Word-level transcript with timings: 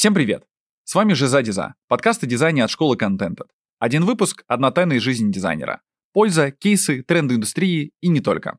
Всем 0.00 0.14
привет! 0.14 0.44
С 0.84 0.94
вами 0.94 1.12
Жиза 1.12 1.42
Диза, 1.42 1.74
подкаст 1.86 2.22
о 2.22 2.26
дизайне 2.26 2.64
от 2.64 2.70
школы 2.70 2.96
контента. 2.96 3.44
Один 3.78 4.06
выпуск– 4.06 4.44
одна 4.48 4.70
тайна 4.70 4.94
из 4.94 5.02
жизни 5.02 5.30
дизайнера. 5.30 5.82
Польза, 6.14 6.52
кейсы, 6.52 7.02
тренды 7.02 7.34
индустрии 7.34 7.92
и 8.00 8.08
не 8.08 8.20
только. 8.20 8.56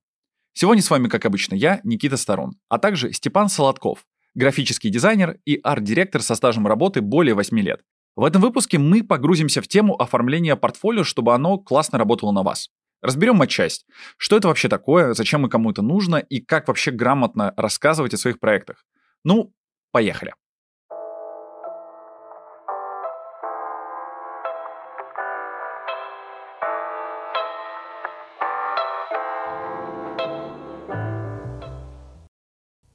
Сегодня 0.53 0.83
с 0.83 0.91
вами, 0.91 1.07
как 1.07 1.25
обычно, 1.25 1.55
я, 1.55 1.81
Никита 1.83 2.15
Сторон, 2.17 2.59
а 2.69 2.77
также 2.77 3.11
Степан 3.11 3.49
Солодков, 3.49 4.05
графический 4.35 4.91
дизайнер 4.91 5.39
и 5.43 5.59
арт-директор 5.63 6.21
со 6.21 6.35
стажем 6.35 6.67
работы 6.67 7.01
более 7.01 7.33
8 7.33 7.59
лет. 7.59 7.81
В 8.15 8.23
этом 8.23 8.39
выпуске 8.39 8.77
мы 8.77 9.03
погрузимся 9.03 9.63
в 9.63 9.67
тему 9.67 9.99
оформления 9.99 10.55
портфолио, 10.55 11.03
чтобы 11.03 11.33
оно 11.33 11.57
классно 11.57 11.97
работало 11.97 12.31
на 12.31 12.43
вас. 12.43 12.69
Разберем 13.01 13.37
матчасть. 13.37 13.87
Что 14.17 14.37
это 14.37 14.47
вообще 14.47 14.69
такое, 14.69 15.15
зачем 15.15 15.47
и 15.47 15.49
кому 15.49 15.71
это 15.71 15.81
нужно, 15.81 16.17
и 16.17 16.39
как 16.39 16.67
вообще 16.67 16.91
грамотно 16.91 17.55
рассказывать 17.57 18.13
о 18.13 18.17
своих 18.17 18.39
проектах. 18.39 18.85
Ну, 19.23 19.55
поехали. 19.91 20.33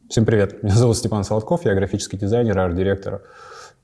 Всем 0.09 0.25
привет, 0.25 0.63
меня 0.63 0.75
зовут 0.77 0.97
Степан 0.97 1.25
Солодков, 1.25 1.65
я 1.65 1.75
графический 1.75 2.17
дизайнер, 2.17 2.57
арт-директор. 2.57 3.23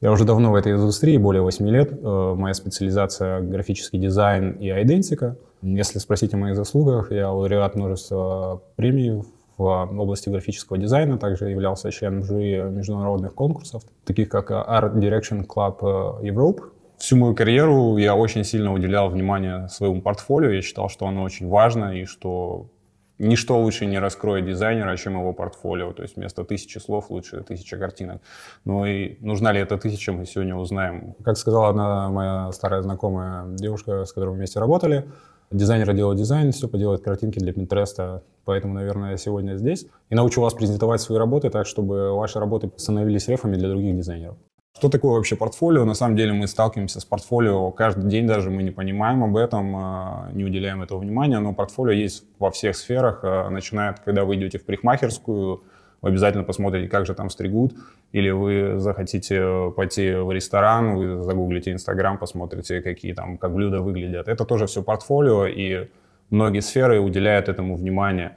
Я 0.00 0.12
уже 0.12 0.24
давно 0.24 0.52
в 0.52 0.54
этой 0.54 0.70
индустрии, 0.72 1.16
более 1.16 1.42
8 1.42 1.68
лет. 1.68 1.92
Э, 1.92 2.34
моя 2.36 2.54
специализация— 2.54 3.40
графический 3.42 3.98
дизайн 3.98 4.52
и 4.52 4.68
айдентика. 4.70 5.36
Если 5.62 5.98
спросить 5.98 6.32
о 6.32 6.36
моих 6.36 6.54
заслугах, 6.54 7.10
я 7.10 7.28
лауреат 7.28 7.74
множества 7.74 8.62
премий 8.76 9.24
в 9.58 9.64
области 9.64 10.28
графического 10.28 10.78
дизайна, 10.78 11.18
также 11.18 11.50
являлся 11.50 11.90
членом 11.90 12.22
жюри 12.22 12.62
международных 12.70 13.34
конкурсов, 13.34 13.82
таких 14.04 14.28
как 14.28 14.52
Art 14.52 14.94
Direction 14.94 15.44
Club 15.44 16.22
Europe. 16.22 16.60
Всю 16.98 17.16
мою 17.16 17.34
карьеру 17.34 17.96
я 17.96 18.14
очень 18.14 18.44
сильно 18.44 18.72
уделял 18.72 19.10
внимание 19.10 19.68
своему 19.68 20.00
портфолио. 20.00 20.50
Я 20.50 20.62
считал, 20.62 20.88
что 20.88 21.08
оно 21.08 21.24
очень 21.24 21.48
важно 21.48 21.96
и 21.96 22.04
что 22.04 22.68
ничто 23.22 23.58
лучше 23.58 23.86
не 23.86 23.98
раскроет 23.98 24.46
дизайнера, 24.46 24.96
чем 24.96 25.14
его 25.14 25.32
портфолио. 25.32 25.92
То 25.92 26.02
есть 26.02 26.16
вместо 26.16 26.44
тысячи 26.44 26.78
слов 26.78 27.10
лучше 27.10 27.42
тысяча 27.42 27.76
картинок. 27.78 28.20
Ну 28.64 28.84
и 28.84 29.16
нужна 29.20 29.52
ли 29.52 29.60
эта 29.60 29.78
тысяча, 29.78 30.12
мы 30.12 30.26
сегодня 30.26 30.54
узнаем. 30.56 31.14
Как 31.24 31.36
сказала 31.36 31.68
одна 31.68 32.08
моя 32.10 32.52
старая 32.52 32.82
знакомая 32.82 33.46
девушка, 33.56 34.04
с 34.04 34.12
которой 34.12 34.30
мы 34.30 34.36
вместе 34.36 34.60
работали, 34.60 35.08
дизайнеры 35.50 35.94
делают 35.94 36.18
дизайн, 36.18 36.52
все 36.52 36.68
поделают 36.68 37.02
картинки 37.02 37.38
для 37.38 37.52
Пинтреста. 37.52 38.22
Поэтому, 38.44 38.74
наверное, 38.74 39.12
я 39.12 39.16
сегодня 39.16 39.56
здесь. 39.56 39.86
И 40.10 40.14
научу 40.14 40.40
вас 40.40 40.54
презентовать 40.54 41.00
свои 41.00 41.18
работы 41.18 41.48
так, 41.48 41.66
чтобы 41.66 42.12
ваши 42.14 42.40
работы 42.40 42.70
становились 42.76 43.28
рефами 43.28 43.56
для 43.56 43.68
других 43.68 43.96
дизайнеров. 43.96 44.36
Что 44.82 44.88
такое 44.88 45.12
вообще 45.12 45.36
портфолио? 45.36 45.84
На 45.84 45.94
самом 45.94 46.16
деле 46.16 46.32
мы 46.32 46.48
сталкиваемся 46.48 46.98
с 46.98 47.04
портфолио 47.04 47.70
каждый 47.70 48.10
день, 48.10 48.26
даже 48.26 48.50
мы 48.50 48.64
не 48.64 48.72
понимаем 48.72 49.22
об 49.22 49.36
этом, 49.36 49.76
а, 49.76 50.28
не 50.32 50.42
уделяем 50.42 50.82
этого 50.82 50.98
внимания, 50.98 51.38
но 51.38 51.54
портфолио 51.54 51.92
есть 51.92 52.24
во 52.40 52.50
всех 52.50 52.74
сферах, 52.74 53.20
а, 53.22 53.48
начиная, 53.48 53.94
когда 54.04 54.24
вы 54.24 54.34
идете 54.34 54.58
в 54.58 54.64
парикмахерскую, 54.64 55.62
вы 56.00 56.08
обязательно 56.08 56.42
посмотрите, 56.42 56.88
как 56.88 57.06
же 57.06 57.14
там 57.14 57.30
стригут, 57.30 57.74
или 58.10 58.30
вы 58.30 58.80
захотите 58.80 59.70
пойти 59.76 60.14
в 60.14 60.32
ресторан, 60.32 60.96
вы 60.96 61.22
загуглите 61.22 61.70
Инстаграм, 61.70 62.18
посмотрите, 62.18 62.80
какие 62.80 63.12
там, 63.12 63.38
как 63.38 63.54
блюда 63.54 63.82
выглядят. 63.82 64.26
Это 64.26 64.44
тоже 64.44 64.66
все 64.66 64.82
портфолио, 64.82 65.46
и 65.46 65.90
многие 66.30 66.58
сферы 66.58 66.98
уделяют 66.98 67.48
этому 67.48 67.76
внимание. 67.76 68.36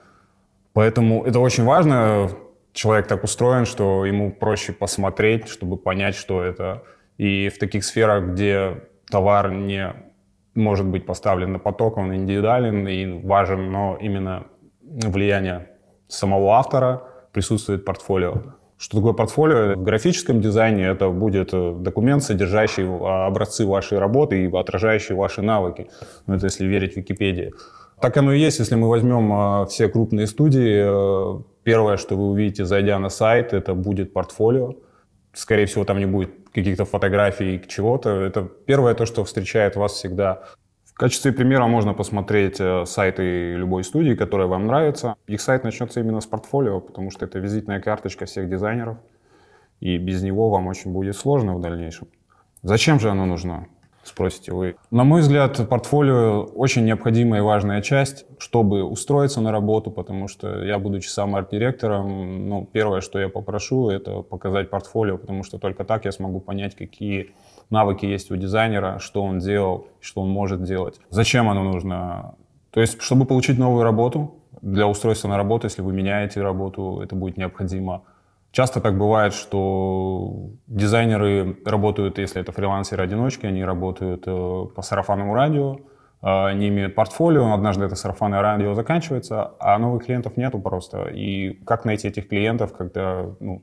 Поэтому 0.73 1.25
это 1.25 1.39
очень 1.39 1.63
важно, 1.63 2.29
человек 2.75 3.07
так 3.07 3.23
устроен, 3.23 3.65
что 3.65 4.05
ему 4.05 4.31
проще 4.31 4.73
посмотреть, 4.73 5.47
чтобы 5.47 5.77
понять, 5.77 6.15
что 6.15 6.43
это. 6.43 6.83
И 7.17 7.49
в 7.49 7.57
таких 7.57 7.83
сферах, 7.85 8.25
где 8.33 8.83
товар 9.09 9.51
не 9.51 9.93
может 10.53 10.85
быть 10.85 11.05
поставлен 11.05 11.53
на 11.53 11.59
поток, 11.59 11.97
он 11.97 12.13
индивидуален 12.13 12.87
и 12.87 13.25
важен, 13.25 13.71
но 13.71 13.97
именно 13.99 14.47
влияние 14.81 15.69
самого 16.07 16.55
автора 16.55 17.03
присутствует 17.31 17.85
портфолио. 17.85 18.55
Что 18.77 18.97
такое 18.97 19.13
портфолио? 19.13 19.75
В 19.75 19.83
графическом 19.83 20.41
дизайне 20.41 20.85
это 20.85 21.09
будет 21.09 21.51
документ, 21.81 22.23
содержащий 22.23 22.85
образцы 22.85 23.65
вашей 23.65 23.99
работы 23.99 24.43
и 24.43 24.53
отражающий 24.53 25.15
ваши 25.15 25.41
навыки. 25.41 25.87
Ну, 26.27 26.35
это 26.35 26.45
если 26.47 26.65
верить 26.65 26.97
Википедии. 26.97 27.53
Так 28.01 28.17
оно 28.17 28.33
и 28.33 28.39
есть, 28.39 28.59
если 28.59 28.75
мы 28.75 28.89
возьмем 28.89 29.31
а, 29.31 29.65
все 29.65 29.87
крупные 29.87 30.27
студии, 30.27 30.83
э, 30.83 31.41
Первое, 31.65 31.97
что 31.97 32.15
вы 32.15 32.27
увидите, 32.29 32.63
зайдя 32.63 32.99
на 32.99 33.09
сайт, 33.09 33.51
это 33.51 33.73
будет 33.73 34.13
портфолио. 34.13 34.75
Скорее 35.33 35.65
всего, 35.65 35.83
там 35.83 35.97
не 35.97 36.05
будет 36.05 36.29
каких-то 36.53 36.85
фотографий 36.85 37.59
чего-то. 37.67 38.21
Это 38.21 38.43
первое 38.43 38.93
то, 38.93 39.07
что 39.07 39.23
встречает 39.23 39.75
вас 39.75 39.93
всегда. 39.93 40.43
В 40.85 40.93
качестве 40.93 41.31
примера 41.31 41.65
можно 41.65 41.95
посмотреть 41.95 42.57
э, 42.59 42.85
сайты 42.85 43.55
любой 43.55 43.83
студии, 43.83 44.13
которая 44.13 44.45
вам 44.45 44.67
нравится. 44.67 45.15
Их 45.25 45.41
сайт 45.41 45.63
начнется 45.63 46.01
именно 46.01 46.21
с 46.21 46.27
портфолио, 46.27 46.81
потому 46.81 47.09
что 47.09 47.25
это 47.25 47.39
визитная 47.39 47.81
карточка 47.81 48.25
всех 48.25 48.47
дизайнеров. 48.47 48.97
И 49.79 49.97
без 49.97 50.21
него 50.21 50.51
вам 50.51 50.67
очень 50.67 50.93
будет 50.93 51.15
сложно 51.15 51.55
в 51.55 51.61
дальнейшем. 51.61 52.09
Зачем 52.61 52.99
же 52.99 53.09
оно 53.09 53.25
нужно? 53.25 53.65
Спросите 54.07 54.53
вы. 54.53 54.75
На 54.91 55.03
мой 55.03 55.21
взгляд, 55.21 55.67
портфолио 55.67 56.43
очень 56.43 56.85
необходимая 56.85 57.41
и 57.41 57.43
важная 57.43 57.81
часть, 57.81 58.25
чтобы 58.37 58.83
устроиться 58.83 59.41
на 59.41 59.51
работу, 59.51 59.91
потому 59.91 60.27
что 60.27 60.63
я, 60.63 60.79
будучи 60.79 61.07
сам 61.07 61.35
арт-директором, 61.35 62.47
ну, 62.47 62.69
первое, 62.71 63.01
что 63.01 63.19
я 63.19 63.29
попрошу, 63.29 63.89
это 63.89 64.21
показать 64.21 64.69
портфолио, 64.69 65.17
потому 65.17 65.43
что 65.43 65.57
только 65.57 65.83
так 65.83 66.05
я 66.05 66.11
смогу 66.11 66.39
понять, 66.39 66.75
какие 66.75 67.33
навыки 67.69 68.05
есть 68.05 68.31
у 68.31 68.35
дизайнера, 68.35 68.99
что 68.99 69.23
он 69.23 69.39
делал, 69.39 69.87
что 69.99 70.21
он 70.21 70.29
может 70.29 70.63
делать. 70.63 70.99
Зачем 71.09 71.49
оно 71.49 71.63
нужно? 71.63 72.35
То 72.71 72.81
есть, 72.81 73.01
чтобы 73.01 73.25
получить 73.25 73.57
новую 73.57 73.83
работу, 73.83 74.35
для 74.61 74.87
устройства 74.87 75.27
на 75.27 75.37
работу, 75.37 75.67
если 75.67 75.81
вы 75.81 75.93
меняете 75.93 76.41
работу, 76.41 76.99
это 77.03 77.15
будет 77.15 77.37
необходимо. 77.37 78.03
Часто 78.55 78.79
так 78.79 78.97
бывает, 78.97 79.33
что 79.33 80.51
дизайнеры 80.67 81.57
работают, 81.65 82.19
если 82.19 82.39
это 82.39 82.53
фрилансеры-одиночки, 82.53 83.45
они 83.45 83.65
работают 83.65 84.23
э, 84.27 84.65
по 84.73 84.81
сарафанному 84.81 85.33
радио, 85.33 85.73
э, 85.73 85.77
они 86.21 86.69
имеют 86.69 86.95
портфолио, 86.95 87.53
однажды 87.53 87.83
это 87.83 87.95
сарафанное 87.95 88.41
радио 88.41 88.73
заканчивается, 88.73 89.51
а 89.59 89.77
новых 89.77 90.05
клиентов 90.05 90.37
нету 90.37 90.59
просто. 90.59 91.09
И 91.09 91.55
как 91.65 91.83
найти 91.83 92.07
этих 92.07 92.29
клиентов, 92.29 92.71
когда 92.71 93.25
ну, 93.41 93.61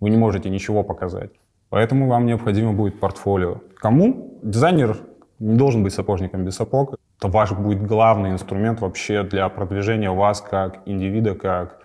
вы 0.00 0.10
не 0.10 0.18
можете 0.18 0.50
ничего 0.50 0.82
показать? 0.82 1.30
Поэтому 1.70 2.06
вам 2.06 2.26
необходимо 2.26 2.74
будет 2.74 3.00
портфолио. 3.00 3.62
Кому? 3.76 4.38
Дизайнер 4.42 4.98
не 5.38 5.56
должен 5.56 5.82
быть 5.82 5.94
сапожником 5.94 6.44
без 6.44 6.56
сапог. 6.56 6.96
Это 7.18 7.28
ваш 7.28 7.52
будет 7.52 7.86
главный 7.86 8.32
инструмент 8.32 8.82
вообще 8.82 9.22
для 9.22 9.48
продвижения 9.48 10.10
вас 10.10 10.42
как 10.42 10.82
индивида, 10.84 11.34
как 11.34 11.83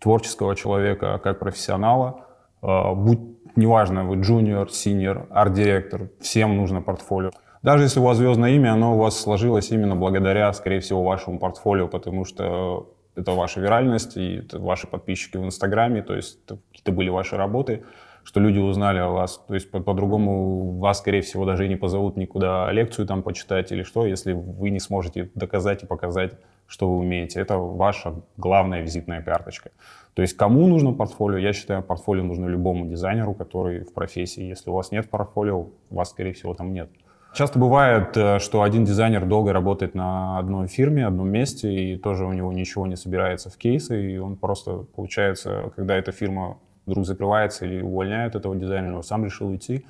творческого 0.00 0.56
человека, 0.56 1.20
как 1.22 1.38
профессионала. 1.38 2.26
А, 2.62 2.94
будь 2.94 3.20
неважно, 3.56 4.04
вы 4.04 4.16
джуниор, 4.16 4.70
синьор, 4.70 5.26
арт-директор, 5.30 6.10
всем 6.20 6.56
нужно 6.56 6.82
портфолио. 6.82 7.30
Даже 7.62 7.84
если 7.84 8.00
у 8.00 8.04
вас 8.04 8.16
звездное 8.16 8.52
имя, 8.52 8.72
оно 8.72 8.94
у 8.94 8.98
вас 8.98 9.20
сложилось 9.20 9.70
именно 9.70 9.94
благодаря, 9.94 10.52
скорее 10.52 10.80
всего, 10.80 11.02
вашему 11.02 11.38
портфолио, 11.38 11.88
потому 11.88 12.24
что 12.24 12.94
это 13.16 13.32
ваша 13.32 13.60
виральность, 13.60 14.16
и 14.16 14.36
это 14.36 14.58
ваши 14.58 14.86
подписчики 14.86 15.36
в 15.36 15.44
Инстаграме, 15.44 16.02
то 16.02 16.14
есть 16.14 16.38
какие-то 16.46 16.92
были 16.92 17.10
ваши 17.10 17.36
работы, 17.36 17.84
что 18.22 18.40
люди 18.40 18.58
узнали 18.58 18.98
о 18.98 19.08
вас. 19.08 19.42
То 19.46 19.54
есть 19.54 19.70
по-другому 19.70 20.78
вас, 20.78 20.98
скорее 20.98 21.20
всего, 21.20 21.44
даже 21.44 21.66
и 21.66 21.68
не 21.68 21.76
позовут 21.76 22.16
никуда 22.16 22.70
лекцию 22.72 23.06
там 23.06 23.22
почитать 23.22 23.72
или 23.72 23.82
что, 23.82 24.06
если 24.06 24.32
вы 24.32 24.70
не 24.70 24.80
сможете 24.80 25.30
доказать 25.34 25.82
и 25.82 25.86
показать 25.86 26.34
что 26.70 26.88
вы 26.88 26.98
умеете. 26.98 27.40
Это 27.40 27.58
ваша 27.58 28.22
главная 28.36 28.82
визитная 28.82 29.22
карточка. 29.22 29.70
То 30.14 30.22
есть 30.22 30.36
кому 30.36 30.68
нужно 30.68 30.92
портфолио? 30.92 31.38
Я 31.38 31.52
считаю, 31.52 31.82
портфолио 31.82 32.22
нужно 32.22 32.46
любому 32.46 32.86
дизайнеру, 32.86 33.34
который 33.34 33.80
в 33.80 33.92
профессии. 33.92 34.44
Если 34.44 34.70
у 34.70 34.74
вас 34.74 34.92
нет 34.92 35.10
портфолио, 35.10 35.58
у 35.58 35.94
вас, 35.94 36.10
скорее 36.10 36.32
всего, 36.32 36.54
там 36.54 36.72
нет. 36.72 36.88
Часто 37.34 37.58
бывает, 37.58 38.16
э, 38.16 38.38
что 38.38 38.62
один 38.62 38.84
дизайнер 38.84 39.24
долго 39.26 39.52
работает 39.52 39.94
на 39.94 40.38
одной 40.38 40.68
фирме, 40.68 41.06
одном 41.06 41.28
месте, 41.28 41.72
и 41.72 41.96
тоже 41.96 42.24
у 42.24 42.32
него 42.32 42.52
ничего 42.52 42.86
не 42.86 42.96
собирается 42.96 43.50
в 43.50 43.56
кейсы, 43.56 44.12
и 44.12 44.18
он 44.18 44.36
просто, 44.36 44.84
получается, 44.94 45.72
когда 45.74 45.96
эта 45.96 46.12
фирма 46.12 46.58
вдруг 46.86 47.04
закрывается 47.04 47.66
или 47.66 47.82
увольняют 47.82 48.34
этого 48.36 48.54
дизайнера, 48.54 48.96
он 48.96 49.02
сам 49.02 49.24
решил 49.24 49.48
уйти, 49.48 49.84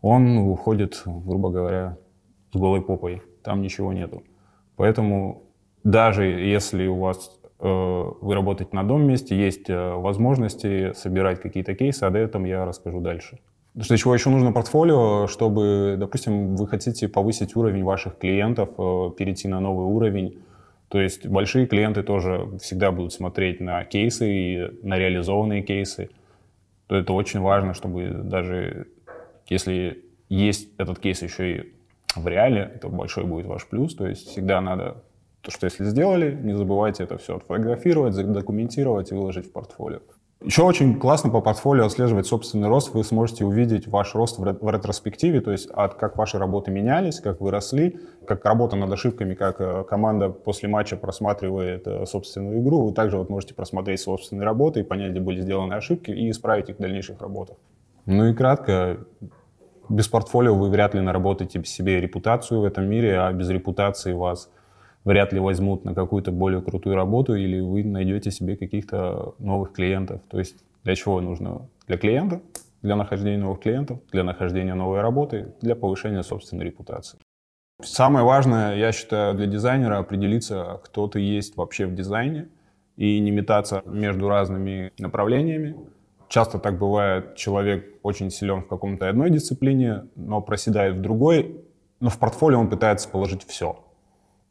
он 0.00 0.36
уходит, 0.36 1.02
грубо 1.06 1.50
говоря, 1.50 1.96
с 2.52 2.56
голой 2.56 2.82
попой, 2.82 3.22
там 3.42 3.62
ничего 3.62 3.92
нету. 3.92 4.22
Поэтому 4.76 5.43
даже 5.84 6.24
если 6.24 6.86
у 6.86 6.96
вас 6.96 7.30
э, 7.60 7.64
вы 8.20 8.34
работаете 8.34 8.74
на 8.74 8.80
одном 8.80 9.06
месте, 9.06 9.36
есть 9.36 9.68
э, 9.68 9.92
возможности 9.94 10.92
собирать 10.94 11.40
какие-то 11.40 11.74
кейсы, 11.74 12.04
об 12.04 12.16
этом 12.16 12.46
я 12.46 12.64
расскажу 12.64 13.00
дальше. 13.00 13.38
Для 13.74 13.96
чего 13.96 14.14
еще 14.14 14.30
нужно 14.30 14.52
портфолио, 14.52 15.26
чтобы, 15.26 15.96
допустим, 15.98 16.56
вы 16.56 16.66
хотите 16.66 17.08
повысить 17.08 17.54
уровень 17.54 17.84
ваших 17.84 18.18
клиентов, 18.18 18.70
э, 18.78 19.10
перейти 19.16 19.46
на 19.46 19.60
новый 19.60 19.86
уровень. 19.86 20.38
То 20.88 21.00
есть 21.00 21.26
большие 21.26 21.66
клиенты 21.66 22.02
тоже 22.02 22.48
всегда 22.62 22.90
будут 22.90 23.12
смотреть 23.12 23.60
на 23.60 23.84
кейсы 23.84 24.32
и 24.32 24.86
на 24.86 24.96
реализованные 24.96 25.62
кейсы. 25.62 26.10
То 26.86 26.96
это 26.96 27.12
очень 27.12 27.40
важно, 27.40 27.74
чтобы 27.74 28.10
даже 28.24 28.86
Если 29.48 30.04
есть 30.30 30.70
этот 30.78 30.98
кейс 30.98 31.20
еще 31.20 31.56
и 31.56 31.72
в 32.16 32.26
реале, 32.26 32.72
это 32.76 32.88
большой 32.88 33.24
будет 33.24 33.46
ваш 33.46 33.66
плюс. 33.66 33.94
То 33.94 34.06
есть 34.06 34.28
всегда 34.28 34.60
надо 34.60 35.02
то, 35.44 35.50
что 35.50 35.66
если 35.66 35.84
сделали, 35.84 36.34
не 36.42 36.54
забывайте 36.54 37.04
это 37.04 37.18
все 37.18 37.36
отфотографировать, 37.36 38.14
задокументировать 38.14 39.12
и 39.12 39.14
выложить 39.14 39.46
в 39.46 39.52
портфолио. 39.52 40.00
Еще 40.42 40.62
очень 40.62 40.98
классно 40.98 41.30
по 41.30 41.40
портфолио 41.40 41.86
отслеживать 41.86 42.26
собственный 42.26 42.68
рост. 42.68 42.92
Вы 42.92 43.04
сможете 43.04 43.44
увидеть 43.44 43.86
ваш 43.86 44.14
рост 44.14 44.38
в, 44.38 44.70
ретроспективе, 44.70 45.40
то 45.40 45.50
есть 45.50 45.70
от 45.70 45.94
как 45.94 46.16
ваши 46.16 46.38
работы 46.38 46.70
менялись, 46.70 47.20
как 47.20 47.40
вы 47.40 47.50
росли, 47.50 47.98
как 48.26 48.44
работа 48.44 48.76
над 48.76 48.92
ошибками, 48.92 49.34
как 49.34 49.60
э, 49.60 49.84
команда 49.84 50.28
после 50.28 50.68
матча 50.68 50.96
просматривает 50.96 51.86
э, 51.86 52.04
собственную 52.04 52.60
игру. 52.60 52.86
Вы 52.86 52.92
также 52.92 53.16
вот 53.16 53.30
можете 53.30 53.54
просмотреть 53.54 54.00
собственные 54.00 54.44
работы 54.44 54.80
и 54.80 54.82
понять, 54.82 55.12
где 55.12 55.20
были 55.20 55.40
сделаны 55.40 55.74
ошибки 55.74 56.10
и 56.10 56.30
исправить 56.30 56.68
их 56.68 56.76
в 56.76 56.80
дальнейших 56.80 57.20
работах. 57.22 57.56
Ну 58.04 58.26
и 58.26 58.34
кратко, 58.34 58.98
без 59.88 60.08
портфолио 60.08 60.54
вы 60.54 60.68
вряд 60.68 60.94
ли 60.94 61.00
наработаете 61.00 61.62
себе 61.64 62.00
репутацию 62.00 62.60
в 62.60 62.64
этом 62.64 62.86
мире, 62.86 63.18
а 63.18 63.32
без 63.32 63.48
репутации 63.48 64.12
вас 64.12 64.50
вряд 65.04 65.32
ли 65.32 65.40
возьмут 65.40 65.84
на 65.84 65.94
какую-то 65.94 66.32
более 66.32 66.62
крутую 66.62 66.96
работу, 66.96 67.34
или 67.34 67.60
вы 67.60 67.84
найдете 67.84 68.30
себе 68.30 68.56
каких-то 68.56 69.34
новых 69.38 69.72
клиентов. 69.72 70.22
То 70.28 70.38
есть 70.38 70.56
для 70.82 70.94
чего 70.94 71.20
нужно? 71.20 71.68
Для 71.86 71.98
клиента, 71.98 72.40
для 72.82 72.96
нахождения 72.96 73.38
новых 73.38 73.60
клиентов, 73.60 74.00
для 74.12 74.24
нахождения 74.24 74.74
новой 74.74 75.00
работы, 75.00 75.54
для 75.60 75.76
повышения 75.76 76.22
собственной 76.22 76.64
репутации. 76.64 77.18
Самое 77.82 78.24
важное, 78.24 78.76
я 78.76 78.92
считаю, 78.92 79.34
для 79.34 79.46
дизайнера 79.46 79.98
определиться, 79.98 80.80
кто 80.84 81.08
ты 81.08 81.20
есть 81.20 81.56
вообще 81.56 81.86
в 81.86 81.94
дизайне, 81.94 82.48
и 82.96 83.18
не 83.18 83.32
метаться 83.32 83.82
между 83.84 84.28
разными 84.28 84.92
направлениями. 84.98 85.76
Часто 86.28 86.58
так 86.58 86.78
бывает, 86.78 87.34
человек 87.34 87.98
очень 88.02 88.30
силен 88.30 88.62
в 88.62 88.68
каком-то 88.68 89.08
одной 89.08 89.30
дисциплине, 89.30 90.04
но 90.14 90.40
проседает 90.40 90.96
в 90.96 91.00
другой, 91.00 91.64
но 92.00 92.10
в 92.10 92.18
портфолио 92.18 92.60
он 92.60 92.70
пытается 92.70 93.08
положить 93.08 93.44
все. 93.44 93.84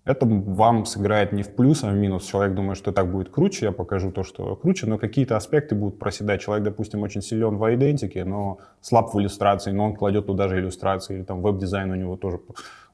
Это 0.06 0.26
вам 0.26 0.86
сыграет 0.86 1.32
не 1.32 1.44
в 1.44 1.56
плюс, 1.56 1.84
а 1.84 1.90
в 1.90 1.96
минус. 1.96 2.26
Человек 2.26 2.56
думает, 2.56 2.78
что 2.78 2.92
так 2.92 3.10
будет 3.10 3.30
круче, 3.30 3.68
я 3.68 3.72
покажу 3.72 4.12
то, 4.12 4.24
что 4.24 4.56
круче, 4.58 4.86
но 4.86 4.98
какие-то 4.98 5.38
аспекты 5.38 5.76
будут 5.76 5.98
проседать. 5.98 6.42
Человек, 6.42 6.66
допустим, 6.66 7.04
очень 7.04 7.22
силен 7.22 7.58
в 7.58 7.74
идентике, 7.74 8.26
но 8.26 8.58
слаб 8.82 9.14
в 9.14 9.20
иллюстрации, 9.20 9.72
но 9.72 9.86
он 9.86 9.96
кладет 9.96 10.26
туда 10.26 10.50
же 10.50 10.60
иллюстрации, 10.60 11.16
или 11.16 11.24
там 11.24 11.42
веб-дизайн 11.42 11.90
у 11.92 11.96
него 11.96 12.18
тоже, 12.18 12.42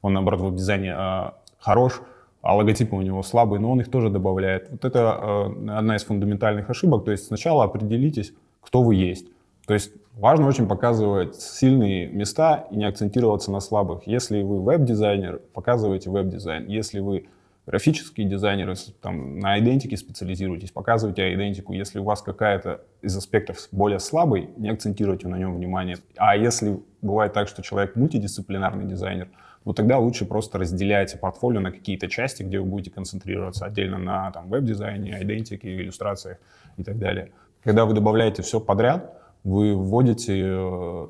он, 0.04 0.14
наоборот, 0.14 0.42
в 0.42 0.44
веб-дизайне 0.44 0.96
э, 0.96 1.32
хорош, 1.58 2.02
а 2.42 2.56
логотипы 2.56 2.96
у 2.96 3.02
него 3.02 3.24
слабые, 3.24 3.60
но 3.60 3.72
он 3.72 3.82
их 3.82 3.90
тоже 3.90 4.10
добавляет. 4.12 4.70
Вот 4.70 4.86
это 4.86 5.00
э, 5.00 5.70
одна 5.72 5.96
из 5.96 6.04
фундаментальных 6.04 6.70
ошибок. 6.70 7.06
То 7.06 7.12
есть 7.12 7.26
сначала 7.26 7.64
определитесь, 7.64 8.34
кто 8.62 8.84
вы 8.84 8.94
есть. 8.96 9.26
То 9.66 9.74
есть 9.74 9.92
важно 10.20 10.48
очень 10.48 10.68
показывать 10.68 11.36
сильные 11.36 12.08
места 12.08 12.68
и 12.72 12.76
не 12.76 12.86
акцентироваться 12.86 13.52
на 13.52 13.60
слабых. 13.62 14.06
Если 14.06 14.42
вы 14.42 14.62
веб-дизайнер, 14.62 15.42
показывайте 15.54 16.10
веб-дизайн. 16.10 16.68
Если 16.68 17.00
вы 17.00 17.28
графический 17.66 18.26
дизайнер, 18.26 18.74
там, 19.02 19.40
на 19.40 19.58
идентике 19.60 19.96
специализируетесь, 19.96 20.72
показывайте 20.72 21.34
идентику. 21.34 21.74
Если 21.74 22.00
у 22.00 22.04
вас 22.04 22.22
какая-то 22.22 22.82
из 23.02 23.16
аспектов 23.16 23.68
более 23.72 24.00
слабый, 24.00 24.50
не 24.58 24.70
акцентируйте 24.70 25.28
на 25.28 25.38
нем 25.38 25.56
внимание. 25.56 25.98
А 26.18 26.36
если 26.36 26.80
бывает 27.02 27.34
так, 27.34 27.48
что 27.48 27.62
человек 27.62 27.96
мультидисциплинарный 27.96 28.86
дизайнер, 28.86 29.30
ну 29.66 29.74
тогда 29.74 30.00
лучше 30.00 30.26
просто 30.26 30.58
разделяйте 30.58 31.18
портфолио 31.18 31.62
на 31.62 31.72
какие-то 31.72 32.08
части, 32.08 32.44
где 32.44 32.60
вы 32.60 32.66
будете 32.66 32.92
концентрироваться 32.92 33.66
отдельно 33.66 33.98
на 33.98 34.32
веб-дизайне, 34.46 35.18
идентике, 35.22 35.78
иллюстрациях 35.78 36.38
и 36.78 36.84
так 36.84 36.98
далее. 36.98 37.32
Когда 37.64 37.86
вы 37.86 37.94
добавляете 37.94 38.42
все 38.42 38.60
подряд, 38.60 39.19
вы 39.50 39.76
вводите 39.76 40.44
э, 40.46 41.08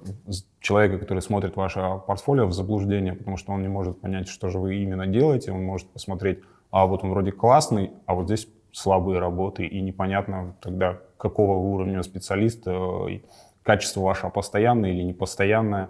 человека, 0.62 0.98
который 0.98 1.22
смотрит 1.22 1.56
ваше 1.56 2.02
портфолио, 2.08 2.46
в 2.46 2.54
заблуждение, 2.54 3.14
потому 3.14 3.38
что 3.38 3.52
он 3.52 3.62
не 3.62 3.68
может 3.68 4.00
понять, 4.00 4.28
что 4.28 4.50
же 4.50 4.60
вы 4.60 4.78
именно 4.78 5.08
делаете. 5.08 5.52
Он 5.52 5.64
может 5.64 5.90
посмотреть, 5.90 6.40
а 6.72 6.86
вот 6.86 7.04
он 7.04 7.12
вроде 7.12 7.32
классный, 7.32 7.92
а 8.06 8.16
вот 8.16 8.26
здесь 8.26 8.48
слабые 8.72 9.20
работы, 9.20 9.66
и 9.66 9.82
непонятно 9.82 10.56
тогда, 10.62 11.00
какого 11.18 11.58
уровня 11.58 12.02
специалиста, 12.04 12.72
э, 13.10 13.20
качество 13.64 14.02
ваше 14.02 14.30
постоянное 14.30 14.92
или 14.92 15.04
непостоянное. 15.04 15.90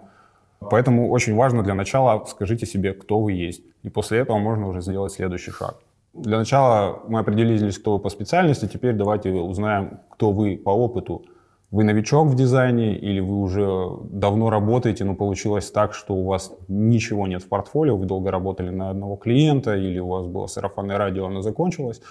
Поэтому 0.58 1.08
очень 1.10 1.34
важно 1.36 1.62
для 1.62 1.74
начала 1.74 2.24
скажите 2.26 2.66
себе, 2.66 2.92
кто 2.92 3.20
вы 3.20 3.32
есть. 3.32 3.62
И 3.82 3.88
после 3.88 4.18
этого 4.18 4.38
можно 4.38 4.68
уже 4.68 4.82
сделать 4.82 5.12
следующий 5.12 5.52
шаг. 5.52 5.76
Для 6.12 6.38
начала 6.38 7.00
мы 7.06 7.20
определились, 7.20 7.78
кто 7.78 7.92
вы 7.92 7.98
по 8.00 8.10
специальности, 8.10 8.66
теперь 8.66 8.94
давайте 8.94 9.30
узнаем, 9.30 10.00
кто 10.10 10.32
вы 10.32 10.56
по 10.56 10.70
опыту 10.70 11.24
вы 11.70 11.84
новичок 11.84 12.26
в 12.26 12.34
дизайне 12.34 12.96
или 12.96 13.20
вы 13.20 13.40
уже 13.40 13.88
давно 14.10 14.50
работаете, 14.50 15.04
но 15.04 15.14
получилось 15.14 15.70
так, 15.70 15.94
что 15.94 16.14
у 16.14 16.26
вас 16.26 16.52
ничего 16.68 17.28
нет 17.28 17.44
в 17.44 17.48
портфолио, 17.48 17.96
вы 17.96 18.06
долго 18.06 18.30
работали 18.30 18.70
на 18.70 18.90
одного 18.90 19.16
клиента 19.16 19.76
или 19.76 20.00
у 20.00 20.08
вас 20.08 20.26
было 20.26 20.46
сарафанное 20.46 20.98
радио, 20.98 21.26
оно 21.26 21.42
закончилось. 21.42 22.02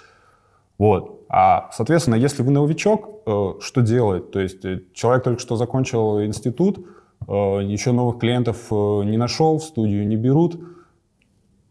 Вот. 0.78 1.26
А, 1.28 1.70
соответственно, 1.74 2.16
если 2.16 2.42
вы 2.42 2.52
новичок, 2.52 3.24
э, 3.26 3.54
что 3.60 3.82
делать? 3.82 4.32
То 4.32 4.40
есть 4.40 4.64
э, 4.64 4.82
человек 4.94 5.24
только 5.24 5.42
что 5.42 5.58
закончил 5.58 6.24
институт, 6.24 6.80
э, 7.28 7.32
еще 7.34 7.92
новых 7.92 8.20
клиентов 8.20 8.72
не 8.72 9.18
нашел, 9.18 9.58
в 9.58 9.64
студию 9.64 10.08
не 10.08 10.16
берут. 10.16 10.58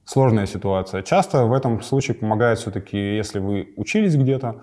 Сложная 0.04 0.46
ситуация. 0.46 1.02
Часто 1.02 1.46
в 1.46 1.54
этом 1.54 1.82
случае 1.82 2.16
помогает 2.16 2.58
все-таки, 2.58 2.98
если 2.98 3.38
вы 3.38 3.72
учились 3.76 4.14
где-то, 4.14 4.62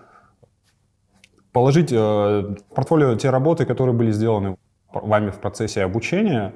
положить 1.55 1.93
э, 1.93 1.95
в 1.95 2.75
портфолио 2.75 3.15
те 3.15 3.29
работы, 3.29 3.65
которые 3.65 3.95
были 3.95 4.11
сделаны 4.11 4.57
вами 4.91 5.29
в 5.29 5.39
процессе 5.39 5.83
обучения, 5.83 6.51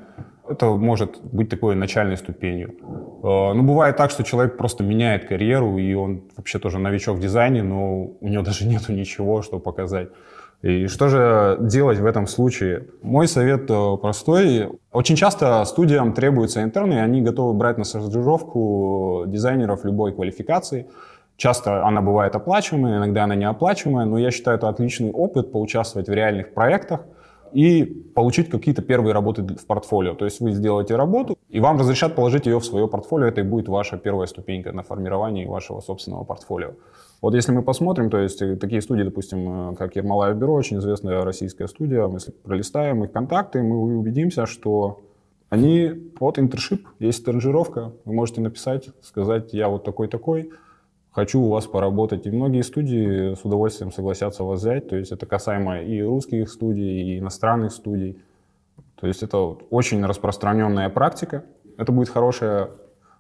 это 0.50 0.66
может 0.66 1.22
быть 1.24 1.48
такой 1.48 1.76
начальной 1.76 2.18
ступенью. 2.18 2.76
Э, 3.24 3.54
но 3.54 3.64
бывает 3.64 3.96
так, 3.96 4.12
что 4.12 4.24
человек 4.24 4.58
просто 4.58 4.84
меняет 4.84 5.26
карьеру, 5.26 5.78
и 5.78 5.94
он 5.94 6.24
вообще 6.36 6.60
тоже 6.60 6.80
новичок 6.80 7.16
в 7.16 7.22
дизайне, 7.22 7.64
но 7.64 8.08
у 8.20 8.28
него 8.28 8.44
даже 8.44 8.68
нету 8.68 8.92
ничего, 8.92 9.42
что 9.42 9.60
показать. 9.60 10.10
И 10.64 10.88
что 10.88 11.08
же 11.08 11.58
делать 11.62 12.00
в 12.00 12.06
этом 12.06 12.28
случае? 12.28 12.88
Мой 13.02 13.30
совет 13.30 13.72
э, 13.72 13.98
простой. 14.02 14.68
Очень 14.92 15.16
часто 15.16 15.64
студиям 15.64 16.12
требуются 16.12 16.62
интерны, 16.62 16.96
и 16.96 16.98
они 16.98 17.22
готовы 17.22 17.54
брать 17.54 17.78
на 17.78 17.86
стажировку 17.86 19.24
дизайнеров 19.28 19.86
любой 19.86 20.12
квалификации. 20.12 20.88
Часто 21.40 21.86
она 21.88 22.02
бывает 22.02 22.36
оплачиваемая, 22.36 22.98
иногда 22.98 23.24
она 23.24 23.34
неоплачиваемая, 23.34 24.06
но 24.06 24.18
я 24.18 24.30
считаю 24.30 24.58
это 24.58 24.68
отличный 24.68 25.10
опыт 25.10 25.54
поучаствовать 25.54 26.10
в 26.10 26.12
реальных 26.12 26.54
проектах 26.54 27.06
и 27.54 27.86
получить 28.14 28.50
какие-то 28.50 28.82
первые 28.82 29.14
работы 29.14 29.44
в 29.44 29.66
портфолио. 29.66 30.16
То 30.16 30.26
есть 30.26 30.42
вы 30.42 30.52
сделаете 30.52 30.98
работу, 30.98 31.38
и 31.48 31.62
вам 31.62 31.80
разрешат 31.80 32.14
положить 32.14 32.46
ее 32.46 32.60
в 32.60 32.66
свое 32.66 32.90
портфолио. 32.90 33.28
Это 33.28 33.40
и 33.40 33.46
будет 33.46 33.70
ваша 33.70 33.98
первая 33.98 34.28
ступенька 34.28 34.74
на 34.74 34.84
формировании 34.84 35.46
вашего 35.46 35.80
собственного 35.80 36.26
портфолио. 36.26 36.72
Вот 37.22 37.34
если 37.34 37.54
мы 37.54 37.62
посмотрим, 37.62 38.10
то 38.10 38.18
есть 38.18 38.42
э, 38.42 38.58
такие 38.58 38.82
студии, 38.82 39.04
допустим, 39.04 39.72
э, 39.72 39.76
как 39.78 39.96
Ермолаев 39.96 40.36
Бюро, 40.36 40.54
очень 40.54 40.80
известная 40.80 41.24
российская 41.24 41.70
студия, 41.70 42.06
мы 42.08 42.16
если 42.16 42.32
пролистаем 42.32 43.06
их 43.06 43.14
контакты, 43.14 43.64
мы 43.64 43.98
убедимся, 43.98 44.46
что 44.46 45.00
они, 45.50 46.12
вот 46.20 46.38
интершип, 46.38 46.86
есть 47.00 47.20
стажировка, 47.20 47.94
вы 48.04 48.14
можете 48.14 48.42
написать, 48.42 48.90
сказать, 49.02 49.54
я 49.54 49.70
вот 49.70 49.86
такой-такой, 49.86 50.52
хочу 51.12 51.42
у 51.42 51.50
вас 51.50 51.66
поработать. 51.68 52.26
И 52.26 52.32
многие 52.32 52.62
студии 52.62 53.36
с 53.36 53.44
удовольствием 53.44 53.92
согласятся 53.92 54.44
вас 54.44 54.60
взять. 54.62 54.90
То 54.90 54.96
есть 54.96 55.12
это 55.12 55.26
касаемо 55.26 55.82
и 55.82 56.02
русских 56.02 56.50
студий, 56.50 57.02
и 57.02 57.20
иностранных 57.20 57.72
студий. 57.72 58.22
То 59.00 59.08
есть 59.08 59.24
это 59.24 59.38
очень 59.38 60.06
распространенная 60.06 60.90
практика. 60.90 61.44
Это 61.78 61.92
будет 61.92 62.10
хорошее 62.10 62.70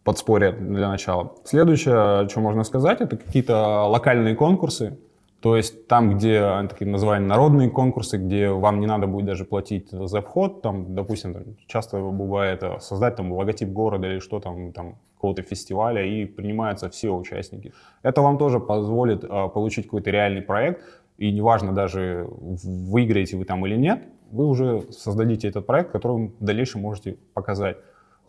подспорье 0.04 0.52
для 0.52 0.90
начала. 0.90 1.34
Следующее, 1.44 2.28
что 2.30 2.40
можно 2.40 2.64
сказать, 2.64 3.02
это 3.02 3.18
какие-то 3.18 3.84
локальные 3.86 4.36
конкурсы. 4.36 4.98
То 5.42 5.56
есть 5.56 5.88
там, 5.88 6.18
где 6.18 6.68
такие 6.70 6.90
называемые 6.92 7.30
народные 7.30 7.70
конкурсы, 7.70 8.18
где 8.18 8.50
вам 8.50 8.82
не 8.82 8.88
надо 8.88 9.08
будет 9.08 9.26
даже 9.26 9.46
платить 9.46 9.90
за 9.90 10.22
вход, 10.22 10.62
там, 10.62 10.96
допустим, 10.96 11.34
там, 11.34 11.44
часто 11.66 12.00
бывает 12.00 12.62
э, 12.62 12.80
создать 12.82 13.16
там 13.16 13.32
логотип 13.32 13.70
города 13.70 14.08
или 14.08 14.20
что 14.20 14.42
там, 14.42 14.74
там 14.74 14.96
какого-то 15.16 15.42
фестиваля, 15.42 16.06
и 16.06 16.26
принимаются 16.26 16.90
все 16.90 17.10
участники. 17.10 17.74
Это 18.04 18.22
вам 18.22 18.38
тоже 18.38 18.60
позволит 18.60 19.24
э, 19.24 19.28
получить 19.54 19.86
какой-то 19.86 20.12
реальный 20.12 20.42
проект, 20.42 20.82
и 21.18 21.32
неважно 21.32 21.74
даже 21.74 22.28
выиграете 22.30 23.38
вы 23.38 23.46
там 23.46 23.66
или 23.66 23.78
нет, 23.78 24.04
вы 24.32 24.46
уже 24.46 24.84
создадите 24.92 25.48
этот 25.48 25.66
проект, 25.66 25.92
который 25.92 26.28
в 26.28 26.44
дальнейшем 26.44 26.82
можете 26.82 27.18
показать. 27.34 27.78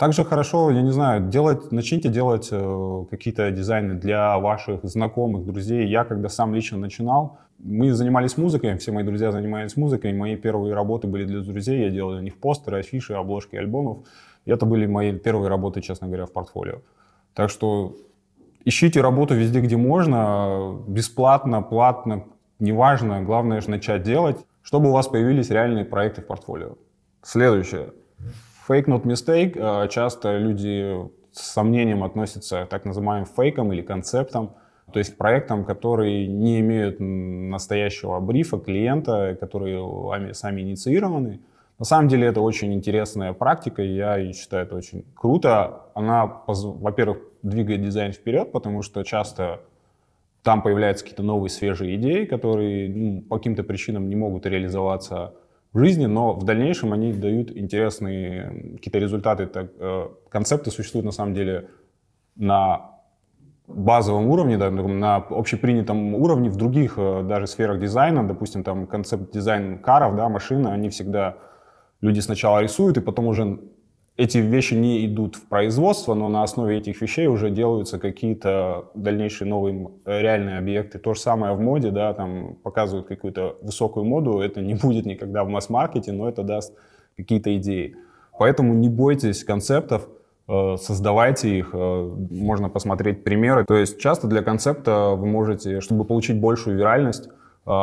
Также 0.01 0.25
хорошо, 0.25 0.71
я 0.71 0.81
не 0.81 0.93
знаю, 0.93 1.29
делать, 1.29 1.73
начните 1.73 2.09
делать 2.09 2.49
э, 2.51 3.05
какие-то 3.11 3.51
дизайны 3.51 3.93
для 3.93 4.39
ваших 4.39 4.83
знакомых, 4.83 5.45
друзей. 5.45 5.87
Я, 5.89 6.05
когда 6.05 6.31
сам 6.31 6.55
лично 6.55 6.79
начинал, 6.79 7.37
мы 7.59 7.93
занимались 7.93 8.39
музыкой, 8.39 8.79
все 8.79 8.93
мои 8.93 9.05
друзья 9.05 9.31
занимались 9.31 9.77
музыкой, 9.77 10.15
мои 10.15 10.37
первые 10.37 10.73
работы 10.73 11.07
были 11.07 11.27
для 11.27 11.41
друзей, 11.43 11.83
я 11.85 11.91
делал 11.91 12.13
для 12.13 12.23
них 12.23 12.39
постеры, 12.39 12.79
афиши, 12.79 13.13
обложки 13.13 13.57
альбомов. 13.57 13.99
И 14.47 14.51
это 14.51 14.65
были 14.65 14.87
мои 14.87 15.13
первые 15.13 15.51
работы, 15.51 15.83
честно 15.83 16.07
говоря, 16.07 16.25
в 16.25 16.33
портфолио. 16.33 16.79
Так 17.35 17.51
что 17.51 17.95
ищите 18.65 19.03
работу 19.03 19.35
везде, 19.35 19.61
где 19.61 19.77
можно, 19.77 20.79
бесплатно, 20.89 21.61
платно, 21.61 22.25
неважно, 22.59 23.21
главное 23.21 23.61
же 23.61 23.69
начать 23.69 24.03
делать, 24.03 24.39
чтобы 24.63 24.89
у 24.89 24.93
вас 24.93 25.09
появились 25.09 25.51
реальные 25.51 25.85
проекты 25.85 26.23
в 26.23 26.27
портфолио. 26.27 26.77
Следующее. 27.23 27.91
Fake 28.71 28.87
not 28.87 29.03
mistake. 29.03 29.57
Э, 29.57 29.89
часто 29.89 30.39
люди 30.39 30.95
с 31.33 31.41
сомнением 31.41 32.05
относятся 32.05 32.67
к 32.67 32.69
так 32.69 32.85
называемым 32.85 33.27
фейкам 33.27 33.73
или 33.73 33.83
концептам, 33.83 34.53
то 34.93 35.01
есть 35.01 35.15
к 35.15 35.17
проектам, 35.17 35.65
которые 35.65 36.29
не 36.29 36.61
имеют 36.61 37.01
настоящего 37.01 38.21
брифа 38.21 38.59
клиента, 38.59 39.37
которые 39.41 40.35
сами 40.35 40.61
инициированы. 40.61 41.41
На 41.81 41.85
самом 41.85 42.09
деле 42.09 42.29
это 42.29 42.41
очень 42.43 42.73
интересная 42.73 43.33
практика, 43.33 43.83
я 43.83 44.33
считаю 44.33 44.67
это 44.67 44.77
очень 44.77 45.05
круто. 45.17 45.87
Она, 45.95 46.43
во-первых, 46.47 47.19
двигает 47.43 47.83
дизайн 47.83 48.13
вперед, 48.13 48.53
потому 48.53 48.83
что 48.83 49.03
часто 49.03 49.61
там 50.43 50.63
появляются 50.63 51.05
какие-то 51.05 51.23
новые 51.23 51.51
свежие 51.51 51.97
идеи, 51.97 52.25
которые 52.25 52.89
ну, 52.89 53.23
по 53.23 53.39
каким-то 53.39 53.65
причинам 53.65 54.09
не 54.09 54.17
могут 54.17 54.47
реализоваться 54.47 55.35
в 55.73 55.79
жизни, 55.79 56.07
но 56.07 56.35
в 56.35 56.45
дальнейшем 56.45 56.93
они 56.93 57.13
дают 57.13 57.51
интересные 57.57 58.75
какие-то 58.75 58.99
результаты. 58.99 59.47
Так, 59.47 59.71
э, 59.79 60.09
концепты 60.29 60.71
существуют 60.71 61.07
на 61.07 61.13
самом 61.13 61.35
деле 61.35 61.69
на 62.37 62.91
базовом 63.67 64.27
уровне, 64.29 64.59
да, 64.59 64.71
на 64.71 65.17
общепринятом 65.17 66.15
уровне 66.15 66.51
в 66.51 66.57
других 66.57 66.95
э, 66.97 67.23
даже 67.23 67.47
сферах 67.47 67.79
дизайна, 67.79 68.27
допустим, 68.27 68.65
там 68.65 68.87
концепт 68.87 69.33
дизайн 69.33 69.79
каров, 69.79 70.17
да, 70.17 70.29
машины, 70.29 70.69
они 70.69 70.89
всегда 70.89 71.37
люди 72.01 72.21
сначала 72.21 72.61
рисуют 72.61 72.97
и 72.97 73.01
потом 73.01 73.27
уже 73.27 73.61
эти 74.21 74.37
вещи 74.37 74.75
не 74.75 75.07
идут 75.07 75.37
в 75.37 75.47
производство, 75.47 76.13
но 76.13 76.29
на 76.29 76.43
основе 76.43 76.77
этих 76.77 77.01
вещей 77.01 77.27
уже 77.27 77.49
делаются 77.51 77.99
какие-то 77.99 78.91
дальнейшие 78.95 79.49
новые 79.49 79.89
реальные 80.05 80.59
объекты. 80.59 80.99
То 80.99 81.15
же 81.15 81.21
самое 81.21 81.55
в 81.55 81.61
моде, 81.61 81.91
да, 81.91 82.13
там 82.13 82.57
показывают 82.63 83.09
какую-то 83.09 83.57
высокую 83.63 84.05
моду, 84.05 84.41
это 84.41 84.61
не 84.61 84.75
будет 84.75 85.07
никогда 85.07 85.43
в 85.43 85.49
масс-маркете, 85.49 86.13
но 86.13 86.29
это 86.29 86.43
даст 86.43 86.75
какие-то 87.17 87.57
идеи. 87.57 87.97
Поэтому 88.39 88.75
не 88.75 88.91
бойтесь 88.91 89.43
концептов, 89.43 90.07
э, 90.49 90.77
создавайте 90.77 91.57
их, 91.57 91.71
э, 91.73 92.17
можно 92.31 92.69
посмотреть 92.69 93.25
примеры. 93.25 93.65
То 93.65 93.77
есть 93.77 93.99
часто 93.99 94.27
для 94.27 94.43
концепта 94.43 95.15
вы 95.17 95.27
можете, 95.27 95.81
чтобы 95.81 96.05
получить 96.05 96.39
большую 96.39 96.77
виральность, 96.77 97.29
э, 97.29 97.31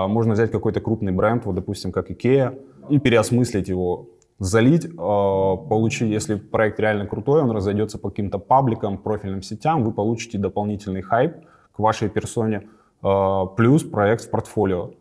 можно 0.08 0.34
взять 0.34 0.52
какой-то 0.52 0.82
крупный 0.82 1.14
бренд, 1.14 1.46
вот, 1.46 1.56
допустим, 1.56 1.92
как 1.92 2.12
IKEA, 2.12 2.60
и 2.90 3.00
переосмыслить 3.00 3.70
его 3.70 4.10
залить, 4.40 4.86
э, 4.86 4.90
получить, 4.98 6.10
если 6.10 6.36
проект 6.36 6.80
реально 6.80 7.08
крутой, 7.08 7.42
он 7.42 7.52
разойдется 7.52 7.98
по 7.98 8.10
каким-то 8.10 8.38
пабликам, 8.40 8.98
профильным 8.98 9.42
сетям, 9.42 9.84
вы 9.84 9.92
получите 9.92 10.38
дополнительный 10.38 11.02
хайп 11.02 11.36
к 11.72 11.80
вашей 11.80 12.10
персоне, 12.10 12.70
э, 13.04 13.42
плюс 13.56 13.84
проект 13.84 14.26
в 14.26 14.30
портфолио. 14.30 14.92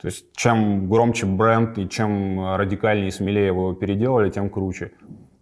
То 0.00 0.08
есть 0.08 0.26
чем 0.34 0.88
громче 0.88 1.26
бренд 1.26 1.78
и 1.78 1.88
чем 1.88 2.56
радикальнее 2.56 3.08
и 3.08 3.12
смелее 3.12 3.52
вы 3.52 3.60
его 3.60 3.74
переделали, 3.74 4.30
тем 4.30 4.50
круче. 4.50 4.92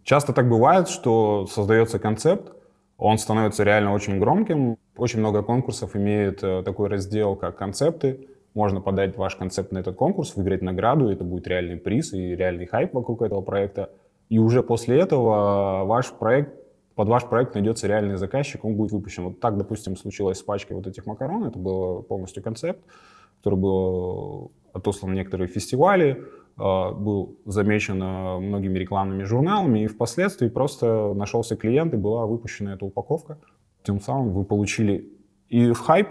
Часто 0.04 0.32
так 0.32 0.48
бывает, 0.48 0.88
что 0.88 1.46
создается 1.46 1.98
концепт, 1.98 2.52
он 3.00 3.16
становится 3.16 3.64
реально 3.64 3.94
очень 3.94 4.18
громким. 4.18 4.76
Очень 4.94 5.20
много 5.20 5.42
конкурсов 5.42 5.96
имеет 5.96 6.42
э, 6.42 6.62
такой 6.62 6.88
раздел, 6.88 7.34
как 7.34 7.56
концепты 7.56 8.28
можно 8.54 8.80
подать 8.80 9.16
ваш 9.16 9.36
концепт 9.36 9.72
на 9.72 9.78
этот 9.78 9.96
конкурс, 9.96 10.34
выиграть 10.36 10.62
награду, 10.62 11.08
это 11.08 11.24
будет 11.24 11.46
реальный 11.46 11.76
приз 11.76 12.12
и 12.12 12.34
реальный 12.34 12.66
хайп 12.66 12.94
вокруг 12.94 13.22
этого 13.22 13.42
проекта. 13.42 13.90
И 14.28 14.38
уже 14.38 14.62
после 14.62 14.98
этого 14.98 15.84
ваш 15.84 16.10
проект, 16.12 16.54
под 16.94 17.08
ваш 17.08 17.26
проект 17.26 17.54
найдется 17.54 17.86
реальный 17.86 18.16
заказчик, 18.16 18.64
он 18.64 18.74
будет 18.76 18.92
выпущен. 18.92 19.24
Вот 19.24 19.40
так, 19.40 19.56
допустим, 19.56 19.96
случилось 19.96 20.38
с 20.38 20.42
пачкой 20.42 20.76
вот 20.76 20.86
этих 20.86 21.06
макарон, 21.06 21.44
это 21.44 21.58
был 21.58 22.02
полностью 22.02 22.42
концепт, 22.42 22.80
который 23.38 23.58
был 23.58 24.52
отослан 24.72 25.12
в 25.12 25.14
некоторые 25.14 25.48
фестивали, 25.48 26.24
а, 26.56 26.92
был 26.92 27.38
замечен 27.46 28.00
а, 28.02 28.38
многими 28.38 28.78
рекламными 28.78 29.22
журналами, 29.24 29.84
и 29.84 29.86
впоследствии 29.86 30.48
просто 30.48 31.14
нашелся 31.14 31.56
клиент, 31.56 31.94
и 31.94 31.96
была 31.96 32.26
выпущена 32.26 32.74
эта 32.74 32.84
упаковка. 32.84 33.38
Тем 33.82 34.00
самым 34.00 34.32
вы 34.32 34.44
получили 34.44 35.10
и 35.48 35.72
хайп, 35.72 36.08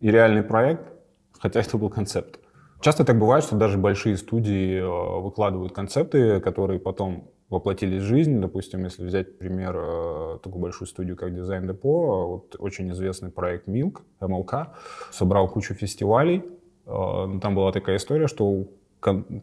и 0.00 0.10
реальный 0.10 0.42
проект, 0.42 0.92
хотя 1.40 1.60
это 1.60 1.76
был 1.78 1.90
концепт. 1.90 2.38
Часто 2.80 3.04
так 3.04 3.18
бывает, 3.18 3.44
что 3.44 3.56
даже 3.56 3.76
большие 3.76 4.16
студии 4.16 4.78
э, 4.78 5.20
выкладывают 5.20 5.72
концепты, 5.72 6.40
которые 6.40 6.78
потом 6.80 7.30
воплотились 7.50 8.02
в 8.02 8.06
жизнь. 8.06 8.40
Допустим, 8.40 8.84
если 8.84 9.04
взять 9.04 9.38
пример 9.38 9.76
э, 9.76 10.38
такую 10.42 10.62
большую 10.62 10.88
студию, 10.88 11.16
как 11.16 11.30
Design 11.30 11.66
Depot, 11.66 12.26
вот 12.26 12.56
очень 12.58 12.90
известный 12.92 13.30
проект 13.30 13.68
Milk, 13.68 13.98
MLK, 14.20 14.68
собрал 15.10 15.48
кучу 15.48 15.74
фестивалей. 15.74 16.42
Э, 16.86 17.38
там 17.42 17.54
была 17.54 17.72
такая 17.72 17.96
история, 17.96 18.28
что 18.28 18.68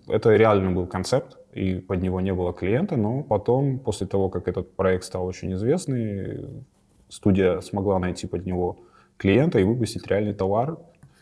это 0.08 0.36
реально 0.36 0.72
был 0.72 0.88
концепт, 0.88 1.38
и 1.54 1.75
под 1.75 2.01
него 2.01 2.22
не 2.22 2.34
было 2.34 2.54
клиента, 2.54 2.96
но 2.96 3.24
потом, 3.24 3.80
после 3.80 4.08
того, 4.08 4.30
как 4.30 4.48
этот 4.48 4.75
проект 4.75 5.04
стал 5.04 5.25
очень 5.25 5.54
известный, 5.54 6.63
студия 7.10 7.62
смогла 7.62 8.00
найти 8.00 8.27
под 8.27 8.46
него 8.46 8.77
клиента 9.18 9.60
и 9.60 9.63
выпустить 9.63 10.08
реальный 10.08 10.34
товар, 10.34 10.77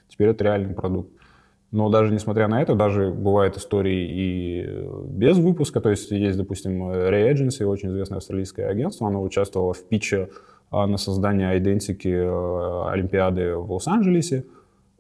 Теперь 0.08 0.30
это 0.30 0.44
реальный 0.44 0.74
продукт. 0.74 1.10
Но 1.72 1.90
даже 1.90 2.14
несмотря 2.14 2.48
на 2.48 2.62
это, 2.62 2.76
даже 2.76 3.12
бывают 3.12 3.58
истории 3.58 4.08
и 4.10 4.88
без 5.08 5.38
выпуска. 5.38 5.82
То 5.82 5.90
есть 5.90 6.10
есть, 6.12 6.38
допустим, 6.38 6.90
Ray 6.90 7.34
Agency, 7.34 7.66
очень 7.66 7.90
известное 7.90 8.18
австралийское 8.18 8.70
агентство. 8.70 9.08
Оно 9.08 9.22
участвовало 9.22 9.74
в 9.74 9.84
питче 9.84 10.30
а, 10.72 10.88
на 10.88 10.98
создание 10.98 11.58
идентики 11.58 12.08
э, 12.08 12.92
Олимпиады 12.92 13.56
в 13.56 13.72
Лос-Анджелесе. 13.72 14.46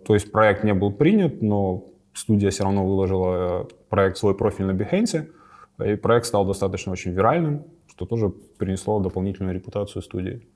То 0.05 0.13
есть 0.13 0.31
проект 0.31 0.63
не 0.63 0.73
был 0.73 0.91
принят, 0.91 1.41
но 1.41 1.85
студия 2.13 2.49
все 2.49 2.63
равно 2.63 2.85
выложила 2.85 3.63
э, 3.63 3.65
проект 3.89 4.17
свой 4.17 4.35
профиль 4.35 4.65
на 4.65 4.71
Behance, 4.71 5.27
и 5.83 5.95
проект 5.95 6.25
стал 6.25 6.45
достаточно 6.45 6.91
очень 6.91 7.11
виральным, 7.11 7.63
что 7.87 8.05
тоже 8.05 8.29
принесло 8.29 8.99
дополнительную 8.99 9.55
репутацию 9.55 10.01
студии. 10.01 10.47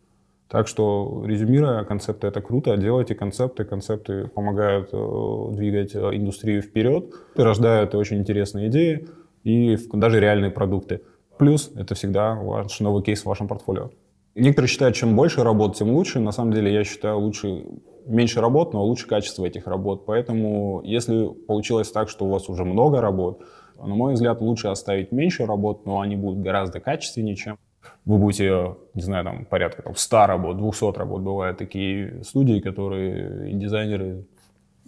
Так 0.49 0.67
что, 0.67 1.23
резюмируя, 1.25 1.83
концепты 1.83 2.25
это 2.25 2.41
круто, 2.41 2.75
делайте 2.75 3.13
концепты, 3.13 3.65
концепты 3.65 4.27
помогают 4.27 4.89
э, 4.91 5.47
двигать 5.51 5.93
э, 5.93 5.99
индустрию 5.99 6.63
вперед, 6.63 7.13
рождают 7.35 7.93
очень 7.93 8.17
интересные 8.17 8.69
идеи 8.69 9.07
и 9.43 9.77
даже 9.93 10.19
реальные 10.19 10.49
продукты. 10.49 11.01
Плюс 11.37 11.71
это 11.75 11.93
всегда 11.93 12.33
ваш 12.33 12.79
новый 12.79 13.03
кейс 13.03 13.21
в 13.21 13.25
вашем 13.27 13.47
портфолио. 13.47 13.91
Некоторые 14.33 14.69
считают, 14.69 14.95
чем 14.95 15.15
больше 15.15 15.43
работ, 15.43 15.75
тем 15.75 15.91
лучше. 15.91 16.19
На 16.19 16.31
самом 16.31 16.51
деле 16.51 16.73
я 16.73 16.83
считаю 16.83 17.19
лучше 17.19 17.65
меньше 18.07 18.41
работ, 18.41 18.73
но 18.73 18.83
лучше 18.83 19.07
качество 19.07 19.45
этих 19.45 19.67
работ. 19.67 20.07
Поэтому 20.07 20.81
если 20.83 21.27
получилось 21.27 21.91
так, 21.91 22.09
что 22.09 22.25
у 22.25 22.29
вас 22.29 22.49
уже 22.49 22.65
много 22.65 23.01
работ, 23.01 23.43
на 23.77 23.93
мой 23.93 24.13
взгляд, 24.13 24.41
лучше 24.41 24.69
оставить 24.69 25.11
меньше 25.11 25.45
работ, 25.45 25.85
но 25.85 26.01
они 26.01 26.15
будут 26.15 26.41
гораздо 26.41 26.79
качественнее, 26.79 27.35
чем 27.35 27.57
вы 28.05 28.17
будете, 28.17 28.75
не 28.93 29.01
знаю, 29.01 29.25
там 29.25 29.45
порядка 29.45 29.83
там, 29.83 29.95
100 29.95 30.25
работ, 30.25 30.57
200 30.57 30.97
работ. 30.97 31.21
Бывают 31.21 31.57
такие 31.57 32.23
студии, 32.23 32.59
которые 32.59 33.51
и 33.51 33.53
дизайнеры 33.53 34.25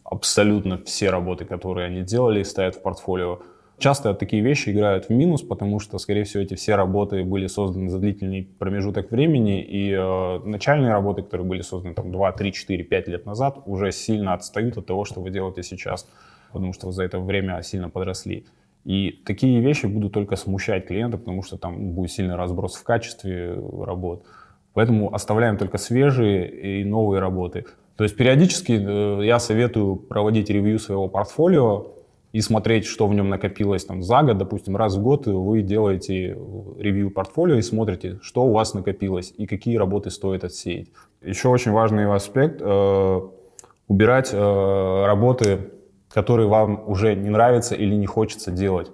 абсолютно 0.04 0.78
все 0.84 1.10
работы, 1.10 1.46
которые 1.46 1.88
они 1.88 2.02
делали, 2.02 2.44
ставят 2.44 2.76
в 2.76 2.82
портфолио. 2.82 3.40
Часто 3.78 4.14
такие 4.14 4.44
вещи 4.44 4.70
играют 4.70 5.06
в 5.06 5.10
минус, 5.10 5.42
потому 5.42 5.80
что, 5.80 5.98
скорее 5.98 6.24
всего, 6.24 6.44
эти 6.44 6.54
все 6.54 6.76
работы 6.76 7.24
были 7.24 7.48
созданы 7.48 7.90
за 7.90 7.98
длительный 7.98 8.48
промежуток 8.60 9.10
времени, 9.10 9.64
и 9.64 9.92
э, 9.92 10.40
начальные 10.46 10.92
работы, 10.92 11.24
которые 11.24 11.48
были 11.48 11.62
созданы 11.62 11.96
там 11.96 12.12
2, 12.12 12.32
3, 12.34 12.54
4, 12.54 12.84
5 12.84 13.08
лет 13.08 13.26
назад, 13.26 13.58
уже 13.66 13.92
сильно 13.92 14.34
отстают 14.34 14.78
от 14.78 14.86
того, 14.86 15.04
что 15.04 15.20
вы 15.22 15.32
делаете 15.32 15.64
сейчас, 15.64 16.08
потому 16.54 16.74
что 16.74 16.88
вы 16.88 16.94
за 16.94 17.04
это 17.04 17.20
время 17.20 17.60
сильно 17.64 17.90
подросли. 17.90 18.46
И 18.84 19.22
такие 19.26 19.60
вещи 19.62 19.86
будут 19.86 20.14
только 20.14 20.36
смущать 20.36 20.88
клиента, 20.88 21.18
потому 21.18 21.44
что 21.44 21.58
там 21.58 21.92
будет 21.92 22.12
сильный 22.12 22.36
разброс 22.36 22.76
в 22.76 22.84
качестве 22.84 23.54
работ. 23.54 24.26
Поэтому 24.74 25.14
оставляем 25.14 25.58
только 25.58 25.78
свежие 25.78 26.82
и 26.82 26.84
новые 26.84 27.20
работы. 27.20 27.66
То 27.98 28.04
есть 28.04 28.16
периодически 28.16 28.72
э, 28.72 29.26
я 29.26 29.40
советую 29.40 29.98
проводить 29.98 30.50
ревью 30.50 30.80
своего 30.80 31.08
портфолио 31.08 31.88
и 32.32 32.42
смотреть, 32.42 32.86
что 32.86 33.06
в 33.08 33.14
нем 33.14 33.30
накопилось 33.30 33.86
там, 33.86 34.02
за 34.02 34.24
год. 34.24 34.38
Допустим, 34.38 34.78
раз 34.78 34.96
в 34.96 35.02
год 35.04 35.28
вы 35.28 35.62
делаете 35.62 36.38
ревью 36.80 37.12
портфолио 37.12 37.58
и 37.58 37.62
смотрите, 37.62 38.20
что 38.24 38.46
у 38.46 38.54
вас 38.54 38.74
накопилось 38.74 39.34
и 39.38 39.46
какие 39.46 39.76
работы 39.76 40.10
стоит 40.10 40.44
отсеять. 40.44 40.88
Еще 41.22 41.50
очень 41.50 41.72
важный 41.72 42.12
аспект 42.12 42.62
э,— 42.62 43.22
убирать 43.92 44.30
э, 44.34 45.06
работы 45.06 45.70
которые 46.14 46.48
вам 46.48 46.84
уже 46.88 47.16
не 47.16 47.30
нравятся 47.30 47.76
или 47.76 47.96
не 47.96 48.06
хочется 48.06 48.52
делать. 48.52 48.92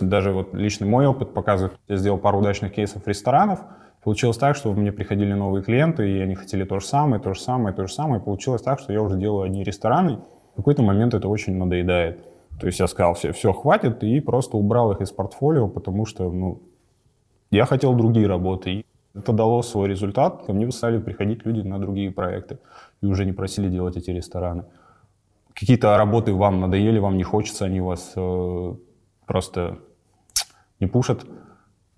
Даже 0.00 0.32
вот 0.32 0.54
личный 0.54 0.88
мой 0.88 1.06
опыт 1.06 1.34
показывает, 1.34 1.78
я 1.88 1.96
сделал 1.96 2.18
пару 2.18 2.38
удачных 2.38 2.72
кейсов 2.72 3.06
ресторанов, 3.06 3.60
Получилось 4.02 4.36
так, 4.36 4.56
что 4.56 4.72
мне 4.72 4.90
приходили 4.90 5.32
новые 5.32 5.62
клиенты, 5.62 6.10
и 6.10 6.18
они 6.18 6.34
хотели 6.34 6.64
то 6.64 6.80
же 6.80 6.86
самое, 6.86 7.22
то 7.22 7.34
же 7.34 7.40
самое, 7.40 7.72
то 7.74 7.86
же 7.86 7.92
самое. 7.92 8.20
Получилось 8.20 8.60
так, 8.60 8.80
что 8.80 8.92
я 8.92 9.00
уже 9.00 9.16
делаю 9.16 9.44
одни 9.44 9.62
рестораны. 9.62 10.18
В 10.54 10.56
какой-то 10.56 10.82
момент 10.82 11.14
это 11.14 11.28
очень 11.28 11.56
надоедает. 11.56 12.18
То 12.58 12.66
есть 12.66 12.80
я 12.80 12.88
сказал, 12.88 13.14
все, 13.14 13.32
все, 13.32 13.52
хватит, 13.52 14.02
и 14.02 14.18
просто 14.18 14.56
убрал 14.56 14.90
их 14.90 15.00
из 15.00 15.12
портфолио, 15.12 15.68
потому 15.68 16.04
что, 16.04 16.30
ну, 16.32 16.62
я 17.52 17.64
хотел 17.64 17.94
другие 17.94 18.26
работы. 18.26 18.70
И 18.72 18.86
это 19.14 19.32
дало 19.32 19.62
свой 19.62 19.88
результат. 19.88 20.46
Ко 20.46 20.52
мне 20.52 20.68
стали 20.72 20.98
приходить 20.98 21.46
люди 21.46 21.60
на 21.60 21.78
другие 21.78 22.10
проекты 22.10 22.58
и 23.02 23.06
уже 23.06 23.24
не 23.24 23.32
просили 23.32 23.68
делать 23.68 23.96
эти 23.96 24.10
рестораны 24.10 24.64
какие-то 25.54 25.96
работы 25.96 26.32
вам 26.32 26.60
надоели, 26.60 26.98
вам 26.98 27.16
не 27.16 27.22
хочется, 27.24 27.64
они 27.64 27.80
вас 27.80 28.12
э, 28.16 28.74
просто 29.26 29.78
не 30.80 30.86
пушат. 30.86 31.24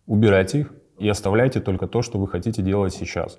убирайте 0.06 0.61
их 0.61 0.75
и 0.99 1.08
оставляйте 1.08 1.61
только 1.61 1.87
то, 1.87 2.02
что 2.02 2.18
вы 2.18 2.28
хотите 2.28 2.62
делать 2.62 2.94
сейчас. 2.94 3.38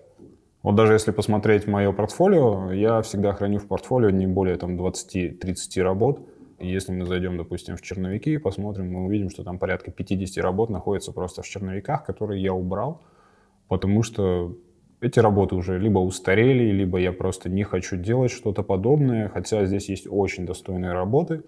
Вот 0.63 0.75
даже 0.75 0.93
если 0.93 1.11
посмотреть 1.11 1.67
мое 1.67 1.91
портфолио, 1.91 2.71
я 2.71 3.01
всегда 3.03 3.33
храню 3.33 3.59
в 3.59 3.67
портфолио 3.67 4.09
не 4.09 4.25
более 4.25 4.57
там 4.57 4.79
20-30 4.79 5.81
работ. 5.83 6.27
И 6.57 6.67
если 6.67 6.91
мы 6.91 7.05
зайдем, 7.05 7.37
допустим, 7.37 7.77
в 7.77 7.81
черновики 7.81 8.33
и 8.33 8.37
посмотрим, 8.37 8.91
мы 8.91 9.05
увидим, 9.05 9.29
что 9.29 9.43
там 9.43 9.59
порядка 9.59 9.91
50 9.91 10.43
работ 10.43 10.69
находится 10.69 11.11
просто 11.11 11.43
в 11.43 11.47
черновиках, 11.47 12.05
которые 12.05 12.41
я 12.41 12.53
убрал, 12.53 13.03
потому 13.67 14.01
что 14.03 14.57
эти 15.05 15.19
работы 15.19 15.55
уже 15.55 15.77
либо 15.79 15.99
устарели, 15.99 16.71
либо 16.71 16.97
я 16.97 17.11
просто 17.11 17.47
не 17.49 17.63
хочу 17.63 17.95
делать 17.95 18.31
что-то 18.31 18.63
подобное, 18.63 19.29
хотя 19.29 19.65
здесь 19.65 19.89
есть 19.89 20.07
очень 20.09 20.45
достойные 20.45 20.93
работы, 20.93 21.43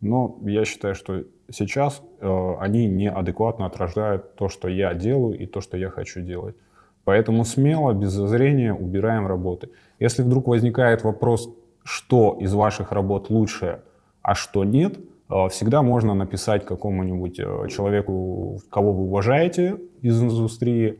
но 0.00 0.36
я 0.42 0.64
считаю, 0.64 0.94
что 0.94 1.24
сейчас 1.50 2.02
э, 2.20 2.54
они 2.60 2.86
неадекватно 2.86 3.66
отражают 3.66 4.34
то, 4.34 4.48
что 4.48 4.68
я 4.68 4.92
делаю 4.94 5.38
и 5.38 5.46
то, 5.46 5.60
что 5.60 5.76
я 5.76 5.88
хочу 5.88 6.20
делать. 6.20 6.56
Поэтому 7.04 7.44
смело, 7.44 7.92
без 7.92 8.10
зазрения 8.10 8.74
убираем 8.74 9.28
работы. 9.28 9.70
Если 10.00 10.22
вдруг 10.22 10.48
возникает 10.48 11.04
вопрос, 11.04 11.48
что 11.84 12.36
из 12.40 12.52
ваших 12.52 12.90
работ 12.90 13.30
лучше, 13.30 13.82
а 14.22 14.34
что 14.34 14.64
нет, 14.64 14.98
э, 15.30 15.48
всегда 15.48 15.82
можно 15.82 16.14
написать 16.14 16.66
какому-нибудь 16.66 17.38
э, 17.38 17.68
человеку, 17.68 18.58
кого 18.68 18.92
вы 18.92 19.04
уважаете 19.04 19.76
из 20.02 20.20
индустрии. 20.20 20.98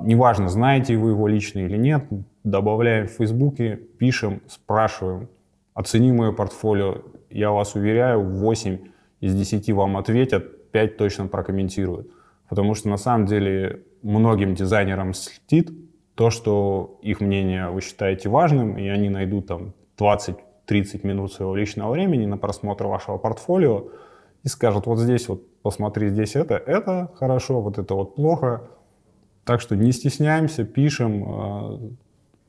Неважно, 0.00 0.48
знаете 0.48 0.96
вы 0.96 1.10
его 1.10 1.28
лично 1.28 1.60
или 1.60 1.76
нет, 1.76 2.04
добавляем 2.44 3.06
в 3.06 3.10
Фейсбуке, 3.10 3.76
пишем, 3.98 4.40
спрашиваем. 4.46 5.28
Оцени 5.74 6.12
мое 6.12 6.32
портфолио. 6.32 7.02
Я 7.30 7.50
вас 7.50 7.74
уверяю, 7.74 8.22
8 8.22 8.78
из 9.20 9.34
10 9.34 9.70
вам 9.72 9.96
ответят, 9.96 10.70
5 10.72 10.96
точно 10.96 11.26
прокомментируют. 11.28 12.08
Потому 12.48 12.74
что 12.74 12.88
на 12.88 12.96
самом 12.96 13.26
деле 13.26 13.82
многим 14.02 14.54
дизайнерам 14.54 15.14
слетит 15.14 15.70
то, 16.14 16.30
что 16.30 16.98
их 17.02 17.20
мнение 17.20 17.70
вы 17.70 17.80
считаете 17.80 18.28
важным, 18.28 18.76
и 18.76 18.88
они 18.88 19.08
найдут 19.08 19.46
там 19.46 19.72
20-30 19.98 21.06
минут 21.06 21.32
своего 21.32 21.54
личного 21.54 21.92
времени 21.92 22.26
на 22.26 22.36
просмотр 22.36 22.86
вашего 22.86 23.16
портфолио 23.16 23.88
и 24.42 24.48
скажут, 24.48 24.86
вот 24.86 24.98
здесь 24.98 25.28
вот 25.28 25.42
посмотри, 25.62 26.08
здесь 26.08 26.36
это, 26.36 26.56
это 26.56 27.10
хорошо, 27.14 27.60
вот 27.60 27.78
это 27.78 27.94
вот 27.94 28.16
плохо. 28.16 28.68
Так 29.44 29.60
что 29.60 29.74
не 29.74 29.92
стесняемся, 29.92 30.64
пишем, 30.64 31.24
э, 31.24 31.78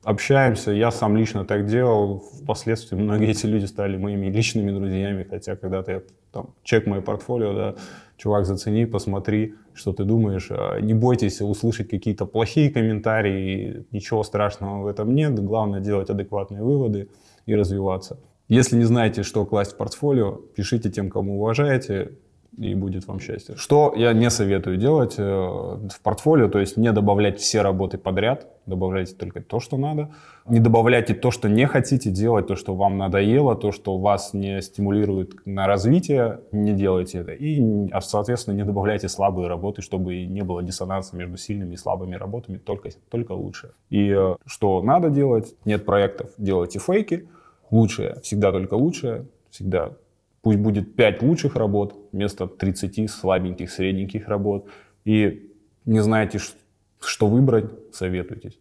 общаемся. 0.04 0.72
Я 0.72 0.92
сам 0.92 1.18
лично 1.18 1.46
так 1.46 1.66
делал. 1.66 2.24
Впоследствии 2.44 2.96
многие 2.96 3.30
эти 3.30 3.46
люди 3.46 3.66
стали 3.66 3.98
моими 3.98 4.28
личными 4.28 4.72
друзьями, 4.72 5.26
хотя 5.28 5.56
когда-то 5.56 5.92
я 5.92 6.02
там, 6.32 6.50
чек 6.64 6.86
мое 6.88 7.02
портфолио, 7.02 7.54
да, 7.54 7.76
чувак, 8.18 8.46
зацени, 8.46 8.86
посмотри, 8.86 9.56
что 9.74 9.94
ты 9.94 10.04
думаешь. 10.04 10.48
А, 10.52 10.80
не 10.80 10.94
бойтесь 10.94 11.42
услышать 11.42 11.90
какие-то 11.90 12.26
плохие 12.26 12.70
комментарии, 12.70 13.86
ничего 13.92 14.24
страшного 14.24 14.84
в 14.84 14.88
этом 14.88 15.16
нет. 15.16 15.40
Главное 15.40 15.80
делать 15.80 16.10
адекватные 16.10 16.62
выводы 16.62 17.10
и 17.46 17.56
развиваться. 17.56 18.20
Если 18.50 18.78
не 18.78 18.84
знаете, 18.84 19.24
что 19.24 19.46
класть 19.46 19.74
в 19.74 19.78
портфолио, 19.78 20.34
пишите 20.56 20.92
тем, 20.92 21.10
кому 21.10 21.38
уважаете, 21.40 22.12
и 22.58 22.76
будет 22.76 23.08
вам 23.08 23.20
счастье. 23.20 23.56
Что 23.56 23.94
я 23.96 24.14
не 24.14 24.30
советую 24.30 24.78
делать 24.78 25.16
э, 25.18 25.24
в 25.24 26.02
портфолио, 26.04 26.50
то 26.50 26.60
есть 26.60 26.78
не 26.78 26.92
добавлять 26.92 27.40
все 27.40 27.62
работы 27.62 27.98
подряд, 27.98 28.48
добавляйте 28.66 29.16
только 29.16 29.42
то, 29.42 29.60
что 29.60 29.78
надо. 29.78 30.12
Не 30.48 30.60
добавляйте 30.60 31.14
то, 31.14 31.32
что 31.32 31.50
не 31.50 31.66
хотите 31.66 32.12
делать, 32.12 32.48
то, 32.48 32.56
что 32.56 32.76
вам 32.76 32.98
надоело, 32.98 33.56
то, 33.56 33.72
что 33.72 33.98
вас 33.98 34.34
не 34.34 34.62
стимулирует 34.62 35.46
на 35.46 35.68
развитие, 35.68 36.42
не 36.52 36.74
делайте 36.74 37.20
это. 37.20 37.32
И, 37.32 37.90
а, 37.92 38.02
соответственно, 38.02 38.56
не 38.56 38.66
добавляйте 38.66 39.10
слабые 39.10 39.48
работы, 39.48 39.82
чтобы 39.82 40.26
не 40.26 40.44
было 40.44 40.62
диссонанса 40.62 41.16
между 41.16 41.38
сильными 41.38 41.74
и 41.74 41.78
слабыми 41.78 42.16
работами, 42.16 42.58
только, 42.58 42.90
только 43.10 43.32
лучше. 43.32 43.72
И 43.90 44.10
э, 44.10 44.36
что 44.46 44.82
надо 44.84 45.10
делать? 45.10 45.56
Нет 45.66 45.86
проектов, 45.86 46.32
делайте 46.38 46.80
фейки. 46.80 47.28
Лучшее, 47.72 48.18
всегда 48.22 48.52
только 48.52 48.76
лучшее, 48.76 49.26
всегда 49.50 49.94
Пусть 50.44 50.60
будет 50.60 50.98
5 50.98 51.22
лучших 51.22 51.56
работ 51.56 51.96
вместо 52.12 52.48
30 52.48 53.10
слабеньких, 53.10 53.72
средненьких 53.72 54.28
работ. 54.28 54.68
И 55.06 55.54
не 55.86 56.02
знаете, 56.02 56.38
что 57.00 57.28
выбрать, 57.28 57.72
советуйтесь. 57.94 58.60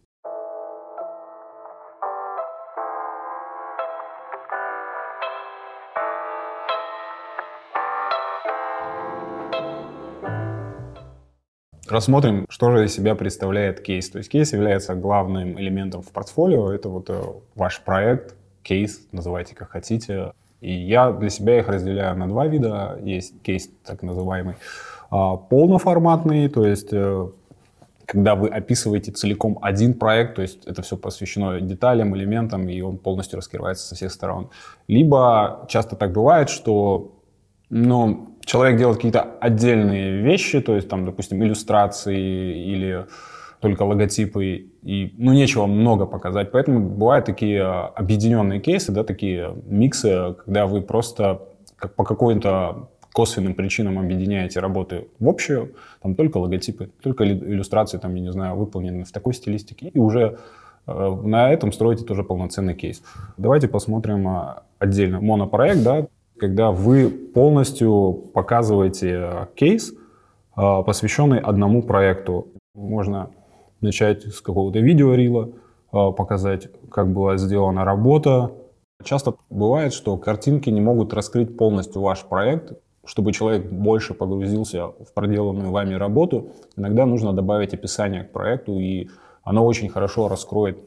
Рассмотрим, 11.89 12.45
что 12.47 12.71
же 12.71 12.85
из 12.85 12.93
себя 12.93 13.13
представляет 13.13 13.81
кейс. 13.81 14.09
То 14.09 14.19
есть 14.19 14.29
кейс 14.29 14.53
является 14.53 14.95
главным 14.95 15.59
элементом 15.59 16.01
в 16.01 16.13
портфолио. 16.13 16.71
Это 16.71 16.87
вот 16.87 17.09
э, 17.09 17.21
ваш 17.55 17.81
проект, 17.81 18.35
кейс, 18.63 19.05
называйте 19.11 19.53
как 19.53 19.71
хотите. 19.71 20.31
И 20.63 20.71
я 20.71 21.11
для 21.11 21.29
себя 21.29 21.59
их 21.59 21.67
разделяю 21.67 22.17
на 22.17 22.27
два 22.27 22.47
вида. 22.47 22.97
Есть 23.03 23.41
кейс 23.41 23.69
так 23.85 24.01
называемый 24.01 24.55
а, 25.11 25.35
полноформатный, 25.35 26.47
то 26.47 26.65
есть 26.65 26.93
э, 26.93 27.27
когда 28.05 28.35
вы 28.35 28.47
описываете 28.47 29.11
целиком 29.11 29.59
один 29.61 29.93
проект, 29.93 30.35
то 30.35 30.41
есть 30.41 30.65
это 30.65 30.81
все 30.81 30.95
посвящено 30.95 31.59
деталям, 31.59 32.15
элементам, 32.15 32.69
и 32.69 32.79
он 32.79 32.97
полностью 32.97 33.37
раскрывается 33.37 33.85
со 33.87 33.95
всех 33.95 34.11
сторон. 34.13 34.49
Либо 34.87 35.65
часто 35.67 35.97
так 35.97 36.13
бывает, 36.13 36.49
что 36.49 37.11
ну, 37.69 38.37
человек 38.45 38.77
делает 38.77 38.97
какие-то 38.97 39.35
отдельные 39.41 40.21
вещи, 40.21 40.61
то 40.61 40.75
есть 40.75 40.87
там, 40.87 41.05
допустим, 41.05 41.43
иллюстрации 41.43 42.63
или 42.63 43.05
только 43.63 43.83
логотипы, 43.83 44.67
и, 44.81 45.13
ну, 45.17 45.31
нечего 45.31 45.67
много 45.67 46.05
показать. 46.05 46.51
Поэтому 46.51 46.89
бывают 46.89 47.25
такие 47.25 47.63
а, 47.63 47.85
объединенные 47.95 48.59
кейсы, 48.59 48.91
да, 48.91 49.05
такие 49.05 49.55
миксы, 49.65 50.35
когда 50.43 50.67
вы 50.67 50.81
просто 50.81 51.47
как 51.77 51.95
по 51.95 52.03
какой-то 52.03 52.89
косвенным 53.13 53.53
причинам 53.53 53.99
объединяете 53.99 54.59
работы 54.59 55.07
в 55.17 55.29
общую, 55.29 55.75
там 56.01 56.13
только 56.15 56.39
логотипы, 56.39 56.89
только 57.01 57.25
иллюстрации, 57.25 57.97
там, 57.99 58.13
я 58.15 58.21
не 58.21 58.33
знаю, 58.33 58.57
выполнены 58.57 59.05
в 59.05 59.13
такой 59.13 59.33
стилистике, 59.33 59.87
и 59.87 59.97
уже 59.97 60.39
э, 60.85 61.17
на 61.23 61.49
этом 61.49 61.71
строите 61.71 62.03
тоже 62.03 62.25
полноценный 62.25 62.75
кейс. 62.75 63.01
Давайте 63.37 63.69
посмотрим 63.69 64.27
а, 64.27 64.63
отдельно 64.77 65.21
монопроект, 65.21 65.83
да, 65.83 66.07
когда 66.37 66.71
вы 66.71 67.09
полностью 67.09 68.25
показываете 68.33 69.15
а, 69.15 69.47
кейс, 69.55 69.93
посвященный 70.53 71.39
одному 71.39 71.81
проекту. 71.81 72.49
Можно 72.75 73.31
начать 73.83 74.23
с 74.23 74.41
какого-то 74.41 74.79
видеорила, 74.79 75.49
а, 75.91 76.11
показать, 76.11 76.69
как 76.89 77.13
была 77.13 77.37
сделана 77.37 77.85
работа. 77.85 78.51
Часто 79.03 79.35
бывает, 79.49 79.93
что 79.93 80.17
картинки 80.17 80.69
не 80.69 80.81
могут 80.81 81.13
раскрыть 81.13 81.55
полностью 81.57 82.01
ваш 82.01 82.23
проект, 82.23 82.73
чтобы 83.05 83.33
человек 83.33 83.69
больше 83.69 84.13
погрузился 84.13 84.87
в 84.87 85.13
проделанную 85.13 85.71
вами 85.71 85.93
работу, 85.93 86.51
иногда 86.77 87.05
нужно 87.05 87.33
добавить 87.33 87.73
описание 87.73 88.23
к 88.23 88.31
проекту, 88.31 88.79
и 88.79 89.09
оно 89.43 89.65
очень 89.65 89.89
хорошо 89.89 90.29
раскроет, 90.29 90.79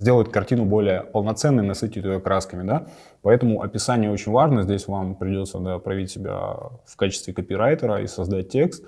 сделает 0.00 0.30
картину 0.30 0.64
более 0.64 1.02
полноценной, 1.02 1.62
насытит 1.62 2.04
ее 2.04 2.20
красками. 2.20 2.66
Да? 2.66 2.88
Поэтому 3.22 3.62
описание 3.62 4.10
очень 4.10 4.32
важно. 4.32 4.62
Здесь 4.62 4.88
вам 4.88 5.14
придется 5.14 5.58
да, 5.58 5.78
проявить 5.78 6.10
себя 6.10 6.56
в 6.84 6.96
качестве 6.96 7.32
копирайтера 7.32 8.02
и 8.02 8.06
создать 8.06 8.48
текст 8.48 8.84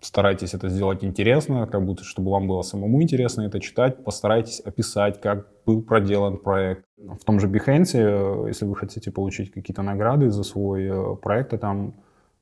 старайтесь 0.00 0.54
это 0.54 0.68
сделать 0.68 1.04
интересно, 1.04 1.66
как 1.66 1.84
будто 1.84 2.04
чтобы 2.04 2.30
вам 2.30 2.46
было 2.46 2.62
самому 2.62 3.02
интересно 3.02 3.42
это 3.42 3.60
читать. 3.60 4.04
Постарайтесь 4.04 4.60
описать, 4.60 5.20
как 5.20 5.46
был 5.66 5.82
проделан 5.82 6.38
проект. 6.38 6.84
В 6.96 7.24
том 7.24 7.40
же 7.40 7.48
Behance, 7.48 7.94
э, 7.94 8.48
если 8.48 8.64
вы 8.64 8.76
хотите 8.76 9.10
получить 9.10 9.50
какие-то 9.50 9.82
награды 9.82 10.30
за 10.30 10.42
свой 10.42 10.84
э, 10.84 11.16
проект, 11.16 11.50
то 11.50 11.58
там 11.58 11.94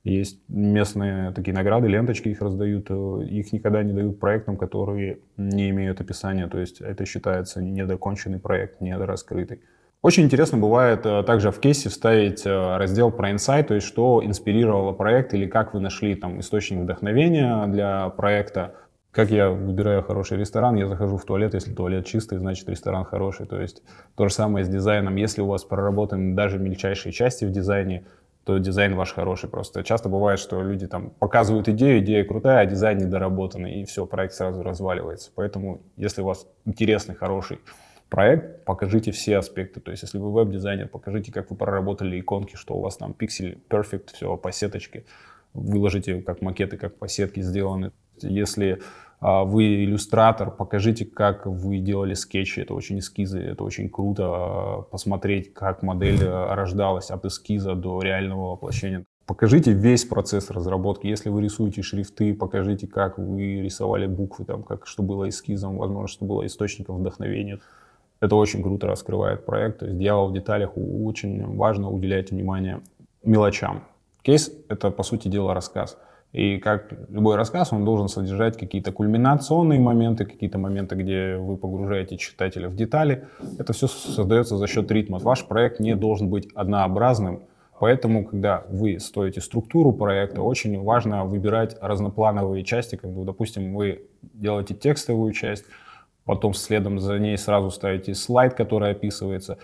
есть 0.04 0.40
местные 0.48 1.32
такие 1.32 1.52
награды, 1.52 1.88
ленточки 1.88 2.28
их 2.28 2.40
раздают. 2.40 2.86
Э, 2.90 3.24
их 3.24 3.52
никогда 3.52 3.82
не 3.82 3.92
дают 3.92 4.20
проектам, 4.20 4.56
которые 4.56 5.18
не 5.36 5.70
имеют 5.70 6.00
описания. 6.00 6.46
То 6.46 6.58
есть 6.58 6.80
это 6.80 7.04
считается 7.04 7.62
недоконченный 7.62 8.38
проект, 8.38 8.80
недораскрытый. 8.80 9.60
Очень 10.06 10.26
интересно 10.26 10.56
бывает 10.56 11.04
э, 11.04 11.24
также 11.24 11.50
в 11.50 11.58
кейсе 11.58 11.88
вставить 11.88 12.46
э, 12.46 12.76
раздел 12.76 13.10
про 13.10 13.32
инсайт, 13.32 13.66
то 13.66 13.74
есть 13.74 13.88
что 13.88 14.24
инспирировало 14.24 14.92
проект 14.92 15.34
или 15.34 15.46
как 15.48 15.74
вы 15.74 15.80
нашли 15.80 16.14
там 16.14 16.38
источник 16.38 16.78
вдохновения 16.78 17.66
для 17.66 18.10
проекта. 18.10 18.76
Как 19.10 19.32
я 19.32 19.50
выбираю 19.50 20.04
хороший 20.04 20.38
ресторан, 20.38 20.76
я 20.76 20.86
захожу 20.86 21.16
в 21.16 21.24
туалет, 21.24 21.54
если 21.54 21.74
туалет 21.74 22.06
чистый, 22.06 22.38
значит 22.38 22.68
ресторан 22.68 23.04
хороший. 23.04 23.46
То 23.46 23.60
есть 23.60 23.82
то 24.14 24.28
же 24.28 24.32
самое 24.32 24.64
с 24.64 24.68
дизайном. 24.68 25.16
Если 25.16 25.40
у 25.40 25.48
вас 25.48 25.64
проработаны 25.64 26.36
даже 26.36 26.60
мельчайшие 26.60 27.12
части 27.12 27.44
в 27.44 27.50
дизайне, 27.50 28.06
то 28.44 28.58
дизайн 28.58 28.94
ваш 28.94 29.12
хороший. 29.12 29.48
Просто 29.48 29.82
часто 29.82 30.08
бывает, 30.08 30.38
что 30.38 30.62
люди 30.62 30.86
там 30.86 31.10
показывают 31.18 31.68
идею, 31.68 31.98
идея 31.98 32.24
крутая, 32.24 32.60
а 32.60 32.66
дизайн 32.66 32.98
недоработанный, 32.98 33.80
и 33.80 33.84
все, 33.84 34.06
проект 34.06 34.34
сразу 34.34 34.62
разваливается. 34.62 35.32
Поэтому, 35.34 35.80
если 35.96 36.22
у 36.22 36.26
вас 36.26 36.46
интересный, 36.64 37.16
хороший 37.16 37.58
проект, 38.08 38.64
покажите 38.64 39.10
все 39.12 39.38
аспекты. 39.38 39.80
То 39.80 39.90
есть, 39.90 40.02
если 40.02 40.18
вы 40.18 40.32
веб-дизайнер, 40.32 40.88
покажите, 40.88 41.32
как 41.32 41.50
вы 41.50 41.56
проработали 41.56 42.20
иконки, 42.20 42.56
что 42.56 42.74
у 42.74 42.80
вас 42.80 42.96
там 42.96 43.14
пиксель 43.14 43.58
perfect, 43.68 44.14
все 44.14 44.36
по 44.36 44.52
сеточке. 44.52 45.04
Выложите 45.54 46.22
как 46.22 46.42
макеты, 46.42 46.76
как 46.76 46.96
по 46.96 47.08
сетке 47.08 47.42
сделаны. 47.42 47.92
Если 48.20 48.80
а, 49.20 49.44
вы 49.44 49.84
иллюстратор, 49.84 50.50
покажите, 50.50 51.04
как 51.04 51.46
вы 51.46 51.78
делали 51.78 52.14
скетчи, 52.14 52.60
это 52.60 52.74
очень 52.74 52.98
эскизы, 52.98 53.40
это 53.40 53.64
очень 53.64 53.88
круто 53.88 54.24
а, 54.26 54.82
посмотреть, 54.82 55.54
как 55.54 55.82
модель 55.82 56.22
а, 56.22 56.54
рождалась 56.54 57.10
от 57.10 57.24
эскиза 57.24 57.74
до 57.74 58.02
реального 58.02 58.52
воплощения. 58.52 59.04
Покажите 59.26 59.72
весь 59.72 60.04
процесс 60.04 60.50
разработки. 60.50 61.08
Если 61.08 61.30
вы 61.30 61.42
рисуете 61.42 61.82
шрифты, 61.82 62.32
покажите, 62.32 62.86
как 62.86 63.18
вы 63.18 63.60
рисовали 63.60 64.06
буквы, 64.06 64.44
там, 64.44 64.62
как, 64.62 64.86
что 64.86 65.02
было 65.02 65.28
эскизом, 65.28 65.78
возможно, 65.78 66.06
что 66.06 66.24
было 66.24 66.46
источником 66.46 66.98
вдохновения. 66.98 67.58
Это 68.20 68.36
очень 68.36 68.62
круто 68.62 68.86
раскрывает 68.86 69.44
проект. 69.44 69.80
То 69.80 69.86
есть 69.86 69.98
дьявол 69.98 70.28
в 70.28 70.32
деталях 70.32 70.70
очень 70.76 71.56
важно 71.56 71.90
уделять 71.90 72.30
внимание 72.30 72.80
мелочам. 73.22 73.84
Кейс— 74.22 74.50
это, 74.68 74.90
по 74.90 75.02
сути 75.02 75.28
дела, 75.28 75.54
рассказ. 75.54 75.98
И 76.32 76.58
как 76.58 76.92
любой 77.08 77.36
рассказ, 77.36 77.72
он 77.72 77.84
должен 77.84 78.08
содержать 78.08 78.58
какие-то 78.58 78.92
кульминационные 78.92 79.80
моменты, 79.80 80.24
какие-то 80.24 80.58
моменты, 80.58 80.94
где 80.96 81.36
вы 81.36 81.56
погружаете 81.56 82.16
читателя 82.16 82.68
в 82.68 82.76
детали. 82.76 83.26
Это 83.58 83.72
все 83.72 83.86
создается 83.86 84.56
за 84.56 84.66
счет 84.66 84.90
ритма. 84.90 85.18
Ваш 85.18 85.46
проект 85.46 85.80
не 85.80 85.94
должен 85.94 86.28
быть 86.28 86.48
однообразным, 86.54 87.42
Поэтому, 87.78 88.24
когда 88.24 88.64
вы 88.70 88.98
строите 88.98 89.40
структуру 89.40 89.92
проекта, 89.92 90.40
очень 90.40 90.82
важно 90.82 91.24
выбирать 91.24 91.76
разноплановые 91.80 92.64
части. 92.64 92.96
Как 92.96 93.12
допустим, 93.24 93.74
вы 93.74 94.06
делаете 94.32 94.74
текстовую 94.74 95.32
часть, 95.32 95.64
потом 96.26 96.52
следом 96.52 96.98
за 96.98 97.18
ней 97.18 97.38
сразу 97.38 97.70
ставите 97.70 98.14
слайд, 98.14 98.54
который 98.54 98.90
описывается, 98.90 99.58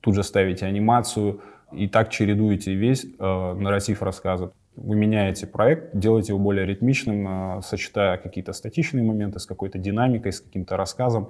тут 0.00 0.14
же 0.14 0.24
ставите 0.24 0.66
анимацию, 0.66 1.40
и 1.70 1.86
так 1.86 2.10
чередуете 2.10 2.74
весь 2.74 3.04
э, 3.04 3.54
нарратив 3.54 4.02
рассказа. 4.02 4.52
Вы 4.74 4.96
меняете 4.96 5.46
проект, 5.46 5.94
делаете 5.96 6.32
его 6.32 6.38
более 6.38 6.66
ритмичным, 6.66 7.58
э, 7.58 7.62
сочетая 7.62 8.16
какие-то 8.16 8.52
статичные 8.54 9.04
моменты 9.04 9.38
с 9.38 9.46
какой-то 9.46 9.78
динамикой, 9.78 10.32
с 10.32 10.40
каким-то 10.40 10.76
рассказом. 10.76 11.28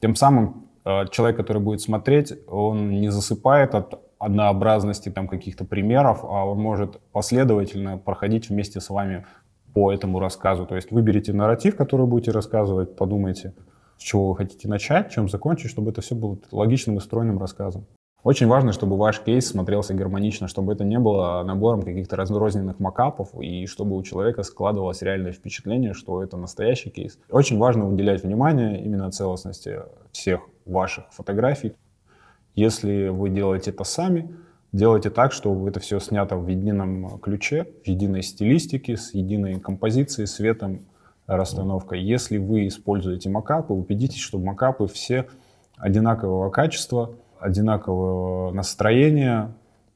Тем 0.00 0.14
самым 0.14 0.68
э, 0.84 1.06
человек, 1.10 1.36
который 1.36 1.60
будет 1.60 1.80
смотреть, 1.80 2.32
он 2.46 2.90
не 2.90 3.10
засыпает 3.10 3.74
от 3.74 4.00
однообразности 4.18 5.08
там 5.08 5.26
каких-то 5.26 5.64
примеров, 5.64 6.22
а 6.22 6.46
он 6.46 6.58
может 6.58 7.00
последовательно 7.10 7.98
проходить 7.98 8.50
вместе 8.50 8.80
с 8.80 8.88
вами 8.88 9.26
по 9.74 9.92
этому 9.92 10.20
рассказу. 10.20 10.64
То 10.64 10.76
есть 10.76 10.92
выберите 10.92 11.32
нарратив, 11.32 11.74
который 11.74 12.06
будете 12.06 12.30
рассказывать, 12.30 12.94
подумайте, 12.94 13.52
с 14.02 14.04
чего 14.04 14.30
вы 14.30 14.36
хотите 14.36 14.68
начать, 14.68 15.12
чем 15.12 15.28
закончить, 15.28 15.70
чтобы 15.70 15.92
это 15.92 16.00
все 16.00 16.16
было 16.16 16.36
логичным 16.50 16.96
и 16.96 17.00
стройным 17.00 17.38
рассказом. 17.38 17.86
Очень 18.24 18.48
важно, 18.48 18.72
чтобы 18.72 18.96
ваш 18.96 19.20
кейс 19.20 19.46
смотрелся 19.46 19.94
гармонично, 19.94 20.48
чтобы 20.48 20.72
это 20.72 20.84
не 20.84 20.98
было 20.98 21.42
набором 21.44 21.82
каких-то 21.82 22.16
разрозненных 22.16 22.80
макапов, 22.80 23.28
и 23.40 23.66
чтобы 23.66 23.96
у 23.96 24.02
человека 24.02 24.42
складывалось 24.42 25.02
реальное 25.02 25.30
впечатление, 25.30 25.92
что 25.92 26.20
это 26.20 26.36
настоящий 26.36 26.90
кейс. 26.90 27.16
Очень 27.30 27.58
важно 27.58 27.88
уделять 27.88 28.24
внимание 28.24 28.84
именно 28.84 29.10
целостности 29.12 29.82
всех 30.10 30.40
ваших 30.66 31.04
фотографий. 31.12 31.74
Если 32.56 33.06
вы 33.08 33.30
делаете 33.30 33.70
это 33.70 33.84
сами, 33.84 34.34
делайте 34.72 35.10
так, 35.10 35.32
чтобы 35.32 35.68
это 35.68 35.78
все 35.78 36.00
снято 36.00 36.36
в 36.36 36.48
едином 36.48 37.20
ключе, 37.20 37.68
в 37.84 37.88
единой 37.88 38.22
стилистике, 38.22 38.96
с 38.96 39.14
единой 39.14 39.60
композицией, 39.60 40.26
светом, 40.26 40.80
расстановкой. 41.36 42.02
Если 42.02 42.38
вы 42.38 42.66
используете 42.66 43.30
макапы, 43.30 43.72
убедитесь, 43.72 44.20
что 44.20 44.38
макапы 44.38 44.86
все 44.86 45.26
одинакового 45.76 46.50
качества, 46.50 47.14
одинакового 47.40 48.52
настроения, 48.52 49.52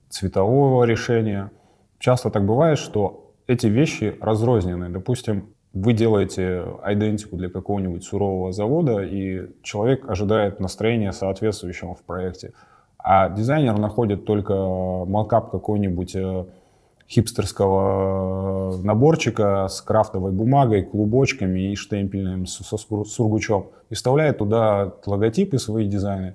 цветового 0.08 0.84
решения. 0.84 1.50
Часто 1.98 2.30
так 2.30 2.44
бывает, 2.44 2.78
что 2.78 3.32
эти 3.46 3.66
вещи 3.66 4.16
разрознены. 4.20 4.88
Допустим, 4.88 5.54
вы 5.72 5.92
делаете 5.92 6.64
идентику 6.86 7.36
для 7.36 7.50
какого-нибудь 7.50 8.02
сурового 8.02 8.52
завода, 8.52 9.02
и 9.02 9.50
человек 9.62 10.08
ожидает 10.08 10.58
настроения 10.58 11.12
соответствующего 11.12 11.94
в 11.94 12.02
проекте. 12.02 12.52
А 12.98 13.28
дизайнер 13.28 13.78
находит 13.78 14.24
только 14.24 14.54
макап 14.54 15.50
какой-нибудь 15.50 16.16
э, 16.16 16.46
хипстерского 17.08 18.80
наборчика 18.82 19.68
с 19.68 19.80
крафтовой 19.80 20.32
бумагой, 20.32 20.82
клубочками 20.82 21.72
и 21.72 21.76
штемпельным 21.76 22.46
со 22.46 22.76
сургучом 22.76 23.66
и 23.90 23.94
вставляет 23.94 24.38
туда 24.38 24.94
логотипы, 25.06 25.58
свои 25.58 25.86
дизайны. 25.86 26.34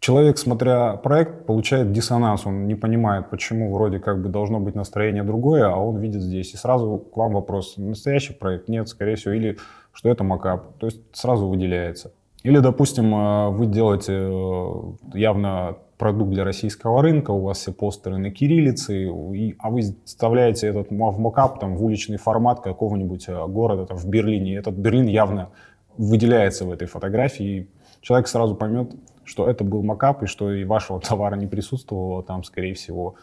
Человек, 0.00 0.36
смотря 0.36 0.96
проект, 0.96 1.46
получает 1.46 1.92
диссонанс, 1.92 2.44
он 2.44 2.66
не 2.66 2.74
понимает, 2.74 3.30
почему 3.30 3.72
вроде 3.72 4.00
как 4.00 4.20
бы 4.20 4.28
должно 4.28 4.60
быть 4.60 4.74
настроение 4.74 5.22
другое, 5.22 5.66
а 5.66 5.76
он 5.76 5.96
видит 5.96 6.20
здесь. 6.20 6.52
И 6.52 6.58
сразу 6.58 6.98
к 6.98 7.16
вам 7.16 7.32
вопрос, 7.32 7.78
настоящий 7.78 8.34
проект? 8.34 8.68
Нет, 8.68 8.88
скорее 8.88 9.16
всего, 9.16 9.32
или 9.32 9.56
что 9.92 10.10
это 10.10 10.22
макап, 10.22 10.76
то 10.78 10.86
есть 10.86 11.00
сразу 11.12 11.48
выделяется. 11.48 12.12
Или, 12.42 12.58
допустим, 12.58 13.14
э, 13.14 13.48
вы 13.48 13.64
делаете 13.64 14.12
э, 14.12 14.82
явно 15.14 15.78
продукт 15.98 16.30
для 16.30 16.44
российского 16.44 17.02
рынка, 17.02 17.30
у 17.30 17.40
вас 17.40 17.58
все 17.58 17.72
постеры 17.72 18.18
на 18.18 18.30
кириллице, 18.30 19.08
и, 19.34 19.54
а 19.58 19.70
вы 19.70 19.82
вставляете 20.04 20.66
этот 20.66 20.90
в 20.90 21.18
макап 21.18 21.60
там, 21.60 21.76
в 21.76 21.84
уличный 21.84 22.16
формат 22.16 22.60
какого-нибудь 22.60 23.28
э, 23.28 23.46
города 23.46 23.86
там, 23.86 23.96
в 23.96 24.06
Берлине. 24.06 24.56
Этот 24.56 24.74
Берлин 24.74 25.06
явно 25.06 25.50
выделяется 25.96 26.64
в 26.64 26.72
этой 26.72 26.86
фотографии, 26.88 27.68
человек 28.00 28.28
сразу 28.28 28.54
поймет, 28.54 28.94
что 29.24 29.48
это 29.48 29.64
был 29.64 29.82
макап, 29.82 30.22
и 30.22 30.26
что 30.26 30.52
и 30.52 30.64
вашего 30.64 31.00
товара 31.08 31.36
не 31.36 31.46
присутствовало 31.46 32.22
там, 32.22 32.44
скорее 32.44 32.74
всего, 32.74 33.14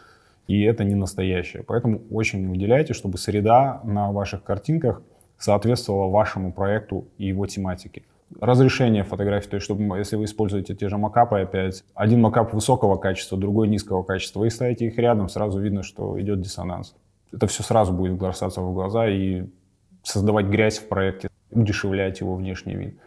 и 0.48 0.62
это 0.62 0.84
не 0.84 0.94
настоящее. 0.94 1.62
Поэтому 1.62 2.02
очень 2.10 2.50
уделяйте, 2.50 2.94
чтобы 2.94 3.18
среда 3.18 3.80
на 3.84 4.10
ваших 4.10 4.42
картинках 4.42 5.02
соответствовала 5.38 6.10
вашему 6.10 6.52
проекту 6.52 7.06
и 7.18 7.26
его 7.26 7.46
тематике. 7.46 8.02
Разрешение 8.40 9.04
фотографий, 9.04 9.48
то 9.48 9.56
есть 9.56 9.64
чтобы, 9.64 9.98
если 9.98 10.16
вы 10.16 10.24
используете 10.24 10.74
те 10.74 10.88
же 10.88 10.96
макапы, 10.96 11.40
опять, 11.40 11.84
один 11.94 12.20
макап 12.20 12.52
высокого 12.52 12.96
качества, 12.96 13.38
другой 13.38 13.68
низкого 13.68 14.02
качества, 14.02 14.40
вы 14.40 14.50
ставите 14.50 14.86
их 14.86 14.98
рядом, 14.98 15.28
сразу 15.28 15.60
видно, 15.60 15.82
что 15.82 16.20
идет 16.20 16.40
диссонанс. 16.40 16.94
Это 17.32 17.46
все 17.46 17.62
сразу 17.62 17.92
будет 17.92 18.14
бросаться 18.14 18.60
в 18.60 18.72
глаза 18.74 19.08
и 19.08 19.44
создавать 20.02 20.46
грязь 20.46 20.78
в 20.78 20.88
проекте, 20.88 21.28
удешевлять 21.50 22.20
его 22.20 22.34
внешний 22.34 22.74
вид. 22.74 22.98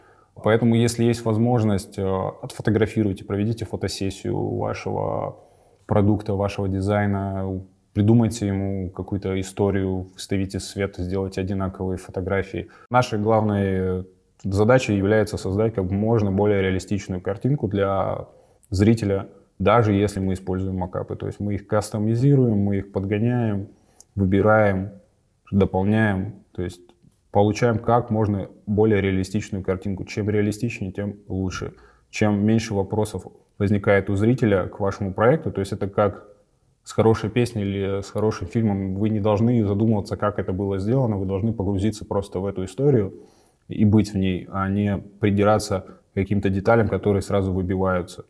Поэтому, 0.42 0.74
если 0.74 1.04
есть 1.04 1.24
возможность, 1.24 1.98
э, 1.98 2.30
отфотографируйте, 2.42 3.24
проведите 3.24 3.64
фотосессию 3.64 4.56
вашего 4.56 5.38
продукта, 5.86 6.34
вашего 6.34 6.68
дизайна, 6.68 7.62
придумайте 7.94 8.46
ему 8.46 8.90
какую-то 8.90 9.40
историю, 9.40 10.08
вставите 10.16 10.60
свет, 10.60 10.96
сделайте 10.98 11.40
одинаковые 11.40 11.96
фотографии. 11.96 12.68
Нашей 12.90 13.18
главной 13.18 14.04
задачей 14.52 14.96
является 14.96 15.36
создать 15.36 15.74
как 15.74 15.90
можно 15.90 16.30
более 16.30 16.62
реалистичную 16.62 17.20
картинку 17.20 17.68
для 17.68 18.26
зрителя, 18.70 19.28
даже 19.58 19.92
если 19.92 20.20
мы 20.20 20.34
используем 20.34 20.76
макапы. 20.76 21.16
То 21.16 21.26
есть 21.26 21.40
мы 21.40 21.54
их 21.54 21.66
кастомизируем, 21.66 22.58
мы 22.58 22.78
их 22.78 22.92
подгоняем, 22.92 23.68
выбираем, 24.14 24.92
дополняем. 25.50 26.34
То 26.52 26.62
есть 26.62 26.80
получаем 27.30 27.78
как 27.78 28.10
можно 28.10 28.48
более 28.66 29.00
реалистичную 29.00 29.64
картинку. 29.64 30.04
Чем 30.04 30.30
реалистичнее, 30.30 30.92
тем 30.92 31.16
лучше. 31.28 31.74
Чем 32.10 32.44
меньше 32.44 32.74
вопросов 32.74 33.24
возникает 33.58 34.10
у 34.10 34.16
зрителя 34.16 34.66
к 34.66 34.80
вашему 34.80 35.12
проекту, 35.12 35.50
то 35.50 35.60
есть 35.60 35.72
это 35.72 35.88
как 35.88 36.28
с 36.84 36.92
хорошей 36.92 37.30
песней 37.30 37.62
или 37.62 38.00
с 38.00 38.10
хорошим 38.10 38.46
фильмом, 38.46 38.94
вы 38.94 39.08
не 39.08 39.18
должны 39.18 39.66
задумываться, 39.66 40.16
как 40.16 40.38
это 40.38 40.52
было 40.52 40.78
сделано, 40.78 41.16
вы 41.16 41.26
должны 41.26 41.52
погрузиться 41.52 42.04
просто 42.04 42.38
в 42.38 42.46
эту 42.46 42.64
историю 42.64 43.12
и 43.68 43.84
быть 43.84 44.12
в 44.12 44.16
ней, 44.16 44.48
а 44.52 44.68
не 44.68 44.98
придираться 45.20 45.80
к 46.12 46.14
каким-то 46.14 46.50
деталям, 46.50 46.88
которые 46.88 47.22
сразу 47.22 47.52
выбиваются. 47.52 48.24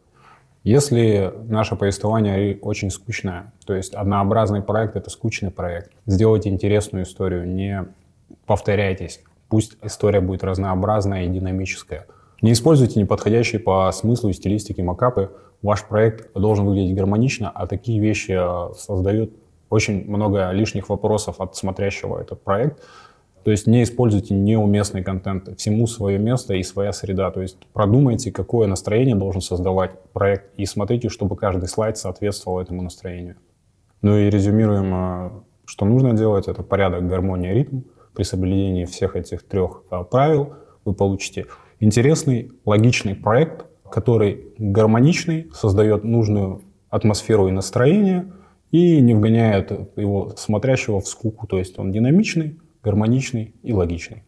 Если 0.64 1.33
наше 1.46 1.77
повествование 1.77 2.59
очень 2.61 2.90
скучное, 2.90 3.53
то 3.64 3.75
есть 3.75 3.94
однообразный 3.94 4.62
проект— 4.62 4.96
это 4.96 5.11
скучный 5.11 5.53
проект, 5.53 5.92
сделайте 6.07 6.49
интересную 6.49 7.05
историю, 7.05 7.46
не 7.46 7.87
повторяйтесь. 8.46 9.22
Пусть 9.49 9.77
история 9.83 10.20
будет 10.20 10.42
разнообразная 10.42 11.25
и 11.25 11.29
динамическая. 11.29 12.07
Не 12.42 12.53
используйте 12.53 13.01
неподходящие 13.01 13.61
по 13.61 13.90
смыслу 13.92 14.31
и 14.31 14.33
стилистике 14.33 14.83
макапы. 14.83 15.31
Ваш 15.62 15.85
проект 15.85 16.33
должен 16.35 16.66
выглядеть 16.66 16.96
гармонично, 16.96 17.49
а 17.49 17.66
такие 17.66 18.01
вещи 18.01 18.33
э, 18.33 18.75
создают 18.75 19.33
очень 19.70 20.09
много 20.09 20.51
лишних 20.51 20.88
вопросов 20.88 21.40
от 21.40 21.57
смотрящего 21.57 22.20
этот 22.20 22.42
проект. 22.42 22.83
То 23.46 23.52
есть 23.52 23.68
не 23.68 23.85
используйте 23.85 24.35
неуместный 24.35 25.04
контент. 25.04 25.56
Всему 25.56 25.87
свое 25.87 26.18
место 26.18 26.54
и 26.54 26.64
своя 26.64 26.92
среда. 26.92 27.30
То 27.30 27.42
есть 27.42 27.59
продумайте, 27.72 28.32
какое 28.32 28.66
настроение 28.66 29.14
должен 29.14 29.40
создавать 29.40 29.92
проект, 30.12 30.50
и 30.56 30.66
смотрите, 30.66 31.11
чтобы 31.11 31.37
каждый 31.37 31.68
слайд 31.68 31.96
соответствовал 31.96 32.59
этому 32.59 32.82
настроению. 32.82 33.37
Ну 34.02 34.18
и 34.18 34.30
резюмируем, 34.30 34.92
э, 34.92 35.30
что 35.64 35.85
нужно 35.85 36.12
делать. 36.12 36.48
Это 36.48 36.64
порядок, 36.64 37.06
гармония, 37.06 37.54
ритм– 37.54 37.82
при 38.16 38.24
соблюдении 38.24 38.85
всех 38.87 39.14
этих 39.14 39.42
трех 39.42 39.85
а, 39.90 40.02
правил 40.02 40.54
вы 40.85 40.94
получите 40.94 41.46
интересный, 41.78 42.50
логичный 42.64 43.14
проект, 43.14 43.66
который 43.88 44.54
гармоничный, 44.59 45.50
создает 45.54 46.02
нужную 46.02 46.62
атмосферу 46.88 47.46
и 47.46 47.52
настроение 47.52 48.32
и 48.72 49.00
не 49.00 49.14
вгоняет 49.14 49.70
его 49.96 50.32
смотрящего 50.37 51.00
в 51.00 51.06
скуку. 51.06 51.46
То 51.46 51.59
есть 51.59 51.78
он 51.78 51.92
динамичный, 51.92 52.59
гармоничный 52.87 53.55
и 53.64 53.72
логичный. 53.72 54.22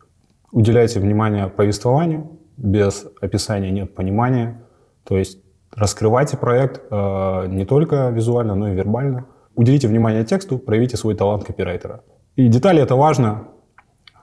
Уделяйте 0.51 0.99
внимание 0.99 1.47
повествованию, 1.47 2.39
без 2.57 3.07
описания 3.21 3.71
нет 3.71 3.95
понимания. 3.95 4.61
То 5.05 5.17
есть 5.17 5.39
раскрывайте 5.73 6.37
проект 6.37 6.83
э, 6.91 7.47
не 7.49 7.65
только 7.65 8.11
визуально, 8.11 8.57
но 8.57 8.69
и 8.69 8.75
вербально. 8.75 9.27
Уделите 9.55 9.87
внимание 9.87 10.25
тексту, 10.25 10.59
проявите 10.59 10.97
свой 10.97 11.15
талант 11.15 11.45
копирайтера. 11.45 12.03
И 12.35 12.49
детали 12.49 12.83
это 12.83 12.97
важно, 12.97 13.49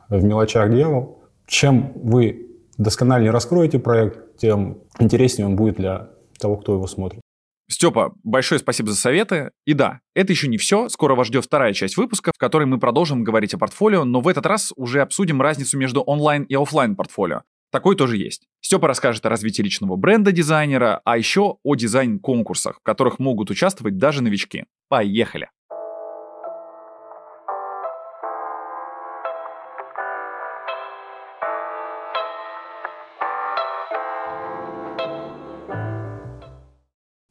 в 0.10 0.22
мелочах 0.24 0.70
дьявол. 0.70 1.24
Чем 1.48 1.94
вы 1.96 2.48
доскональнее 2.78 3.32
раскроете 3.32 3.80
проект, 3.80 4.38
тем 4.38 4.80
интереснее 5.00 5.48
он 5.48 5.56
будет 5.56 5.78
для 5.78 6.10
того, 6.40 6.58
кто 6.58 6.74
его 6.74 6.88
смотрит. 6.88 7.25
Степа, 7.68 8.14
большое 8.24 8.60
спасибо 8.60 8.92
за 8.92 8.98
советы. 8.98 9.52
И 9.66 9.74
да, 9.74 10.02
это 10.14 10.32
еще 10.32 10.48
не 10.48 10.58
все. 10.58 10.88
Скоро 10.90 11.16
вас 11.16 11.28
ждет 11.28 11.46
вторая 11.46 11.74
часть 11.74 11.98
выпуска, 11.98 12.32
в 12.34 12.38
которой 12.38 12.66
мы 12.66 12.80
продолжим 12.80 13.24
говорить 13.24 13.54
о 13.54 13.58
портфолио, 13.58 14.04
но 14.04 14.22
в 14.22 14.28
этот 14.28 14.46
раз 14.46 14.72
уже 14.76 15.02
обсудим 15.02 15.42
разницу 15.42 15.78
между 15.78 16.02
онлайн 16.02 16.44
и 16.44 16.56
офлайн 16.56 16.96
портфолио. 16.96 17.42
Такой 17.72 17.96
тоже 17.96 18.18
есть. 18.18 18.46
Степа 18.62 18.88
расскажет 18.88 19.26
о 19.26 19.30
развитии 19.30 19.62
личного 19.62 19.96
бренда 19.96 20.32
дизайнера, 20.32 21.02
а 21.04 21.18
еще 21.18 21.58
о 21.64 21.76
дизайн-конкурсах, 21.76 22.78
в 22.80 22.84
которых 22.84 23.20
могут 23.20 23.50
участвовать 23.50 23.98
даже 23.98 24.22
новички. 24.22 24.66
Поехали! 24.88 25.50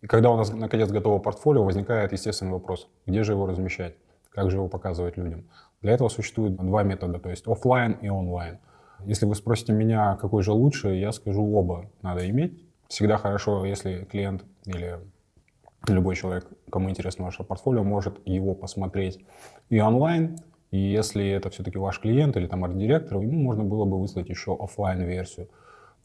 И 0.04 0.06
когда 0.06 0.30
у 0.30 0.36
нас 0.36 0.52
наконец 0.52 0.90
готово 0.90 1.18
портфолио, 1.18 1.64
возникает 1.64 2.12
естественный 2.12 2.52
вопрос, 2.52 2.88
где 3.06 3.24
же 3.24 3.32
его 3.32 3.46
размещать, 3.46 3.94
как 4.28 4.50
же 4.50 4.58
его 4.58 4.68
показывать 4.68 5.16
людям. 5.16 5.48
Для 5.80 5.92
этого 5.92 6.10
существует 6.10 6.56
два 6.56 6.82
метода, 6.82 7.18
то 7.18 7.30
есть 7.30 7.48
офлайн 7.48 7.92
и 7.92 8.10
онлайн. 8.10 8.58
Если 9.06 9.24
вы 9.24 9.34
спросите 9.34 9.72
меня, 9.72 10.16
какой 10.16 10.42
же 10.42 10.52
лучше, 10.52 10.90
я 10.90 11.10
скажу 11.10 11.42
оба 11.56 11.90
надо 12.02 12.28
иметь. 12.28 12.62
Всегда 12.88 13.16
хорошо, 13.16 13.64
если 13.64 14.04
клиент 14.04 14.44
или 14.66 15.00
любой 15.88 16.16
человек, 16.16 16.46
кому 16.70 16.90
интересно 16.90 17.24
ваше 17.24 17.42
портфолио, 17.42 17.82
может 17.82 18.20
его 18.26 18.54
посмотреть 18.54 19.24
и 19.70 19.80
онлайн, 19.80 20.36
и 20.70 20.76
если 20.76 21.26
это 21.30 21.48
все-таки 21.48 21.78
ваш 21.78 21.98
клиент 21.98 22.36
или 22.36 22.46
там 22.46 22.62
арт-директор, 22.62 23.22
ему 23.22 23.40
можно 23.40 23.64
было 23.64 23.86
бы 23.86 23.98
выслать 23.98 24.28
еще 24.28 24.54
офлайн 24.54 25.00
версию 25.00 25.48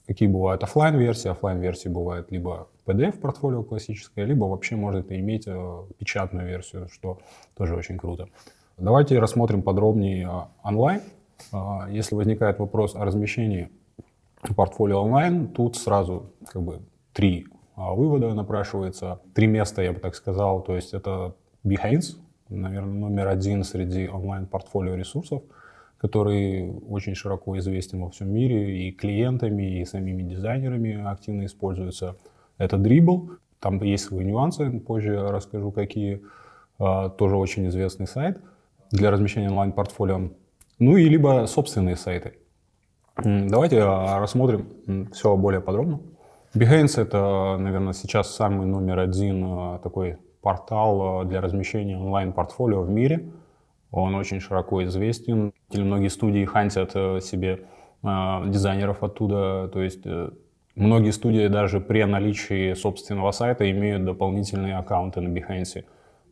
Какие 0.10 0.28
бывают 0.28 0.64
офлайн 0.64 0.98
версии 0.98 1.30
офлайн 1.30 1.60
версии 1.60 1.88
бывают 1.88 2.32
либо 2.32 2.68
PDF-портфолио 2.89 3.63
классическое, 3.63 4.25
либо 4.25 4.45
вообще 4.45 4.75
может 4.75 5.12
иметь 5.12 5.47
э, 5.47 5.84
печатную 5.97 6.47
версию, 6.47 6.88
что 6.91 7.19
тоже 7.56 7.75
очень 7.75 7.97
круто. 7.97 8.28
Давайте 8.78 9.19
рассмотрим 9.19 9.62
подробнее 9.62 10.25
э, 10.25 10.67
онлайн. 10.67 11.02
Э, 11.54 11.88
если 11.89 12.15
возникает 12.15 12.60
вопрос 12.60 12.95
о 12.95 13.06
размещении 13.06 13.69
портфолио 14.56 15.04
онлайн, 15.04 15.47
тут 15.47 15.75
сразу 15.75 16.32
как 16.47 16.62
бы 16.62 16.80
три 17.13 17.45
вывода 17.75 18.34
напрашивается. 18.34 19.19
Три 19.34 19.47
места, 19.47 19.82
я 19.82 19.93
бы 19.93 19.99
так 19.99 20.15
сказал. 20.15 20.62
То 20.62 20.75
есть 20.75 20.93
это 20.93 21.36
Behance, 21.63 22.17
наверное, 22.49 22.93
номер 22.93 23.28
один 23.28 23.63
среди 23.63 24.08
онлайн-портфолио 24.08 24.95
ресурсов– 24.95 25.43
который 25.99 26.71
очень 26.88 27.13
широко 27.13 27.58
известен 27.60 28.02
во 28.02 28.10
всем 28.10 28.32
мире 28.34 28.88
и 28.88 28.91
клиентами, 28.91 29.82
и 29.82 29.86
самими 29.86 30.23
дизайнерами 30.23 31.06
активно 31.06 31.45
используется. 31.45 32.15
Это 32.60 32.78
Dribble. 32.78 33.38
Там 33.60 33.82
есть 33.82 34.06
свои 34.06 34.24
нюансы, 34.24 34.69
позже 34.80 35.28
расскажу, 35.30 35.72
какие. 35.72 36.22
А, 36.80 37.10
тоже 37.10 37.36
очень 37.36 37.67
известный 37.67 38.08
сайт 38.08 38.39
для 38.91 39.12
размещения 39.12 39.50
онлайн-портфолио. 39.50 40.30
Ну 40.80 40.98
и 40.98 41.10
либо 41.10 41.45
собственные 41.45 41.98
сайты. 41.98 42.36
Давайте 43.17 43.82
а, 43.82 44.19
рассмотрим 44.19 45.10
все 45.12 45.36
более 45.36 45.60
подробно. 45.60 46.00
Behance— 46.56 47.02
это, 47.02 47.58
наверное, 47.60 47.93
сейчас 47.93 48.34
самый 48.34 48.65
номер 48.65 49.00
один 49.00 49.43
а, 49.45 49.80
такой 49.80 50.17
портал 50.41 51.26
для 51.26 51.41
размещения 51.41 51.98
онлайн-портфолио 51.98 52.82
в 52.82 52.89
мире. 52.89 53.30
Он 53.91 54.15
очень 54.15 54.39
широко 54.39 54.84
известен. 54.86 55.52
Многие 55.74 56.08
студии 56.10 56.45
хантят 56.45 56.91
э, 56.93 57.19
себе 57.22 57.65
дизайнеров 58.04 59.04
оттуда. 59.04 59.67
То 59.74 59.82
есть 59.82 60.06
э, 60.06 60.30
многие 60.80 61.12
студии 61.12 61.48
даже 61.48 61.80
при 61.80 62.04
наличии 62.06 62.74
собственного 62.74 63.32
сайта 63.32 63.70
имеют 63.70 64.06
дополнительные 64.06 64.78
аккаунты 64.78 65.22
на 65.22 65.28
Behance. 65.28 65.84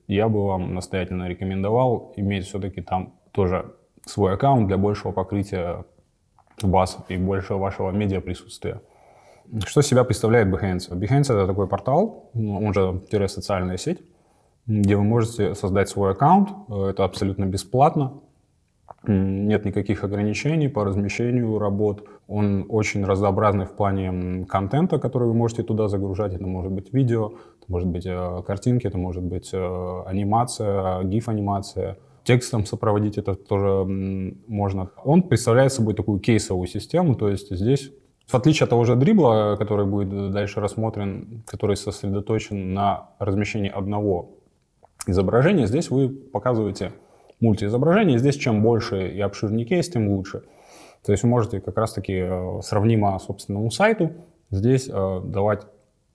Я 0.08 0.30
бы 0.30 0.46
вам 0.46 0.74
настоятельно 0.74 1.28
рекомендовал 1.28 2.14
иметь 2.16 2.46
все-таки 2.46 2.82
там 2.82 3.14
тоже 3.32 3.74
свой 4.06 4.34
аккаунт 4.34 4.68
для 4.68 4.78
большего 4.78 5.12
покрытия 5.12 5.86
вас 6.62 6.98
и 7.10 7.18
большего 7.18 7.58
вашего 7.58 7.92
медиа 7.92 8.22
присутствия. 8.22 8.82
Что 9.66 9.82
себя 9.82 10.04
представляет 10.04 10.48
Behance? 10.48 10.90
Behance— 10.92 11.22
это 11.34 11.46
такой 11.46 11.68
портал, 11.68 12.32
он 12.34 12.74
же 12.74 13.02
социальная 13.28 13.78
сеть, 13.78 14.00
где 14.66 14.96
вы 14.96 15.04
можете 15.04 15.56
создать 15.56 15.90
свой 15.90 16.12
аккаунт. 16.12 16.50
Это 16.70 17.04
абсолютно 17.04 17.46
бесплатно. 17.46 18.22
Нет 19.08 19.66
никаких 19.66 20.04
ограничений 20.04 20.68
по 20.68 20.84
размещению 20.84 21.58
работ. 21.60 22.08
Он 22.28 22.66
очень 22.68 23.06
разнообразный 23.06 23.66
в 23.66 23.72
плане 23.72 24.46
контента, 24.46 25.00
который 25.00 25.30
вы 25.30 25.34
можете 25.34 25.64
туда 25.64 25.88
загружать. 25.88 26.34
Это 26.34 26.46
может 26.46 26.72
быть 26.72 26.94
видео, 26.94 27.34
это 27.62 27.72
может 27.72 27.88
быть 27.88 28.06
э, 28.06 28.42
картинки, 28.46 28.86
это 28.86 28.98
может 28.98 29.24
быть 29.24 29.50
э, 29.54 30.02
анимация, 30.06 31.04
гиф-анимация. 31.04 31.98
Текстом 32.24 32.66
сопроводить 32.66 33.18
это 33.18 33.36
тоже 33.36 33.86
можно. 34.48 34.90
Он 35.06 35.24
представляет 35.24 35.72
собой 35.72 35.94
такую 35.94 36.20
кейсовую 36.20 36.68
систему, 36.68 37.16
то 37.16 37.30
есть 37.30 37.56
здесь 37.56 37.92
в 38.28 38.36
отличие 38.36 38.66
от 38.66 38.72
того 38.72 38.84
же 38.84 38.98
дрибла, 38.98 39.56
который 39.58 39.86
будет 39.86 40.34
дальше 40.34 40.60
рассмотрен, 40.60 41.44
который 41.48 41.78
сосредоточен 41.78 42.74
на 42.74 43.12
размещении 43.20 43.70
одного 43.70 44.32
изображение. 45.08 45.66
Здесь 45.68 45.90
вы 45.90 46.10
показываете 46.10 46.92
мультиизображение. 47.40 48.18
Здесь 48.18 48.36
чем 48.36 48.62
больше 48.62 49.10
и 49.10 49.20
обширнее 49.22 49.66
кейс, 49.66 49.90
тем 49.90 50.10
лучше. 50.10 50.44
То 51.06 51.12
есть 51.12 51.24
вы 51.24 51.30
можете 51.30 51.62
как 51.62 51.78
раз-таки 51.78 52.14
э, 52.14 52.60
сравнимо 52.64 53.18
собственному 53.20 53.72
сайту 53.72 54.12
здесь 54.50 54.90
э, 54.92 55.22
давать 55.24 55.66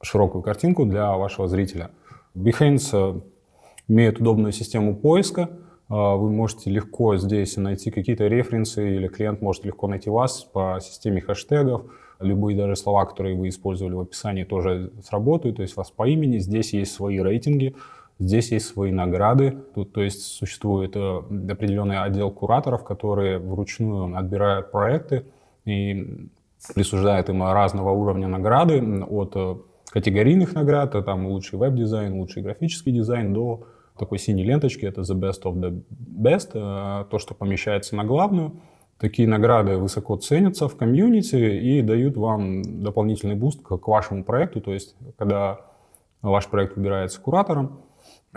широкую 0.03 0.43
картинку 0.43 0.85
для 0.85 1.17
вашего 1.17 1.49
зрителя. 1.49 1.91
Behance 2.35 2.91
э, 2.93 3.21
имеет 3.89 4.21
удобную 4.21 4.53
систему 4.53 4.97
поиска. 4.97 5.49
Вы 5.89 6.31
можете 6.31 6.71
легко 6.71 7.19
здесь 7.19 7.59
найти 7.59 7.91
какие-то 7.91 8.27
референсы, 8.27 8.97
или 8.97 9.09
клиент 9.09 9.43
может 9.43 9.67
легко 9.67 9.89
найти 9.89 10.09
вас 10.09 10.43
по 10.43 10.79
системе 10.81 11.21
хэштегов. 11.21 11.83
Любые 12.19 12.57
даже 12.57 12.77
слова, 12.77 13.05
которые 13.05 13.37
вы 13.37 13.49
использовали 13.49 13.93
в 13.95 14.01
описании, 14.01 14.45
тоже 14.45 14.91
сработают. 15.05 15.57
То 15.57 15.63
есть 15.63 15.77
вас 15.77 15.91
по 15.91 16.09
имени. 16.09 16.39
Здесь 16.39 16.73
есть 16.73 16.93
свои 16.93 17.21
рейтинги. 17.21 17.77
Здесь 18.25 18.53
есть 18.53 18.67
свои 18.67 18.93
награды. 18.93 19.57
Тут, 19.75 19.93
то 19.93 20.01
есть, 20.01 20.23
существует 20.23 20.95
э, 20.95 21.19
определенный 21.51 21.99
отдел 21.99 22.31
кураторов, 22.31 22.85
которые 22.85 23.39
вручную 23.39 24.17
отбирают 24.17 24.71
проекты 24.71 25.25
и 25.65 26.29
присуждают 26.75 27.29
им 27.29 27.43
разного 27.43 27.91
уровня 27.91 28.29
награды 28.29 28.81
от 29.03 29.33
э, 29.35 29.57
категорийных 29.91 30.55
наград, 30.55 30.91
это 30.91 31.03
там 31.03 31.27
лучший 31.27 31.59
веб-дизайн, 31.59 32.15
лучший 32.15 32.43
графический 32.43 32.93
дизайн, 32.93 33.35
до 33.35 33.67
такой 33.99 34.19
синей 34.19 34.45
ленточки, 34.45 34.87
это 34.87 35.01
the 35.01 35.19
best 35.19 35.43
of 35.43 35.55
the 35.55 35.83
best, 35.91 36.51
э, 36.55 37.05
то, 37.11 37.19
что 37.19 37.35
помещается 37.35 37.97
на 37.97 38.05
главную. 38.05 38.53
Такие 38.99 39.27
награды 39.27 39.79
высоко 39.79 40.17
ценятся 40.17 40.69
в 40.69 40.77
комьюнити 40.77 41.35
и 41.35 41.83
дают 41.83 42.17
вам 42.17 42.63
дополнительный 42.63 43.35
буст 43.35 43.63
к 43.63 43.89
вашему 43.89 44.23
проекту. 44.23 44.61
То 44.61 44.73
есть, 44.73 44.95
когда 45.19 45.59
ваш 46.23 46.47
проект 46.47 46.77
выбирается 46.77 47.21
куратором, 47.21 47.81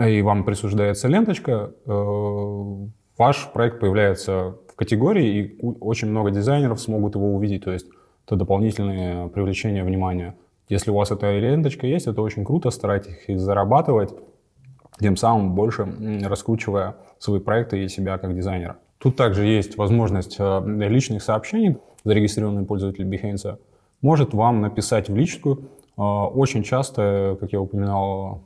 и 0.00 0.22
вам 0.22 0.44
присуждается 0.44 1.08
ленточка, 1.08 1.72
э, 1.86 2.86
ваш 3.18 3.50
проект 3.52 3.80
появляется 3.80 4.56
в 4.68 4.76
категории, 4.76 5.38
и 5.38 5.58
очень 5.80 6.08
много 6.08 6.30
дизайнеров 6.30 6.80
смогут 6.80 7.14
его 7.14 7.34
увидеть, 7.34 7.64
то 7.64 7.72
есть 7.72 7.86
это 8.26 8.36
дополнительное 8.36 9.28
привлечение 9.28 9.84
внимания. 9.84 10.36
Если 10.68 10.90
у 10.90 10.94
вас 10.94 11.10
эта 11.10 11.38
ленточка 11.38 11.86
есть, 11.86 12.06
это 12.06 12.20
очень 12.20 12.44
круто, 12.44 12.70
старайтесь 12.70 13.16
их 13.28 13.38
зарабатывать, 13.38 14.14
тем 15.00 15.16
самым 15.16 15.54
больше 15.54 15.86
раскручивая 16.24 16.96
свои 17.18 17.40
проекты 17.40 17.84
и 17.84 17.88
себя 17.88 18.18
как 18.18 18.34
дизайнера. 18.34 18.76
Тут 18.98 19.16
также 19.16 19.44
есть 19.46 19.76
возможность 19.76 20.36
э, 20.38 20.62
личных 20.88 21.22
сообщений. 21.22 21.76
Зарегистрированный 22.04 22.64
пользователь 22.64 23.04
Behance 23.04 23.58
может 24.00 24.32
вам 24.32 24.62
написать 24.62 25.08
в 25.08 25.16
личку. 25.16 25.60
Э, 25.96 26.02
очень 26.02 26.62
часто, 26.62 27.36
как 27.38 27.52
я 27.52 27.60
упоминал 27.60 28.42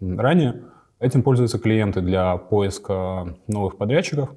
ранее, 0.00 0.62
Этим 1.00 1.22
пользуются 1.22 1.58
клиенты 1.58 2.00
для 2.00 2.36
поиска 2.36 3.36
новых 3.46 3.76
подрядчиков. 3.76 4.30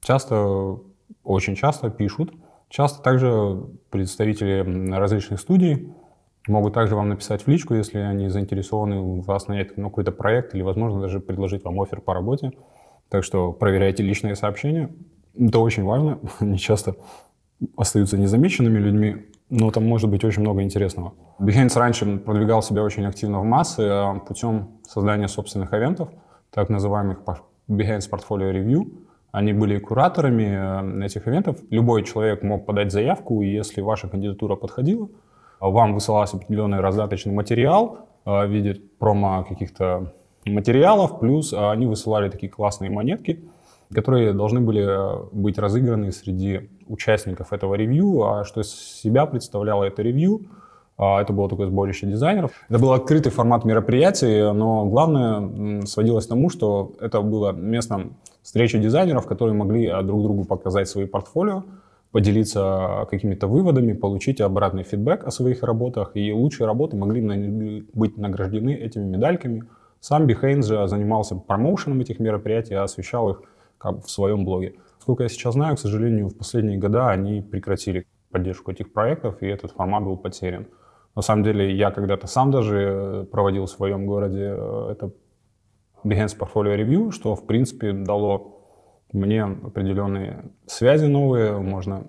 Часто, 0.00 0.80
очень 1.22 1.54
часто 1.54 1.90
пишут. 1.90 2.32
Часто 2.68 3.02
также 3.02 3.62
представители 3.90 4.92
различных 4.92 5.38
студий 5.38 5.92
могут 6.48 6.74
также 6.74 6.96
вам 6.96 7.10
написать 7.10 7.42
в 7.42 7.48
личку, 7.48 7.74
если 7.74 7.98
они 7.98 8.28
заинтересованы 8.28 9.20
вас 9.22 9.46
нанять 9.46 9.76
на 9.76 9.84
какой-то 9.84 10.10
проект 10.10 10.54
или, 10.54 10.62
возможно, 10.62 11.00
даже 11.00 11.20
предложить 11.20 11.62
вам 11.64 11.80
офер 11.80 12.00
по 12.00 12.14
работе. 12.14 12.52
Так 13.08 13.22
что 13.22 13.52
проверяйте 13.52 14.02
личные 14.02 14.34
сообщения. 14.34 14.90
Это 15.38 15.60
очень 15.60 15.84
важно. 15.84 16.18
Не 16.40 16.58
часто 16.58 16.96
остаются 17.76 18.18
незамеченными 18.18 18.78
людьми, 18.78 19.26
но 19.52 19.70
там 19.70 19.86
может 19.86 20.08
быть 20.08 20.24
очень 20.24 20.40
много 20.40 20.62
интересного. 20.62 21.12
Behance 21.38 21.78
раньше 21.78 22.16
продвигал 22.16 22.62
себя 22.62 22.82
очень 22.82 23.04
активно 23.04 23.40
в 23.40 23.44
массы 23.44 23.82
а, 23.82 24.14
путем 24.14 24.80
создания 24.82 25.28
собственных 25.28 25.74
ивентов, 25.74 26.08
так 26.50 26.70
называемых 26.70 27.18
Behance 27.68 28.08
Portfolio 28.10 28.50
Review. 28.50 28.90
Они 29.30 29.52
были 29.52 29.78
кураторами 29.78 31.02
э, 31.02 31.04
этих 31.04 31.28
ивентов. 31.28 31.58
Любой 31.68 32.02
человек 32.04 32.42
мог 32.42 32.64
подать 32.64 32.92
заявку, 32.92 33.42
и 33.42 33.48
если 33.48 33.82
ваша 33.82 34.08
кандидатура 34.08 34.56
подходила, 34.56 35.08
вам 35.60 35.92
высылался 35.92 36.38
определенный 36.38 36.80
раздаточный 36.80 37.34
материал 37.34 38.08
э, 38.24 38.46
в 38.46 38.50
виде 38.50 38.80
промо 38.98 39.44
каких-то 39.46 40.14
материалов, 40.46 41.20
плюс 41.20 41.52
они 41.52 41.86
высылали 41.86 42.30
такие 42.30 42.50
классные 42.50 42.90
монетки, 42.90 43.44
которые 43.94 44.32
должны 44.32 44.60
были 44.60 44.82
э, 44.82 45.24
быть 45.32 45.58
разыграны 45.58 46.12
среди 46.12 46.70
участников 46.88 47.52
этого 47.52 47.74
ревью. 47.74 48.24
А 48.24 48.44
что 48.44 48.60
из 48.60 48.70
себя 48.70 49.26
представляло 49.26 49.84
это 49.84 50.02
ревью? 50.02 50.42
А, 50.98 51.20
это 51.20 51.32
было 51.32 51.48
такое 51.48 51.66
сборище 51.66 52.06
дизайнеров. 52.06 52.52
Это 52.68 52.78
был 52.78 52.92
открытый 52.92 53.32
формат 53.32 53.64
мероприятий, 53.64 54.52
но 54.52 54.84
главное 54.86 55.84
сводилось 55.86 56.26
к 56.26 56.28
тому, 56.28 56.50
что 56.50 56.92
это 57.00 57.22
было 57.22 57.52
местом 57.52 58.16
встречи 58.42 58.78
дизайнеров, 58.78 59.26
которые 59.26 59.54
могли 59.54 59.86
а, 59.86 60.02
друг 60.02 60.22
другу 60.22 60.44
показать 60.44 60.88
свои 60.88 61.06
портфолио, 61.06 61.64
поделиться 62.12 63.06
какими-то 63.10 63.46
выводами, 63.46 63.94
получить 63.94 64.40
обратный 64.40 64.84
фидбэк 64.84 65.24
о 65.24 65.30
своих 65.30 65.62
работах, 65.62 66.12
и 66.14 66.32
лучшие 66.32 66.66
работы 66.66 66.96
могли 66.96 67.86
быть 67.94 68.18
награждены 68.18 68.74
этими 68.74 69.04
медальками. 69.04 69.64
Сам 70.00 70.26
Behance 70.26 70.62
же 70.62 70.88
занимался 70.88 71.36
промоушеном 71.36 72.00
этих 72.00 72.20
мероприятий, 72.20 72.74
освещал 72.74 73.30
их 73.30 73.42
как 73.82 74.04
в 74.04 74.10
своем 74.10 74.44
блоге. 74.44 74.76
Сколько 75.00 75.24
я 75.24 75.28
сейчас 75.28 75.54
знаю, 75.54 75.74
к 75.76 75.80
сожалению, 75.80 76.28
в 76.28 76.36
последние 76.36 76.78
года 76.78 77.08
они 77.08 77.42
прекратили 77.42 78.06
поддержку 78.30 78.70
этих 78.70 78.92
проектов, 78.92 79.42
и 79.42 79.46
этот 79.46 79.72
формат 79.72 80.04
был 80.04 80.16
потерян. 80.16 80.68
На 81.16 81.22
самом 81.22 81.42
деле, 81.42 81.74
я 81.74 81.90
когда-то 81.90 82.26
сам 82.28 82.50
даже 82.50 82.78
э, 82.78 83.24
проводил 83.30 83.66
в 83.66 83.70
своем 83.70 84.06
городе 84.06 84.54
э, 84.56 84.88
это 84.92 85.12
Behance 86.04 86.38
Portfolio 86.38 86.76
Review, 86.76 87.10
что, 87.10 87.34
в 87.34 87.44
принципе, 87.46 87.92
дало 87.92 88.60
мне 89.12 89.42
определенные 89.42 90.52
связи 90.66 91.06
новые, 91.06 91.58
можно 91.58 92.06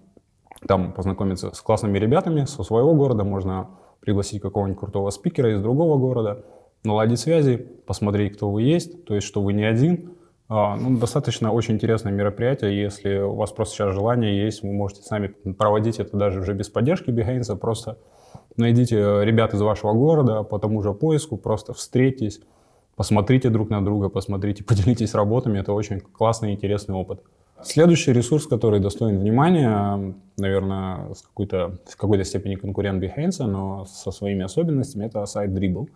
там 0.68 0.94
познакомиться 0.94 1.54
с 1.54 1.62
классными 1.62 1.98
ребятами 1.98 2.46
со 2.46 2.64
своего 2.64 2.94
города, 2.94 3.24
можно 3.24 3.72
пригласить 4.00 4.42
какого-нибудь 4.42 4.80
крутого 4.80 5.10
спикера 5.10 5.54
из 5.54 5.62
другого 5.62 5.98
города, 5.98 6.46
наладить 6.84 7.20
связи, 7.20 7.58
посмотреть, 7.58 8.38
кто 8.38 8.52
вы 8.52 8.62
есть, 8.62 9.06
то 9.06 9.16
есть, 9.16 9.26
что 9.26 9.42
вы 9.42 9.54
не 9.54 9.64
один, 9.64 10.14
ну, 10.50 10.98
достаточно 11.00 11.52
очень 11.52 11.76
интересное 11.76 12.12
мероприятие. 12.12 12.80
Если 12.80 13.18
у 13.18 13.34
вас 13.36 13.52
просто 13.52 13.76
сейчас 13.76 13.94
желание 13.94 14.44
есть, 14.44 14.62
вы 14.62 14.72
можете 14.72 15.02
сами 15.02 15.28
проводить 15.28 16.00
это 16.00 16.18
даже 16.18 16.42
уже 16.42 16.54
без 16.54 16.70
поддержки 16.70 17.10
Behance. 17.10 17.56
Просто 17.58 17.98
найдите 18.58 18.98
ребят 19.24 19.54
из 19.54 19.62
вашего 19.62 19.94
города 19.94 20.44
по 20.44 20.60
тому 20.60 20.82
же 20.82 20.94
поиску, 20.94 21.38
просто 21.38 21.74
встретитесь, 21.74 22.42
посмотрите 22.96 23.50
друг 23.50 23.70
на 23.70 23.84
друга, 23.84 24.10
посмотрите, 24.10 24.64
поделитесь 24.68 25.14
работами. 25.14 25.60
Это 25.60 25.74
очень 25.74 26.00
классный 26.00 26.52
и 26.52 26.56
интересный 26.56 26.96
опыт. 26.96 27.22
Следующий 27.64 28.12
ресурс, 28.12 28.46
который 28.46 28.82
достоин 28.82 29.20
внимания, 29.20 30.16
наверное, 30.38 31.14
с 31.14 31.22
какой-то, 31.22 31.80
в 31.86 31.96
какой-то 31.96 32.26
степени 32.26 32.56
конкурент 32.56 33.02
Behance, 33.02 33.46
но 33.46 33.86
со 33.86 34.12
своими 34.12 34.44
особенностями, 34.44 35.06
это 35.06 35.26
сайт 35.26 35.52
Dribble. 35.52 35.88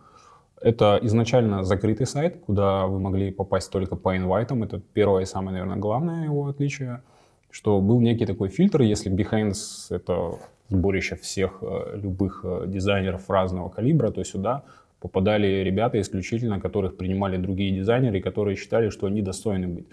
Это 0.62 1.00
изначально 1.04 1.64
закрытый 1.64 2.08
сайт, 2.08 2.40
куда 2.46 2.88
вы 2.88 3.00
могли 3.00 3.32
попасть 3.32 3.72
только 3.72 3.96
по 3.96 4.18
инвайтам. 4.18 4.64
Это 4.64 4.80
первое 4.80 5.24
и 5.24 5.26
самое, 5.26 5.52
наверное, 5.52 5.78
главное 5.78 6.26
его 6.26 6.48
отличие, 6.48 7.04
что 7.52 7.80
был 7.80 8.00
некий 8.00 8.26
такой 8.26 8.50
фильтр, 8.50 8.82
если 8.82 9.12
Behance— 9.12 9.56
это 9.90 10.40
сборище 10.70 11.16
всех 11.16 11.60
э, 11.62 11.98
любых 11.98 12.42
э, 12.44 12.64
дизайнеров 12.68 13.30
разного 13.30 13.70
калибра, 13.70 14.12
то 14.12 14.24
сюда 14.24 14.64
попадали 15.00 15.64
ребята 15.64 16.02
исключительно, 16.02 16.60
которых 16.60 16.98
принимали 16.98 17.38
другие 17.38 17.72
дизайнеры, 17.72 18.20
которые 18.20 18.58
считали, 18.58 18.90
что 18.90 19.08
они 19.08 19.22
достойны 19.22 19.68
быть. 19.68 19.88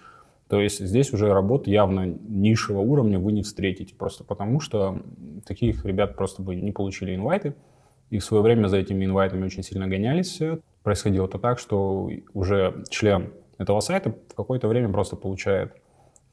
То 0.47 0.61
есть 0.61 0.79
здесь 0.79 1.13
уже 1.13 1.33
работ 1.33 1.67
явно 1.67 2.05
низшего 2.05 2.79
уровня 2.79 3.19
вы 3.19 3.31
не 3.31 3.41
встретите, 3.41 3.95
просто 3.95 4.23
потому 4.23 4.59
что 4.59 5.01
таких 5.45 5.85
ребят 5.85 6.15
просто 6.15 6.41
бы 6.41 6.55
не 6.55 6.71
получили 6.71 7.15
инвайты. 7.15 7.55
И 8.09 8.19
в 8.19 8.23
свое 8.23 8.43
время 8.43 8.67
за 8.67 8.77
этими 8.77 9.05
инвайтами 9.05 9.45
очень 9.45 9.63
сильно 9.63 9.87
гонялись. 9.87 10.39
Происходило 10.83 11.25
это 11.25 11.39
так, 11.39 11.59
что 11.59 12.09
уже 12.33 12.83
член 12.89 13.33
этого 13.57 13.79
сайта 13.79 14.13
в 14.29 14.35
какое-то 14.35 14.67
время 14.67 14.89
просто 14.89 15.15
получает 15.15 15.73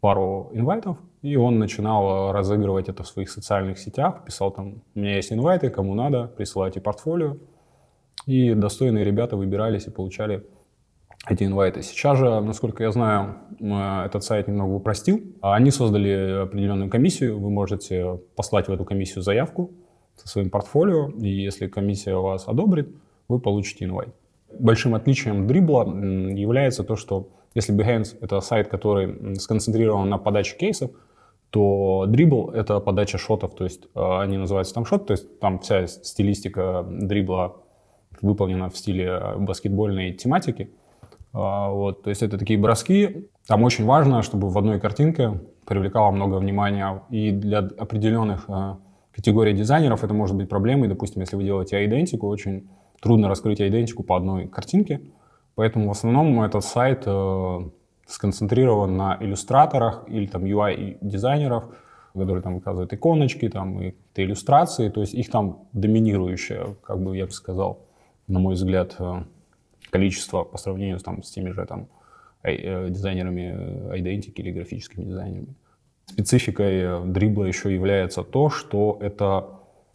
пару 0.01 0.51
инвайтов, 0.53 0.99
и 1.23 1.37
он 1.37 1.61
начинал 1.61 2.33
разыгрывать 2.33 2.89
это 2.89 3.05
в 3.05 3.07
своих 3.07 3.31
социальных 3.31 3.79
сетях, 3.79 4.25
писал 4.25 4.51
там, 4.51 4.83
у 4.95 4.99
меня 4.99 5.15
есть 5.15 5.33
инвайты, 5.33 5.71
кому 5.71 5.95
надо, 5.95 6.27
присылайте 6.27 6.81
портфолио. 6.81 7.37
И 8.27 8.53
достойные 8.55 9.05
ребята 9.05 9.37
выбирались 9.37 9.87
и 9.87 9.91
получали 9.91 10.45
эти 11.29 11.45
инвайты. 11.45 11.83
Сейчас 11.83 12.19
же, 12.19 12.41
насколько 12.41 12.83
я 12.83 12.91
знаю, 12.91 13.37
этот 13.61 14.25
сайт 14.25 14.49
немного 14.49 14.73
упростил. 14.73 15.23
Они 15.41 15.71
создали 15.71 16.43
определенную 16.43 16.91
комиссию, 16.91 17.39
вы 17.39 17.51
можете 17.51 18.21
послать 18.35 18.67
в 18.67 18.73
эту 18.73 18.85
комиссию 18.85 19.23
заявку, 19.23 19.71
со 20.17 20.29
своим 20.29 20.51
портфолио, 20.51 21.09
и 21.09 21.29
если 21.29 21.67
комиссия 21.67 22.15
вас 22.15 22.49
одобрит, 22.49 22.89
вы 23.29 23.41
получите 23.41 23.85
инвайт. 23.85 24.15
Большим 24.59 24.95
отличием 24.95 25.47
дрибла 25.47 25.85
является 25.85 26.85
то, 26.85 26.97
что 26.97 27.29
если 27.55 27.75
Behance— 27.75 28.17
это 28.21 28.41
сайт, 28.41 28.69
который 28.69 29.37
сконцентрирован 29.39 30.09
на 30.09 30.19
подаче 30.19 30.57
кейсов, 30.57 30.91
то 31.51 32.07
дрибл— 32.09 32.51
это 32.55 32.81
подача 32.81 33.19
шотов, 33.19 33.55
то 33.55 33.65
есть 33.65 33.85
э, 33.95 34.21
они 34.21 34.39
называются 34.39 34.73
там 34.73 34.87
шот, 34.87 35.07
то 35.07 35.13
есть 35.13 35.39
там 35.39 35.59
вся 35.59 35.87
стилистика 35.87 36.87
дрибла 36.89 37.57
выполнена 38.23 38.71
в 38.71 38.77
стиле 38.77 39.05
э, 39.05 39.37
баскетбольной 39.37 40.15
тематики. 40.15 40.71
А, 41.35 41.69
вот, 41.69 42.05
то 42.05 42.11
есть 42.11 42.23
это 42.23 42.39
такие 42.39 42.59
броски. 42.59 43.29
Там 43.47 43.65
очень 43.65 43.85
важно, 43.85 44.23
чтобы 44.23 44.49
в 44.49 44.57
одной 44.57 44.81
картинке 44.81 45.41
привлекало 45.67 46.11
много 46.11 46.37
внимания 46.37 47.03
и 47.11 47.31
для 47.31 47.59
определенных 47.59 48.49
э, 49.13 49.17
категории 49.17 49.53
дизайнеров 49.53 50.05
это 50.05 50.15
может 50.15 50.37
быть 50.37 50.49
проблемой. 50.49 50.89
Допустим, 50.89 51.21
если 51.21 51.37
вы 51.37 51.45
делаете 51.45 51.85
идентику, 51.85 52.29
очень 52.29 52.69
трудно 53.01 53.29
раскрыть 53.29 53.61
идентику 53.61 54.03
по 54.03 54.17
одной 54.17 54.49
картинке. 54.49 55.01
Поэтому 55.55 55.89
в 55.89 55.91
основном 55.91 56.43
этот 56.43 56.65
сайт 56.65 57.03
э, 57.07 57.59
сконцентрирован 58.07 58.97
на 58.97 59.19
иллюстраторах 59.21 60.05
или 60.09 60.27
там 60.27 60.45
UI-дизайнеров, 60.45 61.65
которые 62.15 62.43
там 62.43 62.57
указывают 62.57 62.93
иконочки, 62.93 63.49
там 63.49 63.83
и 63.83 63.95
иллюстрации. 64.15 64.89
То 64.89 65.01
есть 65.01 65.15
их 65.15 65.31
там 65.31 65.69
доминирующее, 65.73 66.77
как 66.83 67.03
бы 67.03 67.17
я 67.17 67.27
бы 67.27 67.33
сказал, 67.33 67.87
на 68.29 68.39
мой 68.39 68.55
взгляд, 68.55 68.97
э, 68.99 69.25
количество 69.91 70.45
по 70.45 70.57
сравнению 70.57 70.99
там, 71.01 71.23
с 71.23 71.31
теми 71.31 71.51
же 71.51 71.67
там, 71.67 71.89
э, 72.43 72.89
дизайнерами 72.89 73.99
идентики 73.99 74.41
или 74.41 74.53
графическими 74.53 75.05
дизайнерами. 75.05 75.55
Спецификой 76.07 76.81
э, 76.81 77.05
дрибла 77.05 77.45
еще 77.45 77.73
является 77.73 78.23
то, 78.23 78.51
что 78.51 78.99
это 79.01 79.47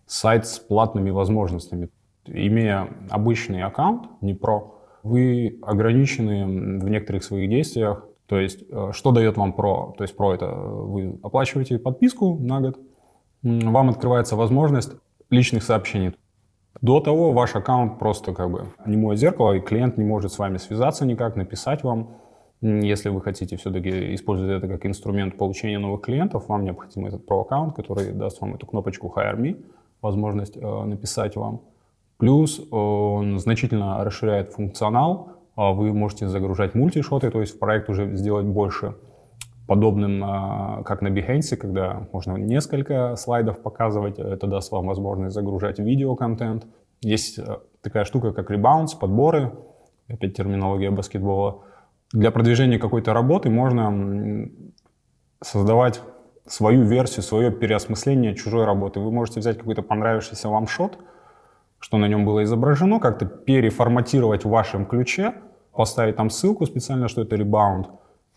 сайт 0.05 0.47
с 0.47 0.59
платными 0.59 1.09
возможностями. 1.09 1.89
Имея 2.25 2.89
обычный 3.09 3.63
аккаунт, 3.63 4.09
не 4.21 4.33
про, 4.33 4.75
вы 5.03 5.59
ограничены 5.61 6.79
в 6.79 6.89
некоторых 6.89 7.23
своих 7.23 7.49
действиях. 7.49 8.05
То 8.25 8.39
есть, 8.39 8.63
э, 8.69 8.91
что 8.93 9.11
дает 9.11 9.37
вам 9.37 9.53
про? 9.53 9.93
То 9.97 10.03
есть, 10.03 10.15
про 10.15 10.33
это 10.33 10.47
вы 10.47 11.19
оплачиваете 11.23 11.77
подписку 11.77 12.37
на 12.39 12.61
год, 12.61 12.79
вам 13.43 13.89
открывается 13.89 14.35
возможность 14.35 14.91
личных 15.29 15.63
сообщений. 15.63 16.13
До 16.81 16.99
того 16.99 17.31
ваш 17.31 17.55
аккаунт 17.55 17.97
просто 17.99 18.33
как 18.33 18.51
бы 18.51 18.67
немое 18.85 19.15
зеркало, 19.15 19.53
и 19.53 19.59
клиент 19.59 19.97
не 19.97 20.05
может 20.05 20.31
с 20.31 20.37
вами 20.37 20.57
связаться 20.57 21.05
никак, 21.05 21.35
написать 21.35 21.83
вам 21.83 22.09
если 22.61 23.09
вы 23.09 23.21
хотите 23.21 23.55
все-таки 23.57 24.15
использовать 24.15 24.63
это 24.63 24.67
как 24.67 24.85
инструмент 24.85 25.37
получения 25.37 25.77
новых 25.77 26.01
клиентов, 26.01 26.47
вам 26.47 26.63
необходим 26.63 27.05
этот 27.05 27.25
Pro-аккаунт, 27.25 27.75
который 27.75 28.11
даст 28.11 28.41
вам 28.41 28.55
эту 28.55 28.65
кнопочку 28.65 29.13
Hire 29.15 29.37
Me, 29.37 29.63
возможность 30.01 30.57
э, 30.57 30.83
написать 30.85 31.35
вам. 31.35 31.61
Плюс 32.17 32.59
он 32.71 33.37
значительно 33.37 34.03
расширяет 34.03 34.53
функционал, 34.53 35.33
а 35.55 35.71
вы 35.71 35.93
можете 35.93 36.27
загружать 36.27 36.73
мультишоты, 36.73 37.29
то 37.29 37.41
есть 37.41 37.55
в 37.55 37.59
проект 37.59 37.89
уже 37.89 38.15
сделать 38.15 38.45
больше 38.45 38.95
подобным, 39.67 40.23
э, 40.23 40.83
как 40.83 41.03
на 41.03 41.09
Behance, 41.09 41.55
когда 41.57 42.07
можно 42.11 42.37
несколько 42.37 43.15
слайдов 43.17 43.61
показывать, 43.61 44.17
это 44.17 44.47
даст 44.47 44.71
вам 44.71 44.87
возможность 44.87 45.35
загружать 45.35 45.77
видеоконтент. 45.77 46.65
Есть 47.01 47.37
э, 47.37 47.59
такая 47.81 48.03
штука, 48.05 48.33
как 48.33 48.49
ребаунс, 48.49 48.95
подборы, 48.95 49.51
опять 50.07 50.35
терминология 50.35 50.89
баскетбола, 50.89 51.61
для 52.13 52.31
продвижения 52.31 52.79
какой-то 52.79 53.13
работы 53.13 53.49
можно 53.49 54.49
создавать 55.41 56.01
свою 56.45 56.83
версию, 56.83 57.23
свое 57.23 57.51
переосмысление 57.51 58.35
чужой 58.35 58.65
работы. 58.65 58.99
Вы 58.99 59.11
можете 59.11 59.39
взять 59.39 59.57
какой-то 59.57 59.81
понравившийся 59.81 60.47
вам 60.49 60.67
шот, 60.67 60.97
что 61.79 61.97
на 61.97 62.07
нем 62.07 62.25
было 62.25 62.43
изображено, 62.43 62.99
как-то 62.99 63.25
переформатировать 63.25 64.45
в 64.45 64.49
вашем 64.49 64.85
ключе, 64.85 65.33
поставить 65.73 66.15
там 66.15 66.29
ссылку 66.29 66.65
специально, 66.65 67.07
что 67.07 67.21
это 67.21 67.35
ребаунд, 67.35 67.89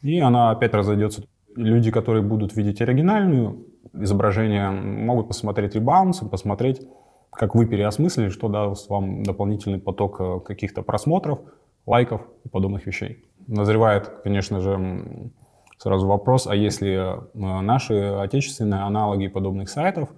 и 0.02 0.18
она 0.18 0.50
опять 0.50 0.74
разойдется. 0.74 1.22
Люди, 1.56 1.90
которые 1.90 2.22
будут 2.22 2.54
видеть 2.54 2.80
оригинальную 2.80 3.66
изображения, 3.94 4.70
могут 4.70 5.28
посмотреть 5.28 5.74
ребаунс, 5.74 6.18
посмотреть, 6.18 6.86
как 7.30 7.54
вы 7.54 7.66
переосмыслили, 7.66 8.28
что 8.28 8.48
даст 8.48 8.88
вам 8.88 9.22
дополнительный 9.22 9.78
поток 9.78 10.20
э, 10.20 10.40
каких-то 10.40 10.82
просмотров, 10.82 11.40
лайков 11.86 12.22
и 12.44 12.48
подобных 12.48 12.86
вещей. 12.86 13.24
Назревает, 13.50 14.08
конечно 14.22 14.60
же, 14.60 15.32
сразу 15.76 16.06
вопрос, 16.06 16.46
а 16.46 16.54
если 16.54 17.18
э, 17.18 17.60
наши 17.62 17.94
отечественные 17.94 18.82
аналоги 18.82 19.26
подобных 19.26 19.68
сайтов, 19.68 20.08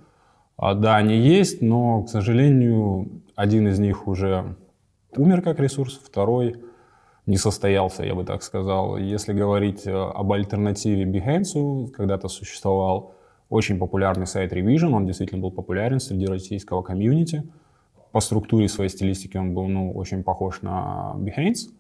а, 0.59 0.75
да, 0.75 0.97
они 0.97 1.17
есть, 1.17 1.63
но, 1.63 2.03
к 2.03 2.11
сожалению, 2.11 3.23
один 3.35 3.69
из 3.69 3.79
них 3.79 4.07
уже 4.07 4.55
умер 5.17 5.41
как 5.41 5.61
ресурс, 5.61 5.99
второй 6.05 6.63
не 7.25 7.39
состоялся, 7.39 8.05
я 8.05 8.15
бы 8.15 8.25
так 8.25 8.43
сказал. 8.43 8.99
Если 8.99 9.33
говорить 9.33 9.87
э, 9.87 9.93
об 9.93 10.31
альтернативе 10.31 11.05
Behance, 11.05 11.89
когда-то 11.89 12.29
существовал 12.29 13.15
очень 13.49 13.79
популярный 13.79 14.27
сайт 14.27 14.53
Revision, 14.53 14.93
он 14.93 15.07
действительно 15.07 15.41
был 15.41 15.53
популярен 15.53 16.01
среди 16.01 16.27
российского 16.27 16.83
комьюнити. 16.83 17.45
По 18.11 18.21
структуре 18.21 18.69
своей 18.69 18.91
стилистики 18.91 19.39
он 19.39 19.55
был 19.55 19.69
ну, 19.69 19.91
очень 19.93 20.23
похож 20.23 20.61
на 20.61 21.15
Behance, 21.17 21.71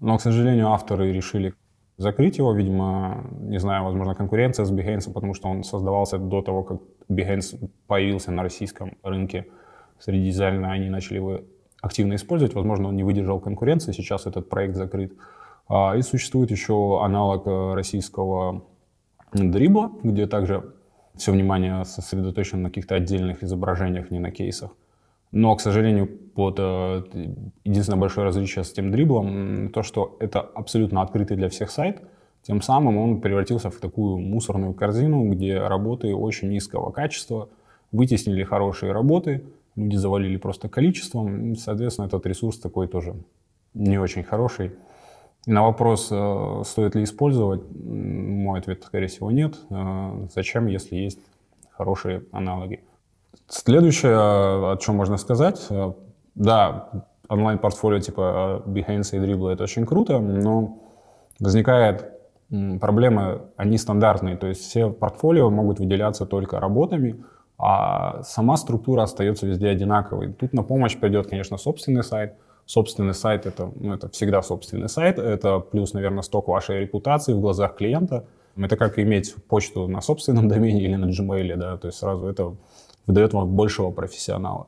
но, 0.00 0.16
к 0.18 0.20
сожалению, 0.20 0.68
авторы 0.68 1.12
решили 1.12 1.54
закрыть 1.96 2.38
его, 2.38 2.52
видимо, 2.52 3.24
не 3.40 3.58
знаю, 3.58 3.84
возможно, 3.84 4.14
конкуренция 4.14 4.64
с 4.64 4.72
Behance, 4.72 5.12
потому 5.12 5.34
что 5.34 5.48
он 5.48 5.64
создавался 5.64 6.18
до 6.18 6.42
того, 6.42 6.62
как 6.62 6.80
Behance 7.08 7.70
появился 7.86 8.32
на 8.32 8.42
российском 8.42 8.96
рынке. 9.02 9.46
Среди 9.98 10.26
дизайна 10.26 10.72
они 10.72 10.90
начали 10.90 11.16
его 11.16 11.40
активно 11.80 12.14
использовать. 12.14 12.54
Возможно, 12.54 12.88
он 12.88 12.96
не 12.96 13.04
выдержал 13.04 13.40
конкуренции, 13.40 13.92
сейчас 13.92 14.26
этот 14.26 14.48
проект 14.48 14.76
закрыт. 14.76 15.12
А, 15.68 15.96
и 15.96 16.02
существует 16.02 16.50
еще 16.50 17.02
аналог 17.02 17.46
э, 17.46 17.74
российского 17.74 18.64
дрибла, 19.32 19.90
где 20.02 20.26
также 20.26 20.74
все 21.14 21.32
внимание 21.32 21.84
сосредоточено 21.84 22.62
на 22.62 22.68
каких-то 22.68 22.94
отдельных 22.94 23.42
изображениях, 23.42 24.10
не 24.10 24.18
на 24.18 24.30
кейсах. 24.30 24.70
Но, 25.32 25.54
к 25.56 25.60
сожалению, 25.60 26.06
под 26.06 26.56
э, 26.58 27.02
единственное 27.64 27.98
большое 27.98 28.26
различие 28.26 28.64
с 28.64 28.72
тем 28.72 28.90
дриблом, 28.90 29.70
то, 29.70 29.82
что 29.82 30.16
это 30.20 30.40
абсолютно 30.40 31.02
открытый 31.02 31.36
для 31.36 31.48
всех 31.48 31.70
сайт, 31.70 32.02
тем 32.42 32.62
самым 32.62 32.96
он 32.96 33.20
превратился 33.20 33.70
в 33.70 33.76
такую 33.76 34.18
мусорную 34.18 34.72
корзину, 34.72 35.28
где 35.30 35.58
работы 35.58 36.14
очень 36.14 36.48
низкого 36.48 36.90
качества, 36.90 37.48
вытеснили 37.90 38.44
хорошие 38.44 38.92
работы, 38.92 39.44
люди 39.74 39.96
завалили 39.96 40.36
просто 40.36 40.68
количеством, 40.68 41.56
соответственно, 41.56 42.06
этот 42.06 42.24
ресурс 42.26 42.58
такой 42.58 42.86
тоже 42.86 43.14
не 43.74 43.98
очень 43.98 44.22
хороший. 44.22 44.72
На 45.46 45.62
вопрос, 45.62 46.08
э, 46.10 46.62
стоит 46.64 46.94
ли 46.94 47.04
использовать, 47.04 47.62
мой 47.72 48.58
ответ, 48.58 48.82
скорее 48.84 49.06
всего, 49.06 49.30
нет. 49.30 49.56
Э, 49.70 50.26
зачем, 50.34 50.66
если 50.66 50.96
есть 50.96 51.20
хорошие 51.70 52.24
аналоги? 52.32 52.80
Следующее, 53.48 54.14
о 54.16 54.76
чем 54.80 54.96
можно 54.96 55.16
сказать, 55.16 55.66
э, 55.70 55.92
да, 56.34 56.90
онлайн-портфолио 57.28 58.00
типа 58.00 58.62
Behance 58.66 59.16
и 59.16 59.18
Dribble 59.18 59.52
это 59.52 59.64
очень 59.64 59.86
круто, 59.86 60.18
но 60.18 60.78
возникает 61.40 62.12
проблема, 62.80 63.42
они 63.56 63.78
стандартные, 63.78 64.36
то 64.36 64.46
есть 64.46 64.62
все 64.62 64.90
портфолио 64.90 65.50
могут 65.50 65.78
выделяться 65.78 66.26
только 66.26 66.60
работами, 66.60 67.24
а 67.58 68.22
сама 68.22 68.56
структура 68.56 69.02
остается 69.02 69.46
везде 69.46 69.68
одинаковой. 69.68 70.32
Тут 70.32 70.52
на 70.52 70.62
помощь 70.62 70.96
придет, 70.96 71.28
конечно, 71.28 71.56
собственный 71.56 72.04
сайт. 72.04 72.34
Собственный 72.66 73.14
сайт 73.14 73.46
это, 73.46 73.70
ну, 73.76 73.94
это 73.94 74.08
всегда 74.08 74.42
собственный 74.42 74.88
сайт, 74.88 75.18
это 75.18 75.60
плюс, 75.60 75.94
наверное, 75.94 76.22
сток 76.22 76.48
вашей 76.48 76.80
репутации 76.80 77.32
в 77.32 77.40
глазах 77.40 77.76
клиента. 77.76 78.24
Это 78.56 78.76
как 78.76 78.98
иметь 78.98 79.34
почту 79.48 79.86
на 79.86 80.00
собственном 80.00 80.48
домене 80.52 80.82
или 80.82 80.96
на 80.96 81.06
Gmail, 81.06 81.56
да, 81.56 81.76
то 81.76 81.86
есть 81.86 81.98
сразу 81.98 82.26
это 82.26 82.56
выдает 83.06 83.32
вам 83.32 83.54
большего 83.54 83.90
профессионала. 83.90 84.66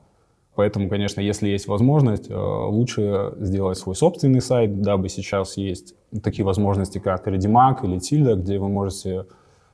Поэтому, 0.59 0.89
конечно, 0.89 1.21
если 1.21 1.47
есть 1.47 1.67
возможность, 1.67 2.29
э, 2.29 2.35
лучше 2.35 3.33
сделать 3.39 3.77
свой 3.77 3.95
собственный 3.95 4.41
сайт, 4.41 4.81
дабы 4.81 5.07
сейчас 5.07 5.55
есть 5.55 5.95
такие 6.21 6.43
возможности, 6.43 6.99
как 6.99 7.27
Redimac 7.27 7.77
или 7.83 7.97
Tilda, 7.97 8.35
где 8.35 8.59
вы 8.59 8.67
можете 8.67 9.25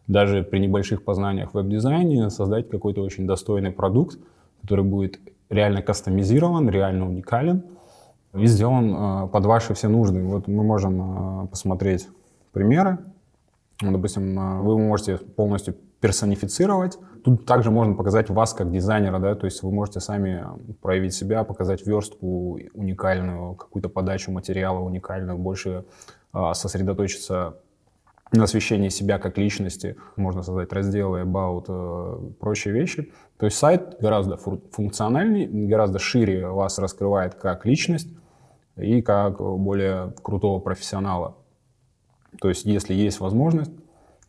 даже 0.06 0.44
при 0.44 0.60
небольших 0.60 1.04
познаниях 1.04 1.52
в 1.52 1.54
веб-дизайне 1.56 2.30
создать 2.30 2.70
какой-то 2.70 3.02
очень 3.02 3.26
достойный 3.26 3.72
продукт, 3.72 4.20
который 4.62 4.86
будет 4.86 5.20
реально 5.50 5.82
кастомизирован, 5.82 6.70
реально 6.70 7.08
уникален 7.08 7.64
и 8.36 8.46
сделан 8.46 8.94
э, 8.96 9.28
под 9.30 9.46
ваши 9.46 9.74
все 9.74 9.88
нужды. 9.88 10.22
Вот 10.22 10.48
мы 10.48 10.64
можем 10.64 11.46
э, 11.46 11.48
посмотреть 11.48 12.08
примеры. 12.52 13.00
Ну, 13.82 13.92
допустим, 13.92 14.64
вы 14.64 14.78
можете 14.78 15.18
полностью 15.18 15.76
персонифицировать. 16.00 17.00
Тут 17.26 17.48
также 17.48 17.72
можно 17.72 17.96
показать 17.96 18.30
вас 18.30 18.54
как 18.54 18.72
дизайнера, 18.72 19.18
да, 19.18 19.34
то 19.34 19.46
есть 19.46 19.64
вы 19.64 19.72
можете 19.72 20.00
сами 20.00 20.46
проявить 20.84 21.16
себя, 21.16 21.44
показать 21.44 21.88
верстку 21.88 22.60
уникальную, 22.76 23.56
какую-то 23.56 23.90
подачу 23.90 24.32
материала 24.32 24.78
уникальную, 24.78 25.36
больше 25.36 25.86
сосредоточиться 26.54 27.56
на 28.32 28.44
освещение 28.44 28.92
себя 28.92 29.18
как 29.18 29.40
личности. 29.40 29.96
Можно 30.18 30.44
создать 30.44 30.72
разделы 30.72 31.22
about, 31.22 31.66
э, 31.68 32.32
прочие 32.40 32.76
вещи. 32.76 33.12
То 33.38 33.48
есть 33.48 33.58
сайт 33.58 33.98
гораздо 34.00 34.38
функциональнее, 34.38 35.48
гораздо 35.48 35.98
шире 35.98 36.48
вас 36.48 36.78
раскрывает 36.78 37.34
как 37.34 37.66
личность 37.66 38.10
и 38.76 39.02
как 39.02 39.40
более 39.40 40.14
крутого 40.22 40.60
профессионала. 40.60 41.38
То 42.40 42.50
есть 42.50 42.66
если 42.66 42.94
есть 42.94 43.20
возможность, 43.20 43.72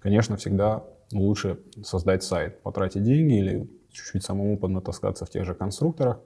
конечно, 0.01 0.39
всегда 0.39 0.85
лучше 1.13 1.59
создать 1.83 2.23
сайт, 2.23 2.63
потратить 2.63 3.03
деньги 3.03 3.39
или 3.39 3.71
чуть-чуть 3.91 4.25
самому 4.25 4.59
поднатаскаться 4.59 5.25
в 5.25 5.31
тех 5.31 5.45
же 5.45 5.55
конструкторах 5.55 6.21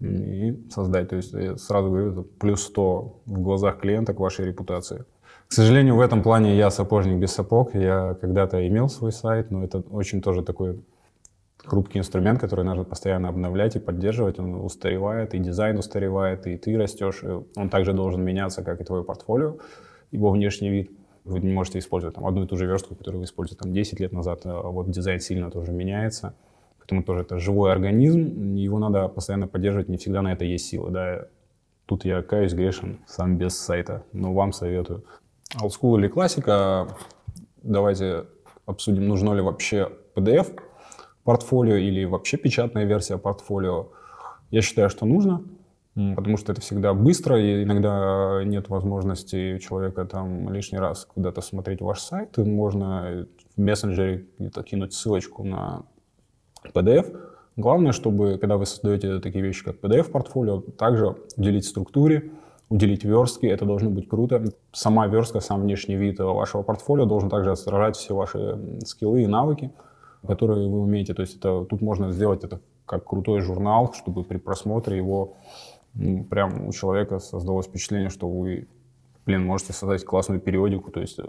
и 0.00 0.56
создать. 0.70 1.08
То 1.08 1.16
есть 1.16 1.32
я 1.32 1.56
сразу 1.56 1.88
говорю, 1.88 2.12
это 2.12 2.22
плюс 2.22 2.62
100 2.62 3.20
в 3.26 3.40
глазах 3.40 3.80
клиента 3.80 4.14
к 4.14 4.20
вашей 4.20 4.46
репутации. 4.46 5.04
К 5.48 5.52
сожалению, 5.52 5.96
в 5.96 6.00
этом 6.00 6.22
плане 6.22 6.56
я 6.56 6.70
сапожник 6.70 7.18
без 7.18 7.32
сапог. 7.32 7.74
Я 7.74 8.14
когда-то 8.20 8.66
имел 8.68 8.88
свой 8.88 9.12
сайт, 9.12 9.50
но 9.50 9.64
это 9.64 9.78
очень 9.90 10.20
тоже 10.20 10.42
такой 10.42 10.82
хрупкий 11.64 11.98
инструмент, 11.98 12.40
который 12.40 12.64
нужно 12.64 12.84
постоянно 12.84 13.28
обновлять 13.28 13.76
и 13.76 13.78
поддерживать. 13.78 14.38
Он 14.38 14.54
устаревает, 14.56 15.34
и 15.34 15.38
дизайн 15.38 15.78
устаревает, 15.78 16.46
и 16.46 16.56
ты 16.56 16.76
растешь. 16.76 17.24
Он 17.56 17.70
также 17.70 17.92
должен 17.92 18.22
меняться, 18.22 18.62
как 18.62 18.80
и 18.80 18.84
твое 18.84 19.04
портфолио, 19.04 19.56
его 20.10 20.30
внешний 20.30 20.70
вид. 20.70 20.90
Вы 21.28 21.40
не 21.40 21.52
можете 21.52 21.78
использовать 21.78 22.14
там, 22.14 22.26
одну 22.26 22.44
и 22.44 22.46
ту 22.46 22.56
же 22.56 22.66
верстку, 22.66 22.94
которую 22.94 23.20
вы 23.20 23.24
используете 23.26 23.62
там, 23.62 23.72
10 23.72 24.00
лет 24.00 24.12
назад. 24.12 24.40
А 24.44 24.62
вот 24.62 24.90
дизайн 24.90 25.20
сильно 25.20 25.50
тоже 25.50 25.72
меняется. 25.72 26.34
Поэтому 26.78 27.02
тоже 27.02 27.20
это 27.20 27.38
живой 27.38 27.70
организм, 27.70 28.54
его 28.54 28.78
надо 28.78 29.08
постоянно 29.08 29.46
поддерживать, 29.46 29.90
не 29.90 29.98
всегда 29.98 30.22
на 30.22 30.32
это 30.32 30.46
есть 30.46 30.66
силы. 30.66 30.90
Да. 30.90 31.26
Тут 31.84 32.06
я 32.06 32.22
каюсь 32.22 32.54
грешен, 32.54 33.00
сам 33.06 33.36
без 33.36 33.58
сайта, 33.58 34.04
но 34.12 34.32
вам 34.32 34.52
советую. 34.52 35.04
Олдскул 35.60 35.98
или 35.98 36.08
классика, 36.08 36.88
давайте 37.62 38.24
обсудим, 38.64 39.06
нужно 39.06 39.34
ли 39.34 39.42
вообще 39.42 39.92
PDF 40.14 40.58
портфолио 41.24 41.76
или 41.76 42.04
вообще 42.04 42.38
печатная 42.38 42.84
версия 42.84 43.18
портфолио. 43.18 43.88
Я 44.50 44.62
считаю, 44.62 44.88
что 44.88 45.04
нужно, 45.04 45.42
потому 46.14 46.36
что 46.36 46.52
это 46.52 46.60
всегда 46.60 46.94
быстро, 46.94 47.40
и 47.40 47.64
иногда 47.64 48.42
нет 48.44 48.68
возможности 48.68 49.58
человека 49.58 50.04
там 50.04 50.52
лишний 50.52 50.78
раз 50.78 51.04
куда-то 51.04 51.40
смотреть 51.40 51.80
ваш 51.80 52.00
сайт, 52.00 52.36
можно 52.36 53.26
в 53.56 53.60
мессенджере 53.60 54.26
где-то 54.38 54.62
кинуть 54.62 54.92
ссылочку 54.92 55.42
на 55.44 55.82
PDF. 56.74 57.18
Главное, 57.56 57.90
чтобы, 57.90 58.38
когда 58.38 58.56
вы 58.56 58.66
создаете 58.66 59.18
такие 59.18 59.42
вещи, 59.42 59.64
как 59.64 59.80
PDF-портфолио, 59.80 60.60
также 60.60 61.16
уделить 61.36 61.64
структуре, 61.64 62.30
уделить 62.68 63.02
верстке, 63.02 63.48
это 63.48 63.64
должно 63.64 63.90
быть 63.90 64.08
круто. 64.08 64.44
Сама 64.72 65.08
верстка, 65.08 65.40
сам 65.40 65.62
внешний 65.62 65.96
вид 65.96 66.20
вашего 66.20 66.62
портфолио 66.62 67.06
должен 67.06 67.28
также 67.28 67.50
отражать 67.50 67.96
все 67.96 68.14
ваши 68.14 68.78
скиллы 68.84 69.22
и 69.22 69.26
навыки, 69.26 69.72
которые 70.24 70.68
вы 70.68 70.80
умеете. 70.80 71.14
То 71.14 71.22
есть 71.22 71.36
это, 71.38 71.64
тут 71.64 71.80
можно 71.80 72.12
сделать 72.12 72.44
это 72.44 72.60
как 72.86 73.04
крутой 73.04 73.40
журнал, 73.40 73.92
чтобы 73.92 74.24
при 74.24 74.38
просмотре 74.38 74.96
его 74.96 75.34
прям 76.30 76.66
у 76.66 76.72
человека 76.72 77.18
создалось 77.18 77.66
впечатление, 77.66 78.10
что 78.10 78.28
вы, 78.28 78.68
блин, 79.26 79.44
можете 79.44 79.72
создать 79.72 80.04
классную 80.04 80.40
периодику, 80.40 80.90
то 80.90 81.00
есть 81.00 81.18
э, 81.18 81.24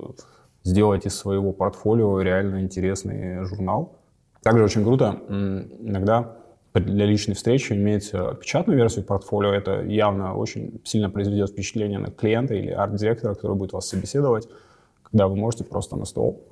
сделать 0.63 1.05
из 1.05 1.15
своего 1.15 1.51
портфолио 1.51 2.21
реально 2.21 2.61
интересный 2.61 3.43
журнал. 3.45 3.97
Также 4.41 4.63
очень 4.63 4.83
круто 4.83 5.21
иногда 5.27 6.37
для 6.73 7.05
личной 7.05 7.35
встречи 7.35 7.73
иметь 7.73 8.11
э, 8.13 8.35
печатную 8.39 8.77
версию 8.77 9.05
портфолио, 9.05 9.51
это 9.51 9.81
явно 9.81 10.35
очень 10.35 10.81
сильно 10.83 11.09
произведет 11.09 11.49
впечатление 11.49 11.99
на 11.99 12.11
клиента 12.11 12.53
или 12.53 12.69
арт-директора, 12.69 13.33
который 13.33 13.57
будет 13.57 13.73
вас 13.73 13.87
собеседовать, 13.87 14.47
когда 15.03 15.27
вы 15.27 15.35
можете 15.35 15.63
просто 15.63 15.95
на 15.95 16.05
стол 16.05 16.45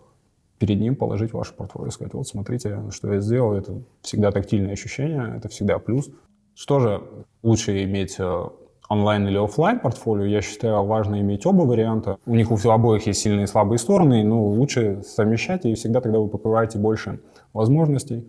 перед 0.57 0.79
ним 0.79 0.95
положить 0.95 1.33
ваше 1.33 1.53
портфолио 1.53 1.89
и 1.89 1.91
сказать, 1.91 2.13
вот 2.13 2.27
смотрите, 2.27 2.81
что 2.89 3.13
я 3.13 3.19
сделал, 3.19 3.53
это 3.53 3.81
всегда 4.01 4.31
тактильное 4.31 4.73
ощущение, 4.73 5.35
это 5.37 5.49
всегда 5.49 5.77
плюс. 5.77 6.09
Что 6.57 6.79
же 6.79 7.03
лучше 7.43 7.83
иметь 7.83 8.15
э, 8.17 8.43
онлайн 8.89 9.27
или 9.27 9.37
офлайн 9.37 9.79
портфолио, 9.79 10.25
я 10.25 10.41
считаю, 10.41 10.83
важно 10.85 11.21
иметь 11.21 11.45
оба 11.45 11.61
варианта. 11.61 12.17
У 12.25 12.33
них 12.33 12.49
у 12.49 12.55
обоих 12.55 13.05
есть 13.05 13.21
сильные 13.21 13.43
и 13.43 13.47
слабые 13.47 13.77
стороны, 13.77 14.23
но 14.23 14.43
лучше 14.43 15.03
совмещать, 15.03 15.65
и 15.65 15.75
всегда 15.75 16.01
тогда 16.01 16.17
вы 16.17 16.27
покрываете 16.27 16.79
больше 16.79 17.19
возможностей. 17.53 18.27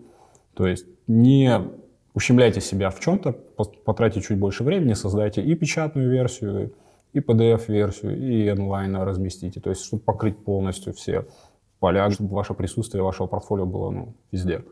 То 0.52 0.66
есть 0.66 0.84
не 1.06 1.58
ущемляйте 2.12 2.60
себя 2.60 2.90
в 2.90 3.00
чем-то, 3.00 3.32
потратите 3.86 4.20
чуть 4.20 4.38
больше 4.38 4.62
времени, 4.62 4.92
создайте 4.92 5.40
и 5.40 5.54
печатную 5.54 6.10
версию, 6.10 6.74
и 7.14 7.20
PDF-версию, 7.20 8.18
и 8.18 8.50
онлайн 8.50 8.94
разместите. 8.96 9.58
То 9.58 9.70
есть, 9.70 9.86
чтобы 9.86 10.02
покрыть 10.02 10.36
полностью 10.36 10.92
все 10.92 11.24
поля, 11.78 12.10
чтобы 12.10 12.34
ваше 12.34 12.52
присутствие, 12.52 13.02
вашего 13.02 13.26
портфолио 13.26 13.64
было 13.64 13.90
ну, 13.90 14.14
везде. 14.30 14.64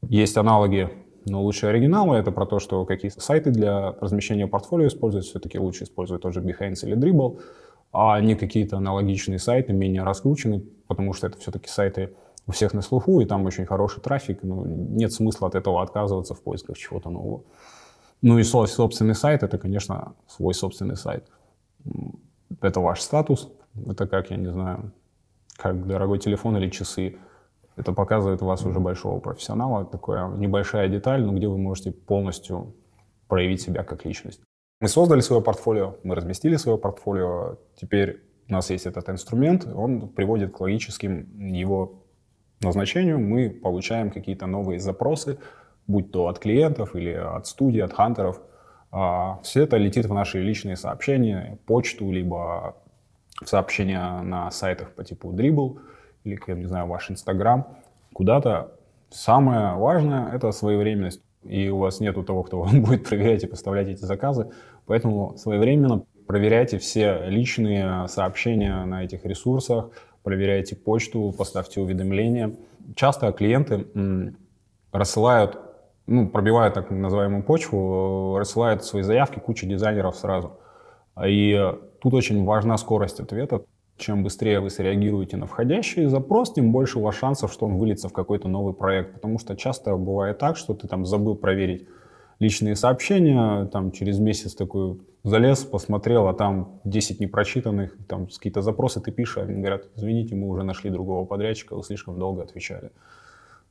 Есть 0.00 0.38
аналоги, 0.38 0.88
но 1.26 1.42
лучше 1.42 1.66
оригиналы. 1.66 2.16
Это 2.16 2.30
про 2.32 2.46
то, 2.46 2.58
что 2.58 2.84
какие 2.84 3.10
сайты 3.10 3.50
для 3.50 3.92
размещения 4.00 4.46
портфолио 4.46 4.86
использовать. 4.86 5.26
Все-таки 5.26 5.58
лучше 5.58 5.84
использовать 5.84 6.22
тот 6.22 6.34
же 6.34 6.40
Behance 6.40 6.84
или 6.84 6.96
Dribble, 6.96 7.40
а 7.92 8.20
не 8.20 8.34
какие-то 8.34 8.78
аналогичные 8.78 9.38
сайты, 9.38 9.72
менее 9.72 10.02
раскрученные, 10.02 10.62
потому 10.86 11.12
что 11.12 11.26
это 11.26 11.38
все-таки 11.38 11.68
сайты 11.68 12.14
у 12.46 12.52
всех 12.52 12.74
на 12.74 12.82
слуху, 12.82 13.20
и 13.20 13.24
там 13.24 13.46
очень 13.46 13.66
хороший 13.66 14.00
трафик. 14.00 14.42
Ну, 14.42 14.64
нет 14.64 15.12
смысла 15.12 15.48
от 15.48 15.54
этого 15.54 15.82
отказываться 15.82 16.34
в 16.34 16.42
поисках 16.42 16.76
чего-то 16.76 17.10
нового. 17.10 17.44
Ну 18.20 18.38
и 18.38 18.44
свой 18.44 18.68
собственный 18.68 19.14
сайт— 19.14 19.42
это, 19.44 19.58
конечно, 19.58 20.14
свой 20.28 20.54
собственный 20.54 20.96
сайт. 20.96 21.28
Это 22.60 22.80
ваш 22.80 23.00
статус. 23.00 23.50
Это 23.86 24.06
как, 24.06 24.30
я 24.30 24.36
не 24.36 24.50
знаю, 24.50 24.92
как 25.56 25.86
дорогой 25.86 26.18
телефон 26.18 26.56
или 26.56 26.70
часы. 26.70 27.16
Это 27.76 27.92
показывает 27.92 28.42
вас 28.42 28.64
уже 28.64 28.80
большого 28.80 29.20
профессионала. 29.20 29.84
Такая 29.84 30.28
небольшая 30.28 30.88
деталь, 30.88 31.22
но 31.22 31.32
где 31.32 31.48
вы 31.48 31.58
можете 31.58 31.92
полностью 31.92 32.74
проявить 33.28 33.62
себя 33.62 33.82
как 33.82 34.04
личность. 34.04 34.42
Мы 34.80 34.88
создали 34.88 35.20
свое 35.20 35.40
портфолио, 35.40 35.96
мы 36.02 36.14
разместили 36.14 36.56
свое 36.56 36.76
портфолио. 36.76 37.58
Теперь 37.76 38.22
у 38.48 38.52
нас 38.52 38.70
есть 38.70 38.86
этот 38.86 39.08
инструмент, 39.08 39.66
он 39.66 40.08
приводит 40.08 40.52
к 40.52 40.60
логическим 40.60 41.38
его 41.38 42.02
назначению. 42.60 43.18
Мы 43.18 43.50
получаем 43.50 44.10
какие-то 44.10 44.46
новые 44.46 44.78
запросы, 44.78 45.38
будь 45.86 46.12
то 46.12 46.26
от 46.28 46.38
клиентов 46.38 46.94
или 46.94 47.12
от 47.12 47.46
студий, 47.46 47.82
от 47.82 47.92
хантеров. 47.92 48.40
А, 48.90 49.40
все 49.42 49.62
это 49.62 49.76
летит 49.78 50.06
в 50.06 50.12
наши 50.12 50.40
личные 50.40 50.76
сообщения, 50.76 51.58
почту, 51.66 52.10
либо 52.10 52.76
сообщения 53.44 54.20
на 54.22 54.50
сайтах 54.50 54.94
по 54.94 55.04
типу 55.04 55.32
Dribble 55.32 55.78
или, 56.24 56.38
я 56.46 56.54
не 56.54 56.66
знаю, 56.66 56.86
ваш 56.86 57.10
Инстаграм, 57.10 57.66
куда-то. 58.12 58.72
Самое 59.10 59.76
важное— 59.76 60.32
это 60.34 60.52
своевременность. 60.52 61.22
И 61.44 61.68
у 61.68 61.78
вас 61.78 62.00
нету 62.00 62.22
того, 62.22 62.42
кто 62.44 62.60
вам 62.60 62.82
будет 62.84 63.08
проверять 63.08 63.44
и 63.44 63.46
поставлять 63.46 63.88
эти 63.88 64.04
заказы. 64.04 64.50
Поэтому 64.86 65.36
своевременно 65.36 66.04
проверяйте 66.26 66.78
все 66.78 67.24
личные 67.26 68.08
сообщения 68.08 68.84
на 68.84 69.04
этих 69.04 69.24
ресурсах, 69.24 69.90
проверяйте 70.22 70.76
почту, 70.76 71.34
поставьте 71.36 71.80
уведомления. 71.80 72.54
Часто 72.94 73.32
клиенты 73.32 73.86
рассылают, 74.92 75.58
ну, 76.06 76.28
пробивают 76.28 76.74
так 76.74 76.90
называемую 76.90 77.42
почву, 77.42 78.38
рассылают 78.38 78.84
свои 78.84 79.02
заявки 79.02 79.38
куче 79.38 79.66
дизайнеров 79.66 80.16
сразу. 80.16 80.58
И 81.24 81.60
тут 82.00 82.14
очень 82.14 82.44
важна 82.44 82.76
скорость 82.78 83.20
ответа. 83.20 83.62
Чем 84.02 84.24
быстрее 84.24 84.58
вы 84.58 84.68
среагируете 84.68 85.36
на 85.36 85.46
входящий 85.46 86.06
запрос, 86.06 86.52
тем 86.52 86.72
больше 86.72 86.98
у 86.98 87.02
вас 87.02 87.14
шансов, 87.14 87.52
что 87.52 87.66
он 87.66 87.76
выльется 87.76 88.08
в 88.08 88.12
какой-то 88.12 88.48
новый 88.48 88.74
проект. 88.74 89.14
Потому 89.14 89.38
что 89.38 89.54
часто 89.54 89.96
бывает 89.96 90.38
так, 90.38 90.56
что 90.56 90.74
ты 90.74 90.88
там 90.88 91.06
забыл 91.06 91.36
проверить 91.36 91.86
личные 92.40 92.74
сообщения, 92.74 93.66
там 93.66 93.92
через 93.92 94.18
месяц 94.18 94.56
такой 94.56 95.00
залез, 95.22 95.60
посмотрел, 95.62 96.26
а 96.26 96.34
там 96.34 96.80
10 96.82 97.20
непрочитанных, 97.20 97.96
там 98.08 98.26
какие-то 98.26 98.60
запросы 98.60 99.00
ты 99.00 99.12
пишешь, 99.12 99.36
они 99.36 99.60
говорят, 99.60 99.84
извините, 99.94 100.34
мы 100.34 100.48
уже 100.48 100.64
нашли 100.64 100.90
другого 100.90 101.24
подрядчика, 101.24 101.76
вы 101.76 101.84
слишком 101.84 102.18
долго 102.18 102.42
отвечали. 102.42 102.90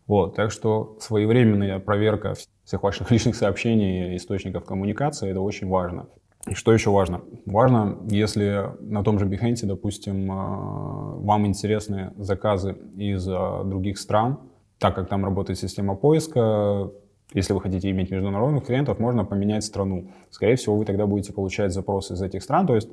Вот, 0.08 0.38
так 0.38 0.52
что 0.52 0.96
своевременная 1.02 1.80
проверка 1.80 2.36
всех 2.64 2.84
ваших 2.84 3.12
личных 3.12 3.36
сообщений 3.36 4.14
и 4.14 4.16
источников 4.16 4.64
коммуникации, 4.64 5.30
это 5.30 5.42
очень 5.42 5.68
важно. 5.68 6.08
И 6.48 6.54
что 6.54 6.74
еще 6.74 6.90
важно? 6.90 7.22
Важно, 7.46 8.00
если 8.10 8.72
на 8.80 9.04
том 9.04 9.20
же 9.20 9.26
Behance, 9.26 9.66
допустим, 9.66 10.32
а, 10.32 11.16
вам 11.18 11.46
интересны 11.46 12.14
заказы 12.18 12.76
из 12.98 13.28
а, 13.28 13.64
других 13.64 14.00
стран, 14.00 14.40
так 14.80 14.96
как 14.96 15.08
там 15.08 15.24
работает 15.24 15.60
система 15.60 15.96
поиска, 15.96 16.90
если 17.34 17.54
вы 17.54 17.62
хотите 17.62 17.90
иметь 17.92 18.12
международных 18.12 18.66
клиентов, 18.66 19.00
можно 19.00 19.24
поменять 19.24 19.64
страну. 19.64 20.10
Скорее 20.32 20.56
всего, 20.56 20.76
вы 20.76 20.86
тогда 20.86 21.06
будете 21.06 21.32
получать 21.32 21.72
запросы 21.72 22.14
из 22.14 22.22
этих 22.22 22.44
стран, 22.44 22.68
то 22.68 22.76
есть 22.76 22.90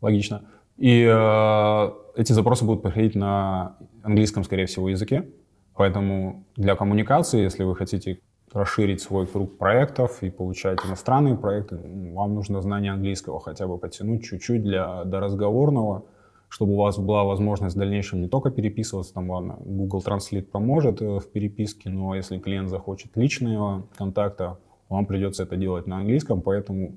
логично. 0.00 0.42
И 0.76 1.06
э, 1.08 1.90
эти 2.16 2.32
запросы 2.32 2.64
будут 2.64 2.82
приходить 2.82 3.14
на 3.14 3.76
английском, 4.02 4.42
скорее 4.44 4.66
всего, 4.66 4.88
языке. 4.88 5.28
Поэтому 5.74 6.44
для 6.56 6.74
коммуникации, 6.74 7.42
если 7.42 7.62
вы 7.62 7.76
хотите 7.76 8.20
расширить 8.56 9.00
свой 9.00 9.26
круг 9.26 9.58
проектов 9.58 10.22
и 10.22 10.30
получать 10.30 10.78
иностранные 10.84 11.36
проекты, 11.36 11.78
вам 12.12 12.34
нужно 12.34 12.60
знание 12.62 12.92
английского 12.92 13.40
хотя 13.40 13.66
бы 13.66 13.78
потянуть 13.78 14.24
чуть-чуть 14.24 14.62
для 14.62 15.04
до 15.04 15.20
разговорного 15.20 16.04
чтобы 16.48 16.74
у 16.74 16.76
вас 16.76 16.98
была 16.98 17.24
возможность 17.24 17.76
в 17.76 17.78
дальнейшем 17.78 18.22
не 18.22 18.28
только 18.28 18.50
переписываться, 18.50 19.14
там, 19.14 19.30
ладно, 19.30 19.56
Google 19.60 20.02
Translate 20.04 20.44
поможет 20.44 21.02
э, 21.02 21.18
в 21.18 21.30
переписке, 21.30 21.90
но 21.90 22.14
если 22.14 22.38
клиент 22.38 22.68
захочет 22.68 23.16
личного 23.16 23.86
контакта, 23.96 24.58
вам 24.88 25.06
придется 25.06 25.42
это 25.42 25.56
делать 25.56 25.86
на 25.86 25.98
английском, 25.98 26.40
поэтому 26.40 26.94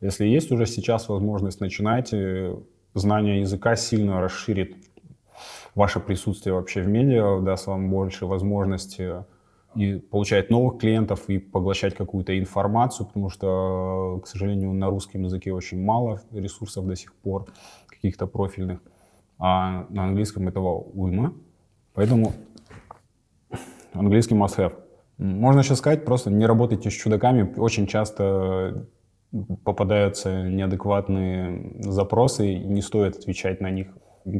если 0.00 0.26
есть 0.26 0.50
уже 0.50 0.66
сейчас 0.66 1.08
возможность, 1.08 1.60
начинайте. 1.60 2.58
Знание 2.94 3.40
языка 3.40 3.74
сильно 3.74 4.20
расширит 4.20 4.76
ваше 5.74 5.98
присутствие 5.98 6.54
вообще 6.54 6.82
в 6.82 6.88
медиа, 6.88 7.40
даст 7.40 7.66
вам 7.66 7.88
больше 7.88 8.26
возможности 8.26 9.24
и 9.74 9.96
получать 9.96 10.50
новых 10.50 10.78
клиентов 10.78 11.28
и 11.28 11.38
поглощать 11.38 11.94
какую-то 11.94 12.38
информацию, 12.38 13.06
потому 13.06 13.30
что, 13.30 14.20
к 14.22 14.26
сожалению, 14.26 14.72
на 14.72 14.88
русском 14.88 15.22
языке 15.22 15.52
очень 15.52 15.82
мало 15.82 16.20
ресурсов 16.32 16.86
до 16.86 16.96
сих 16.96 17.14
пор, 17.14 17.46
каких-то 17.88 18.26
профильных 18.26 18.80
а 19.44 19.86
на 19.90 20.04
английском 20.04 20.46
этого 20.46 20.78
уйма. 20.78 21.34
Поэтому 21.94 22.32
английский 23.92 24.36
must 24.36 24.56
have. 24.56 24.74
Можно 25.18 25.60
еще 25.60 25.74
сказать, 25.74 26.04
просто 26.04 26.30
не 26.30 26.46
работайте 26.46 26.90
с 26.90 26.92
чудаками. 26.92 27.52
Очень 27.56 27.88
часто 27.88 28.86
попадаются 29.64 30.42
неадекватные 30.48 31.74
запросы, 31.80 32.52
и 32.52 32.58
не 32.58 32.82
стоит 32.82 33.16
отвечать 33.16 33.60
на 33.60 33.70
них. 33.70 33.88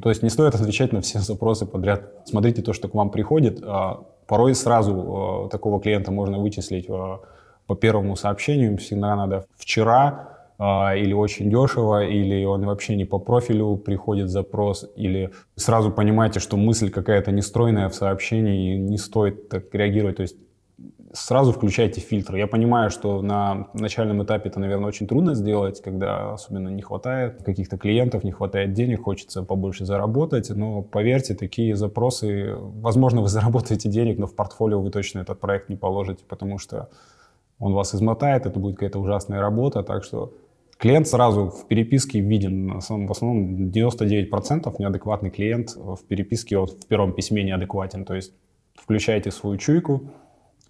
То 0.02 0.08
есть 0.10 0.22
не 0.22 0.30
стоит 0.30 0.54
отвечать 0.54 0.92
на 0.92 1.00
все 1.00 1.18
запросы 1.18 1.66
подряд. 1.66 2.22
Смотрите 2.24 2.62
то, 2.62 2.72
что 2.72 2.88
к 2.88 2.94
вам 2.94 3.10
приходит. 3.10 3.60
А 3.64 4.06
порой 4.32 4.54
сразу 4.54 4.94
а, 4.94 5.48
такого 5.50 5.78
клиента 5.78 6.10
можно 6.10 6.38
вычислить 6.38 6.86
а, 6.88 7.20
по 7.66 7.76
первому 7.76 8.16
сообщению. 8.16 8.78
Всегда 8.78 9.14
надо 9.14 9.44
вчера 9.58 10.38
а, 10.58 10.96
или 10.96 11.12
очень 11.12 11.50
дешево, 11.50 12.02
или 12.02 12.42
он 12.46 12.64
вообще 12.64 12.96
не 12.96 13.04
по 13.04 13.18
профилю 13.18 13.76
приходит 13.76 14.30
запрос, 14.30 14.90
или 14.96 15.32
сразу 15.56 15.90
понимаете, 15.90 16.40
что 16.40 16.56
мысль 16.56 16.88
какая-то 16.88 17.30
нестройная 17.30 17.90
в 17.90 17.94
сообщении, 17.94 18.74
и 18.74 18.78
не 18.78 18.96
стоит 18.96 19.50
так 19.50 19.64
реагировать. 19.74 20.16
То 20.16 20.22
есть 20.22 20.36
сразу 21.12 21.52
включайте 21.52 22.00
фильтр. 22.00 22.36
Я 22.36 22.46
понимаю, 22.46 22.90
что 22.90 23.22
на 23.22 23.68
начальном 23.74 24.22
этапе 24.22 24.48
это, 24.48 24.60
наверное, 24.60 24.88
очень 24.88 25.06
трудно 25.06 25.34
сделать, 25.34 25.80
когда 25.82 26.32
особенно 26.32 26.68
не 26.68 26.82
хватает 26.82 27.42
каких-то 27.42 27.76
клиентов, 27.76 28.24
не 28.24 28.32
хватает 28.32 28.72
денег, 28.72 29.02
хочется 29.02 29.42
побольше 29.42 29.84
заработать, 29.84 30.50
но 30.50 30.82
поверьте, 30.82 31.34
такие 31.34 31.76
запросы, 31.76 32.54
возможно, 32.56 33.20
вы 33.20 33.28
заработаете 33.30 33.88
денег, 33.88 34.18
но 34.18 34.26
в 34.26 34.34
портфолио 34.34 34.80
вы 34.80 34.90
точно 34.90 35.20
этот 35.20 35.40
проект 35.40 35.68
не 35.68 35.76
положите, 35.76 36.24
потому 36.26 36.58
что 36.58 36.88
он 37.58 37.74
вас 37.74 37.94
измотает, 37.94 38.46
это 38.46 38.58
будет 38.58 38.76
какая-то 38.76 38.98
ужасная 38.98 39.40
работа, 39.40 39.82
так 39.82 40.02
что 40.04 40.32
клиент 40.78 41.06
сразу 41.06 41.46
в 41.46 41.68
переписке 41.68 42.18
виден. 42.20 42.80
В 42.80 43.10
основном 43.10 43.68
99% 43.70 44.74
неадекватный 44.78 45.30
клиент 45.30 45.76
в 45.76 46.00
переписке 46.08 46.58
вот 46.58 46.70
в 46.70 46.86
первом 46.86 47.12
письме 47.12 47.44
неадекватен. 47.44 48.04
То 48.04 48.14
есть 48.14 48.32
включайте 48.74 49.30
свою 49.30 49.58
чуйку 49.58 50.10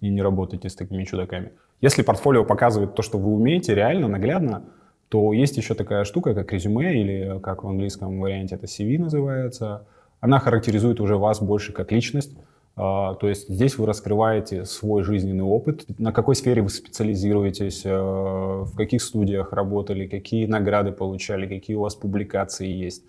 и 0.03 0.09
не 0.09 0.21
работайте 0.21 0.69
с 0.69 0.75
такими 0.75 1.05
чудаками. 1.05 1.53
Если 1.79 2.03
портфолио 2.03 2.43
показывает 2.43 2.93
то, 2.93 3.01
что 3.01 3.17
вы 3.17 3.33
умеете 3.33 3.73
реально, 3.73 4.09
наглядно, 4.09 4.63
то 5.07 5.31
есть 5.31 5.55
еще 5.55 5.75
такая 5.75 6.03
штука, 6.03 6.33
как 6.33 6.51
резюме, 6.51 6.99
или 6.99 7.39
как 7.39 7.63
в 7.63 7.67
английском 7.67 8.19
варианте 8.19 8.55
это 8.55 8.65
CV 8.65 8.99
называется. 8.99 9.85
Она 10.19 10.39
характеризует 10.39 10.99
уже 10.99 11.15
вас 11.15 11.41
больше 11.41 11.71
как 11.71 11.91
личность, 11.93 12.35
а, 12.75 13.13
то 13.15 13.29
есть 13.29 13.47
здесь 13.47 13.77
вы 13.77 13.85
раскрываете 13.85 14.65
свой 14.65 15.03
жизненный 15.03 15.43
опыт, 15.45 15.85
на 15.99 16.11
какой 16.11 16.35
сфере 16.35 16.61
вы 16.61 16.69
специализируетесь, 16.69 17.85
э, 17.85 17.95
в 17.95 18.75
каких 18.75 19.01
студиях 19.01 19.53
работали, 19.53 20.07
какие 20.07 20.47
награды 20.47 20.91
получали, 20.91 21.47
какие 21.47 21.77
у 21.77 21.81
вас 21.81 21.95
публикации 21.95 22.67
есть. 22.67 23.03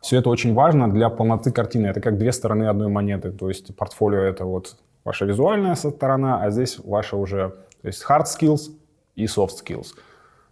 Все 0.00 0.18
это 0.18 0.30
очень 0.30 0.54
важно 0.54 0.90
для 0.90 1.10
полноты 1.10 1.52
картины. 1.52 1.88
Это 1.88 2.00
как 2.00 2.16
две 2.16 2.32
стороны 2.32 2.64
одной 2.64 2.88
монеты. 2.88 3.32
То 3.32 3.48
есть 3.48 3.76
портфолио— 3.76 4.20
это 4.22 4.46
вот 4.46 4.76
ваша 5.04 5.24
визуальная 5.24 5.74
сторона, 5.74 6.42
а 6.42 6.50
здесь 6.50 6.78
ваша 6.78 7.16
уже 7.16 7.54
то 7.82 7.88
есть 7.88 8.04
hard 8.08 8.24
skills 8.24 8.72
и 9.16 9.24
soft 9.24 9.52
skills. 9.64 9.88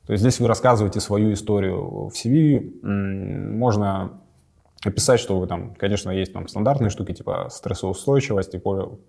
То 0.06 0.12
есть 0.12 0.22
здесь 0.22 0.40
вы 0.40 0.48
рассказываете 0.48 1.00
свою 1.00 1.32
историю 1.34 2.08
в 2.08 2.12
CV. 2.12 2.82
Можно 2.82 4.20
описать, 4.82 5.20
что 5.20 5.38
вы 5.38 5.46
там, 5.46 5.74
конечно, 5.74 6.10
есть 6.10 6.32
там 6.32 6.48
стандартные 6.48 6.88
штуки, 6.88 7.12
типа 7.12 7.48
стрессоустойчивость 7.50 8.54
и 8.54 8.62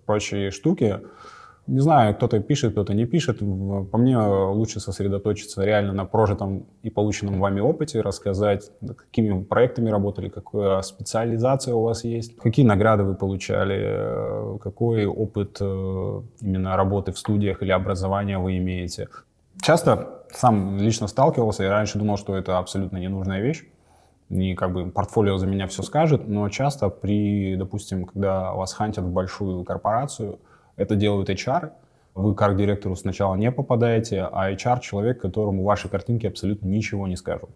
прочие 0.04 0.50
штуки, 0.50 1.00
не 1.70 1.80
знаю, 1.80 2.14
кто-то 2.14 2.40
пишет, 2.40 2.72
кто-то 2.72 2.94
не 2.94 3.06
пишет. 3.06 3.38
По 3.38 3.98
мне 3.98 4.18
лучше 4.18 4.80
сосредоточиться 4.80 5.64
реально 5.64 5.92
на 5.92 6.04
прожитом 6.04 6.66
и 6.82 6.90
полученном 6.90 7.38
вами 7.38 7.60
опыте, 7.60 8.00
рассказать, 8.00 8.70
какими 8.96 9.42
проектами 9.42 9.88
работали, 9.88 10.28
какая 10.28 10.82
специализация 10.82 11.74
у 11.74 11.82
вас 11.82 12.04
есть, 12.04 12.36
какие 12.36 12.66
награды 12.66 13.04
вы 13.04 13.14
получали, 13.14 14.58
какой 14.58 15.06
опыт 15.06 15.58
э, 15.60 16.22
именно 16.40 16.76
работы 16.76 17.12
в 17.12 17.18
студиях 17.18 17.62
или 17.62 17.70
образования 17.70 18.38
вы 18.38 18.58
имеете. 18.58 19.08
Часто 19.62 20.24
сам 20.32 20.78
лично 20.78 21.06
сталкивался, 21.06 21.62
я 21.62 21.70
раньше 21.70 21.98
думал, 21.98 22.16
что 22.16 22.36
это 22.36 22.58
абсолютно 22.58 22.96
ненужная 22.96 23.40
вещь, 23.40 23.64
не 24.28 24.54
как 24.54 24.72
бы 24.72 24.90
портфолио 24.90 25.36
за 25.36 25.46
меня 25.46 25.68
все 25.68 25.82
скажет, 25.82 26.26
но 26.26 26.48
часто 26.48 26.88
при, 26.88 27.54
допустим, 27.56 28.06
когда 28.06 28.52
вас 28.54 28.72
хантят 28.72 29.04
в 29.04 29.12
большую 29.12 29.64
корпорацию, 29.64 30.40
это 30.80 30.96
делают 30.96 31.28
HR. 31.28 31.72
Вы 32.14 32.34
как 32.34 32.56
директору 32.56 32.96
сначала 32.96 33.36
не 33.36 33.52
попадаете, 33.52 34.22
а 34.32 34.50
HR 34.50 34.80
человек, 34.80 35.20
которому 35.20 35.62
ваши 35.62 35.88
картинки 35.88 36.26
абсолютно 36.26 36.66
ничего 36.66 37.06
не 37.06 37.16
скажут. 37.16 37.50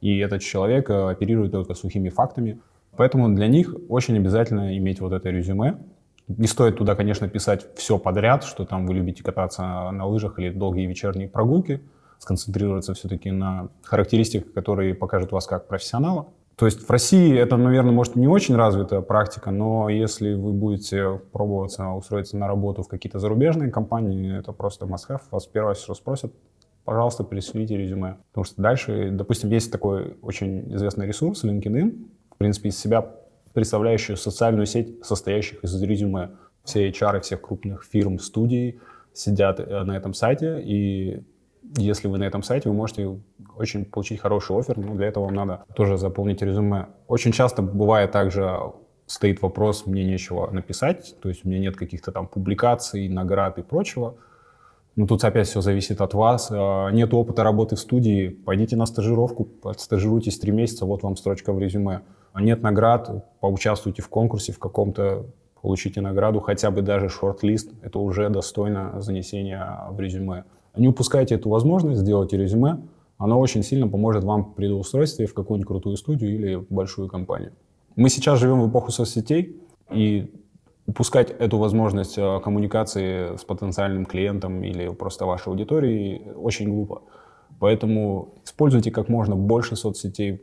И 0.00 0.18
этот 0.18 0.40
человек 0.40 0.88
э, 0.88 1.10
оперирует 1.10 1.52
только 1.52 1.74
сухими 1.74 2.08
фактами. 2.08 2.58
Поэтому 2.96 3.28
для 3.34 3.48
них 3.48 3.74
очень 3.88 4.16
обязательно 4.16 4.76
иметь 4.78 5.00
вот 5.00 5.12
это 5.12 5.28
резюме. 5.28 5.76
Не 6.26 6.46
стоит 6.46 6.78
туда, 6.78 6.94
конечно, 6.94 7.28
писать 7.28 7.66
все 7.76 7.98
подряд, 7.98 8.44
что 8.44 8.64
там 8.64 8.86
вы 8.86 8.94
любите 8.94 9.22
кататься 9.22 9.90
на 9.90 10.06
лыжах 10.06 10.38
или 10.38 10.50
долгие 10.50 10.86
вечерние 10.86 11.28
прогулки. 11.28 11.82
Сконцентрироваться 12.18 12.94
все-таки 12.94 13.30
на 13.30 13.68
характеристиках, 13.82 14.52
которые 14.52 14.94
покажут 14.94 15.32
вас 15.32 15.46
как 15.46 15.68
профессионала. 15.68 16.28
То 16.60 16.66
есть 16.66 16.86
в 16.86 16.90
России 16.90 17.34
это, 17.38 17.56
наверное, 17.56 17.90
может 17.90 18.16
не 18.16 18.28
очень 18.28 18.54
развитая 18.54 19.00
практика, 19.00 19.50
но 19.50 19.88
если 19.88 20.34
вы 20.34 20.52
будете 20.52 21.18
пробоваться 21.32 21.88
устроиться 21.88 22.36
на 22.36 22.48
работу 22.48 22.82
в 22.82 22.88
какие-то 22.88 23.18
зарубежные 23.18 23.70
компании, 23.70 24.38
это 24.38 24.52
просто 24.52 24.84
must-have. 24.84 25.22
Вас 25.30 25.46
первое, 25.46 25.72
что 25.72 25.94
спросят, 25.94 26.34
пожалуйста, 26.84 27.24
перешлите 27.24 27.78
резюме. 27.78 28.18
Потому 28.28 28.44
что 28.44 28.60
дальше, 28.60 29.08
допустим, 29.10 29.48
есть 29.48 29.72
такой 29.72 30.18
очень 30.20 30.70
известный 30.74 31.06
ресурс 31.06 31.44
LinkedIn, 31.44 32.10
в 32.34 32.36
принципе, 32.36 32.68
из 32.68 32.78
себя 32.78 33.08
представляющий 33.54 34.18
социальную 34.18 34.66
сеть, 34.66 35.02
состоящих 35.02 35.64
из 35.64 35.82
резюме. 35.82 36.32
Все 36.64 36.90
HR 36.90 37.20
всех 37.22 37.40
крупных 37.40 37.84
фирм, 37.84 38.18
студий 38.18 38.80
сидят 39.14 39.60
э, 39.60 39.82
на 39.84 39.96
этом 39.96 40.12
сайте, 40.12 40.60
и 40.62 41.22
если 41.76 42.08
вы 42.08 42.18
на 42.18 42.24
этом 42.24 42.42
сайте, 42.42 42.68
вы 42.68 42.74
можете 42.74 43.20
очень 43.56 43.84
получить 43.84 44.20
хороший 44.20 44.58
офер, 44.58 44.78
но 44.78 44.94
для 44.94 45.06
этого 45.06 45.26
вам 45.26 45.34
надо 45.34 45.64
тоже 45.74 45.96
заполнить 45.96 46.42
резюме. 46.42 46.88
Очень 47.06 47.32
часто 47.32 47.62
бывает 47.62 48.10
также 48.10 48.58
стоит 49.06 49.42
вопрос, 49.42 49.86
мне 49.86 50.04
нечего 50.04 50.48
написать, 50.50 51.16
то 51.20 51.28
есть 51.28 51.44
у 51.44 51.48
меня 51.48 51.58
нет 51.58 51.76
каких-то 51.76 52.12
там 52.12 52.28
публикаций, 52.28 53.08
наград 53.08 53.58
и 53.58 53.62
прочего. 53.62 54.14
Но 54.94 55.06
тут 55.06 55.24
опять 55.24 55.48
все 55.48 55.60
зависит 55.60 56.00
от 56.00 56.14
вас. 56.14 56.48
А, 56.52 56.90
нет 56.90 57.12
опыта 57.14 57.42
работы 57.42 57.74
в 57.76 57.80
студии, 57.80 58.28
пойдите 58.28 58.76
на 58.76 58.86
стажировку, 58.86 59.48
стажируйтесь 59.76 60.38
три 60.38 60.52
месяца, 60.52 60.84
вот 60.84 61.02
вам 61.02 61.16
строчка 61.16 61.52
в 61.52 61.58
резюме. 61.58 62.02
А 62.32 62.42
нет 62.42 62.62
наград, 62.62 63.26
поучаствуйте 63.40 64.02
в 64.02 64.08
конкурсе 64.08 64.52
в 64.52 64.58
каком-то, 64.58 65.26
получите 65.60 66.00
награду, 66.00 66.40
хотя 66.40 66.70
бы 66.70 66.82
даже 66.82 67.08
шорт-лист, 67.08 67.72
это 67.82 67.98
уже 67.98 68.28
достойно 68.28 69.00
занесения 69.00 69.86
в 69.90 69.98
резюме. 69.98 70.44
Не 70.76 70.88
упускайте 70.88 71.34
эту 71.34 71.48
возможность, 71.48 72.00
сделайте 72.00 72.36
резюме. 72.36 72.80
Оно 73.18 73.38
очень 73.38 73.62
сильно 73.62 73.88
поможет 73.88 74.24
вам 74.24 74.54
при 74.54 74.68
устройстве 74.68 75.26
в 75.26 75.34
какую-нибудь 75.34 75.68
крутую 75.68 75.96
студию 75.96 76.34
или 76.34 76.54
в 76.54 76.66
большую 76.70 77.08
компанию. 77.08 77.52
Мы 77.96 78.08
сейчас 78.08 78.38
живем 78.38 78.62
в 78.62 78.70
эпоху 78.70 78.90
соцсетей, 78.92 79.60
и 79.90 80.32
упускать 80.86 81.30
эту 81.30 81.58
возможность 81.58 82.18
э, 82.18 82.40
коммуникации 82.40 83.36
с 83.36 83.44
потенциальным 83.44 84.06
клиентом 84.06 84.62
или 84.62 84.88
просто 84.88 85.26
вашей 85.26 85.48
аудиторией 85.48 86.32
очень 86.34 86.68
глупо. 86.68 87.02
Поэтому 87.58 88.34
используйте 88.44 88.90
как 88.90 89.08
можно 89.08 89.36
больше 89.36 89.76
соцсетей, 89.76 90.42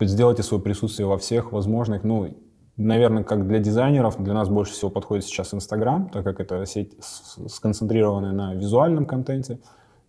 сделайте 0.00 0.42
свое 0.42 0.62
присутствие 0.62 1.06
во 1.06 1.18
всех 1.18 1.52
возможных, 1.52 2.04
ну, 2.04 2.34
Наверное, 2.78 3.24
как 3.24 3.48
для 3.48 3.58
дизайнеров, 3.58 4.22
для 4.22 4.34
нас 4.34 4.48
больше 4.48 4.72
всего 4.72 4.88
подходит 4.88 5.24
сейчас 5.24 5.52
Инстаграм, 5.52 6.08
так 6.10 6.22
как 6.22 6.38
это 6.38 6.64
сеть 6.64 6.92
сконцентрированная 7.00 8.30
на 8.30 8.54
визуальном 8.54 9.04
контенте, 9.04 9.58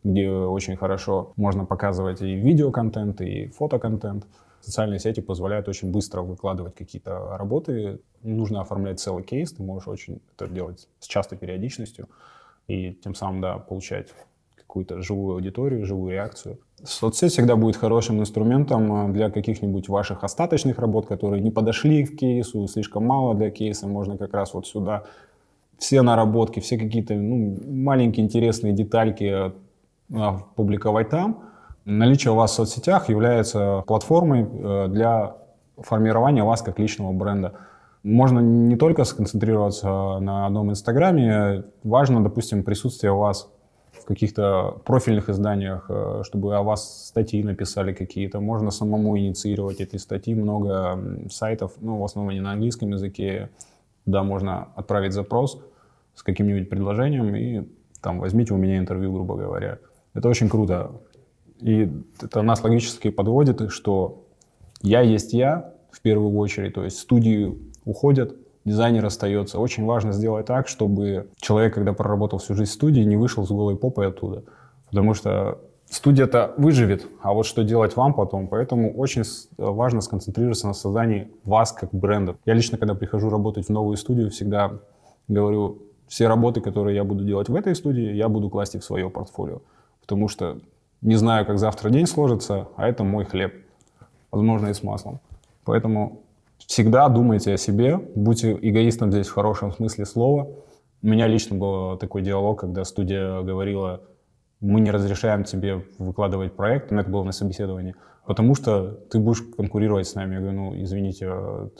где 0.04 0.30
очень 0.30 0.78
хорошо 0.78 1.34
можно 1.36 1.66
показывать 1.66 2.22
и 2.22 2.36
видеоконтент, 2.36 3.22
и 3.22 3.48
фотоконтент. 3.48 4.28
Социальные 4.62 5.00
сети 5.00 5.20
позволяют 5.20 5.68
очень 5.68 5.92
быстро 5.92 6.22
выкладывать 6.22 6.76
какие-то 6.76 7.38
работы. 7.38 8.02
Не 8.22 8.34
нужно 8.34 8.62
оформлять 8.62 9.00
целый 9.00 9.24
кейс, 9.24 9.52
ты 9.52 9.64
можешь 9.64 9.88
очень 9.88 10.22
это 10.36 10.48
делать 10.48 10.88
с 11.00 11.08
частой 11.08 11.40
периодичностью 11.40 12.08
и 12.68 12.94
тем 12.94 13.16
самым, 13.16 13.42
да, 13.42 13.58
получать 13.58 14.10
какую-то 14.56 15.02
живую 15.02 15.34
аудиторию, 15.34 15.88
живую 15.88 16.12
реакцию. 16.12 16.60
Соцсеть 16.84 17.34
всегда 17.34 17.56
будет 17.56 17.76
хорошим 17.76 18.20
инструментом 18.20 19.10
э, 19.10 19.14
для 19.14 19.30
каких-нибудь 19.30 19.90
ваших 19.90 20.24
остаточных 20.24 20.80
работ, 20.80 21.08
которые 21.08 21.42
не 21.42 21.52
подошли 21.52 22.06
к 22.06 22.18
кейсу, 22.18 22.68
слишком 22.68 23.06
мало 23.06 23.36
для 23.36 23.50
кейса. 23.50 23.88
Можно 23.88 24.18
как 24.18 24.34
раз 24.34 24.54
вот 24.54 24.68
сюда 24.68 25.04
все 25.78 26.02
наработки, 26.02 26.60
все 26.60 26.78
какие-то 26.78 27.16
ну, 27.16 27.58
маленькие 27.68 28.26
интересные 28.26 28.74
детальки 28.74 29.52
э, 30.10 30.40
публиковать 30.56 31.10
там. 31.10 31.44
Наличие 31.86 32.34
у 32.34 32.36
вас 32.36 32.52
в 32.52 32.56
соцсетях 32.56 33.10
является 33.10 33.84
платформой 33.88 34.44
э, 34.44 34.88
для 34.90 35.36
формирования 35.78 36.44
вас 36.44 36.62
как 36.62 36.80
личного 36.80 37.12
бренда. 37.12 37.54
Можно 38.04 38.40
не 38.40 38.78
только 38.78 39.04
сконцентрироваться 39.04 40.20
на 40.20 40.46
одном 40.46 40.72
Инстаграме, 40.72 41.66
важно, 41.84 42.24
допустим, 42.24 42.64
присутствие 42.64 43.12
у 43.12 43.18
вас 43.18 43.52
каких-то 44.10 44.82
профильных 44.86 45.30
изданиях, 45.30 45.86
э, 45.88 46.24
чтобы 46.26 46.56
о 46.56 46.64
вас 46.64 47.08
статьи 47.10 47.44
написали 47.44 47.94
какие-то. 47.94 48.40
Можно 48.40 48.72
самому 48.72 49.16
инициировать 49.20 49.82
эти 49.82 49.98
статьи. 49.98 50.34
Много 50.34 51.00
сайтов, 51.30 51.74
ну, 51.80 51.98
в 51.98 52.04
основном 52.04 52.34
не 52.34 52.42
на 52.42 52.54
английском 52.54 52.90
языке, 52.90 53.50
куда 54.06 54.24
можно 54.24 54.70
отправить 54.76 55.14
запрос 55.14 55.62
с 56.16 56.24
каким-нибудь 56.24 56.70
предложением 56.70 57.36
и 57.36 57.68
там 58.02 58.20
возьмите 58.20 58.54
у 58.56 58.58
меня 58.58 58.80
интервью, 58.80 59.14
грубо 59.14 59.36
говоря. 59.36 59.78
Это 60.16 60.28
очень 60.28 60.50
круто. 60.50 60.92
И 61.62 61.88
это 62.20 62.42
нас 62.42 62.64
логически 62.64 63.12
подводит, 63.12 63.72
что 63.72 64.26
я 64.82 65.02
есть 65.02 65.34
я 65.34 65.76
в 65.92 66.02
первую 66.02 66.36
очередь, 66.36 66.74
то 66.74 66.84
есть 66.84 66.98
студии 66.98 67.56
уходят, 67.86 68.36
дизайнер 68.66 69.06
остается. 69.06 69.60
Очень 69.60 69.86
важно 69.86 70.12
сделать 70.12 70.46
так, 70.46 70.68
чтобы 70.68 71.30
человек, 71.38 71.74
когда 71.74 71.94
проработал 71.94 72.40
всю 72.40 72.56
жизнь 72.56 72.72
в 72.72 72.74
студии, 72.74 73.02
не 73.02 73.18
вышел 73.18 73.46
с 73.46 73.50
голой 73.50 73.76
попой 73.76 74.08
оттуда. 74.08 74.44
Потому 74.90 75.14
что 75.14 75.60
студия-то 75.90 76.54
выживет, 76.58 77.08
а 77.22 77.34
вот 77.34 77.46
что 77.46 77.64
делать 77.64 77.96
вам 77.96 78.14
потом. 78.14 78.48
Поэтому 78.48 78.94
очень 78.96 79.24
важно 79.58 80.02
сконцентрироваться 80.02 80.68
на 80.68 80.74
создании 80.74 81.32
вас 81.44 81.72
как 81.72 81.90
бренда. 81.92 82.36
Я 82.46 82.54
лично, 82.54 82.78
когда 82.78 82.96
прихожу 82.96 83.30
работать 83.30 83.68
в 83.68 83.70
новую 83.70 83.98
студию, 83.98 84.30
всегда 84.30 84.80
говорю, 85.28 85.80
все 86.08 86.28
работы, 86.28 86.62
которые 86.62 86.96
я 86.96 87.04
буду 87.04 87.24
делать 87.24 87.50
в 87.50 87.56
этой 87.56 87.76
студии, 87.76 88.14
я 88.14 88.30
буду 88.30 88.50
класть 88.50 88.76
их 88.76 88.82
в 88.82 88.86
свое 88.86 89.10
портфолио. 89.10 89.62
Потому 90.02 90.28
что 90.28 90.60
не 91.02 91.16
знаю, 91.16 91.46
как 91.46 91.60
завтра 91.60 91.90
день 91.90 92.08
сложится, 92.08 92.68
а 92.76 92.88
это 92.88 93.04
мой 93.04 93.26
хлеб. 93.26 93.54
Возможно, 94.32 94.68
и 94.68 94.74
с 94.74 94.84
маслом. 94.84 95.20
Поэтому 95.66 96.22
Всегда 96.70 97.10
думайте 97.10 97.56
о 97.56 97.58
себе, 97.58 97.98
будьте 97.98 98.52
эгоистом 98.62 99.12
здесь 99.12 99.28
в 99.28 99.34
хорошем 99.34 99.72
смысле 99.72 100.06
слова. 100.06 100.50
У 101.02 101.08
меня 101.08 101.26
лично 101.26 101.58
был 101.58 101.98
такой 101.98 102.22
диалог, 102.22 102.60
когда 102.60 102.84
студия 102.84 103.42
говорила, 103.42 104.04
мы 104.60 104.80
не 104.80 104.92
разрешаем 104.92 105.46
тебе 105.46 105.84
выкладывать 105.98 106.56
проект, 106.56 106.92
но 106.92 107.02
это 107.02 107.10
было 107.10 107.24
на 107.24 107.32
собеседовании, 107.32 107.96
потому 108.28 108.54
что 108.54 109.00
ты 109.10 109.18
будешь 109.18 109.42
конкурировать 109.58 110.06
с 110.06 110.14
нами. 110.14 110.36
Я 110.36 110.42
говорю, 110.42 110.58
ну, 110.58 110.84
извините, 110.84 111.26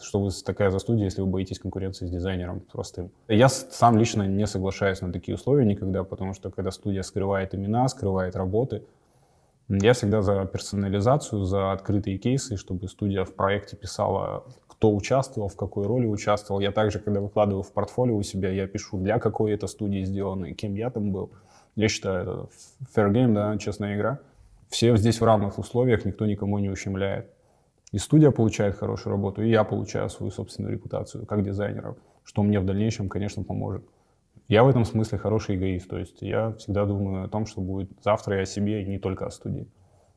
что 0.02 0.24
вы 0.24 0.32
такая 0.44 0.72
за 0.72 0.80
студия, 0.80 1.04
если 1.04 1.22
вы 1.22 1.28
боитесь 1.28 1.60
конкуренции 1.60 2.08
с 2.08 2.10
дизайнером 2.10 2.62
простым. 2.62 3.12
Я 3.28 3.48
сам 3.48 3.96
лично 3.96 4.24
не 4.24 4.48
соглашаюсь 4.48 5.02
на 5.02 5.14
такие 5.14 5.36
условия 5.36 5.66
никогда, 5.66 6.04
потому 6.04 6.34
что 6.34 6.50
когда 6.50 6.72
студия 6.72 7.04
скрывает 7.04 7.54
имена, 7.54 7.88
скрывает 7.90 8.36
работы, 8.36 8.82
я 9.70 9.94
всегда 9.94 10.22
за 10.22 10.46
персонализацию, 10.46 11.44
за 11.44 11.72
открытые 11.72 12.18
кейсы, 12.18 12.58
чтобы 12.58 12.88
студия 12.88 13.24
в 13.24 13.34
проекте 13.36 13.78
писала 13.78 14.44
кто 14.80 14.96
участвовал, 14.96 15.50
в 15.50 15.58
какой 15.58 15.86
роли 15.86 16.06
участвовал. 16.06 16.62
Я 16.62 16.72
также, 16.72 17.00
когда 17.00 17.20
выкладываю 17.20 17.64
в 17.64 17.74
портфолио 17.74 18.16
у 18.16 18.24
себя, 18.24 18.50
я 18.50 18.66
пишу, 18.66 18.98
для 18.98 19.20
какой 19.20 19.52
это 19.52 19.68
студии 19.68 20.06
сделано 20.06 20.46
и 20.46 20.54
кем 20.54 20.74
я 20.76 20.90
там 20.90 21.12
был. 21.12 21.32
Я 21.76 21.90
считаю, 21.90 22.22
это 22.22 22.50
fair 22.96 23.12
game, 23.12 23.34
да, 23.34 23.58
честная 23.58 23.98
игра. 23.98 24.20
Все 24.70 24.96
здесь 24.96 25.20
в 25.20 25.24
равных 25.26 25.60
условиях, 25.60 26.06
никто 26.06 26.26
никому 26.26 26.60
не 26.60 26.70
ущемляет. 26.70 27.30
И 27.92 27.98
студия 27.98 28.32
получает 28.32 28.78
хорошую 28.78 29.12
работу, 29.12 29.44
и 29.44 29.50
я 29.50 29.66
получаю 29.66 30.10
свою 30.10 30.32
собственную 30.32 30.74
репутацию 30.74 31.26
как 31.26 31.44
дизайнера, 31.44 31.98
что 32.24 32.42
мне 32.42 32.62
в 32.62 32.66
дальнейшем, 32.66 33.10
конечно, 33.10 33.44
поможет. 33.44 33.84
Я 34.50 34.64
в 34.64 34.68
этом 34.68 34.84
смысле 34.84 35.20
хороший 35.20 35.56
эгоист, 35.56 35.88
то 35.88 36.00
есть 36.00 36.22
я 36.22 36.54
всегда 36.54 36.86
думаю 36.86 37.26
о 37.26 37.28
том, 37.28 37.46
что 37.46 37.62
будет 37.62 37.92
завтра 38.04 38.40
и 38.40 38.42
о 38.42 38.46
себе, 38.46 38.82
и 38.82 38.86
не 38.90 38.98
только 38.98 39.28
о 39.28 39.30
студии. 39.30 39.68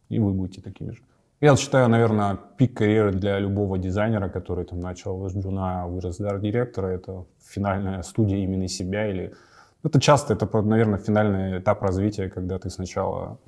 И 0.09 0.19
вы 0.19 0.33
будете 0.33 0.63
такими 0.63 0.93
же. 0.93 1.03
Я 1.43 1.55
считаю, 1.57 1.89
наверное, 1.91 2.39
пик 2.57 2.75
карьеры 2.75 3.13
для 3.13 3.39
любого 3.39 3.77
дизайнера, 3.77 4.31
который 4.31 4.65
там 4.65 4.81
начал 4.81 5.29
с 5.29 5.37
джуна, 5.37 5.87
вырос 5.87 6.17
до 6.17 6.31
арт-директора, 6.31 6.87
это 6.87 7.27
финальная 7.47 8.03
студия 8.03 8.39
имени 8.39 8.69
себя 8.69 9.07
или... 9.07 9.35
Это 9.83 10.01
часто, 10.01 10.33
это, 10.33 10.63
наверное, 10.63 10.99
финальный 10.99 11.59
этап 11.59 11.83
развития, 11.83 12.31
когда 12.31 12.59
ты 12.59 12.71
сначала 12.71 13.39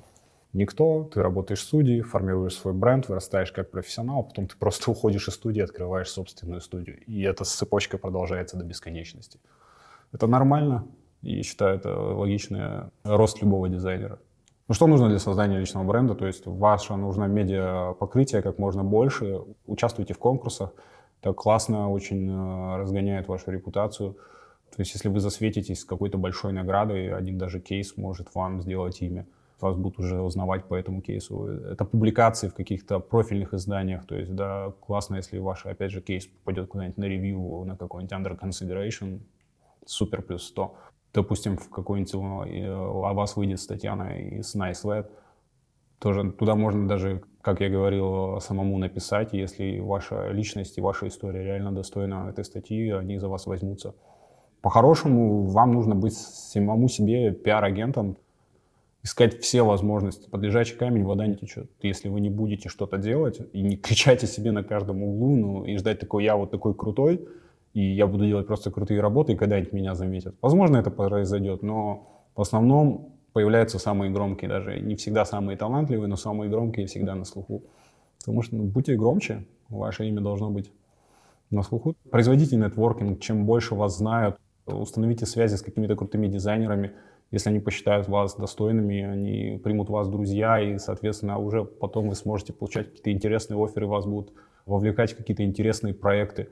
никто, 0.52 1.04
ты 1.04 1.22
работаешь 1.22 1.62
студии, 1.62 2.02
формируешь 2.02 2.56
свой 2.56 2.74
бренд, 2.74 3.08
вырастаешь 3.08 3.52
как 3.52 3.70
профессионал, 3.70 4.20
а 4.20 4.22
потом 4.24 4.48
ты 4.48 4.56
просто 4.58 4.90
уходишь 4.90 5.28
из 5.28 5.34
студии, 5.34 5.62
открываешь 5.62 6.10
собственную 6.10 6.60
студию. 6.60 7.02
И 7.06 7.22
эта 7.22 7.44
цепочка 7.44 7.96
продолжается 7.96 8.58
до 8.58 8.64
бесконечности. 8.64 9.38
Это 10.14 10.28
нормально, 10.28 10.86
и 11.22 11.42
считаю, 11.42 11.76
это 11.76 11.92
логичный 11.92 12.84
рост 13.02 13.42
любого 13.42 13.68
дизайнера. 13.68 14.20
Ну, 14.68 14.74
что 14.74 14.86
нужно 14.86 15.08
для 15.08 15.18
создания 15.18 15.58
личного 15.58 15.84
бренда? 15.84 16.14
То 16.14 16.26
есть 16.26 16.46
ваше 16.46 16.94
нужно 16.94 17.24
медиа 17.24 17.94
покрытие 17.98 18.40
как 18.40 18.58
можно 18.58 18.84
больше, 18.84 19.40
участвуйте 19.66 20.14
в 20.14 20.18
конкурсах, 20.18 20.72
это 21.20 21.32
классно 21.32 21.90
очень 21.90 22.30
э, 22.30 22.76
разгоняет 22.76 23.26
вашу 23.26 23.50
репутацию. 23.50 24.12
То 24.12 24.80
есть 24.80 24.94
если 24.94 25.08
вы 25.08 25.18
засветитесь 25.20 25.80
с 25.80 25.84
какой-то 25.84 26.16
большой 26.16 26.52
наградой, 26.52 27.12
один 27.12 27.36
даже 27.36 27.60
кейс 27.60 27.96
может 27.96 28.34
вам 28.34 28.60
сделать 28.60 29.02
имя. 29.02 29.26
Вас 29.60 29.76
будут 29.76 29.98
уже 29.98 30.20
узнавать 30.20 30.64
по 30.64 30.74
этому 30.74 31.00
кейсу. 31.00 31.46
Это 31.46 31.84
публикации 31.84 32.48
в 32.48 32.54
каких-то 32.54 33.00
профильных 33.00 33.54
изданиях. 33.54 34.06
То 34.06 34.14
есть, 34.14 34.34
да, 34.34 34.72
классно, 34.80 35.16
если 35.16 35.38
ваш, 35.38 35.64
опять 35.66 35.90
же, 35.90 36.00
кейс 36.02 36.26
попадет 36.26 36.68
куда-нибудь 36.68 36.98
на 36.98 37.04
ревью, 37.04 37.64
на 37.64 37.76
какой-нибудь 37.76 38.12
under 38.12 38.38
consideration, 38.38 39.20
супер 39.86 40.22
плюс 40.22 40.46
100 40.48 40.76
допустим, 41.14 41.56
в 41.56 41.70
какой-нибудь 41.70 42.14
э, 42.50 42.68
о 42.68 43.14
вас 43.14 43.36
выйдет 43.36 43.60
статья 43.60 43.94
из 44.18 44.54
Nice 44.54 44.84
Web, 44.84 45.06
тоже 45.98 46.32
туда 46.32 46.54
можно 46.56 46.86
даже, 46.86 47.22
как 47.40 47.60
я 47.60 47.70
говорил, 47.70 48.40
самому 48.40 48.78
написать, 48.78 49.32
если 49.32 49.78
ваша 49.78 50.28
личность 50.30 50.76
и 50.76 50.80
ваша 50.80 51.08
история 51.08 51.44
реально 51.44 51.72
достойна 51.72 52.28
этой 52.28 52.44
статьи, 52.44 52.90
они 52.90 53.18
за 53.18 53.28
вас 53.28 53.46
возьмутся. 53.46 53.94
По-хорошему, 54.60 55.46
вам 55.46 55.72
нужно 55.72 55.94
быть 55.94 56.14
самому 56.14 56.88
себе 56.88 57.32
пиар-агентом, 57.32 58.16
искать 59.02 59.40
все 59.40 59.62
возможности. 59.62 60.28
Под 60.30 60.42
лежачий 60.42 60.74
камень 60.74 61.04
вода 61.04 61.26
не 61.26 61.36
течет. 61.36 61.70
Если 61.82 62.08
вы 62.08 62.20
не 62.20 62.30
будете 62.30 62.70
что-то 62.70 62.96
делать 62.96 63.40
и 63.52 63.62
не 63.62 63.76
кричайте 63.76 64.26
себе 64.26 64.50
на 64.50 64.64
каждом 64.64 65.02
углу, 65.02 65.36
ну 65.36 65.64
и 65.64 65.76
ждать 65.76 66.00
такой, 66.00 66.24
я 66.24 66.36
вот 66.36 66.50
такой 66.50 66.74
крутой, 66.74 67.28
и 67.74 67.92
я 67.94 68.06
буду 68.06 68.24
делать 68.24 68.46
просто 68.46 68.70
крутые 68.70 69.00
работы, 69.00 69.32
и 69.32 69.36
когда-нибудь 69.36 69.72
меня 69.72 69.94
заметят. 69.94 70.36
Возможно, 70.40 70.78
это 70.78 70.90
произойдет, 70.90 71.62
но 71.62 72.08
в 72.36 72.40
основном 72.40 73.14
появляются 73.32 73.78
самые 73.78 74.12
громкие 74.12 74.48
даже. 74.48 74.78
Не 74.80 74.94
всегда 74.94 75.24
самые 75.24 75.58
талантливые, 75.58 76.06
но 76.06 76.16
самые 76.16 76.48
громкие 76.48 76.86
всегда 76.86 77.16
на 77.16 77.24
слуху. 77.24 77.64
Потому 78.20 78.42
что 78.42 78.56
ну, 78.56 78.64
будьте 78.64 78.94
громче, 78.94 79.44
ваше 79.68 80.06
имя 80.06 80.20
должно 80.20 80.50
быть 80.50 80.72
на 81.50 81.62
слуху. 81.62 81.96
Производите 82.10 82.56
нетворкинг, 82.56 83.20
чем 83.20 83.44
больше 83.44 83.74
вас 83.74 83.98
знают, 83.98 84.38
установите 84.66 85.26
связи 85.26 85.56
с 85.56 85.62
какими-то 85.62 85.96
крутыми 85.96 86.28
дизайнерами. 86.28 86.92
Если 87.32 87.50
они 87.50 87.58
посчитают 87.58 88.06
вас 88.06 88.36
достойными, 88.36 89.02
они 89.02 89.60
примут 89.62 89.90
вас 89.90 90.08
друзья, 90.08 90.60
и, 90.60 90.78
соответственно, 90.78 91.38
уже 91.38 91.64
потом 91.64 92.08
вы 92.08 92.14
сможете 92.14 92.52
получать 92.52 92.86
какие-то 92.86 93.10
интересные 93.10 93.62
оферы, 93.62 93.88
вас 93.88 94.06
будут 94.06 94.32
вовлекать 94.64 95.12
в 95.12 95.16
какие-то 95.16 95.42
интересные 95.42 95.92
проекты. 95.92 96.50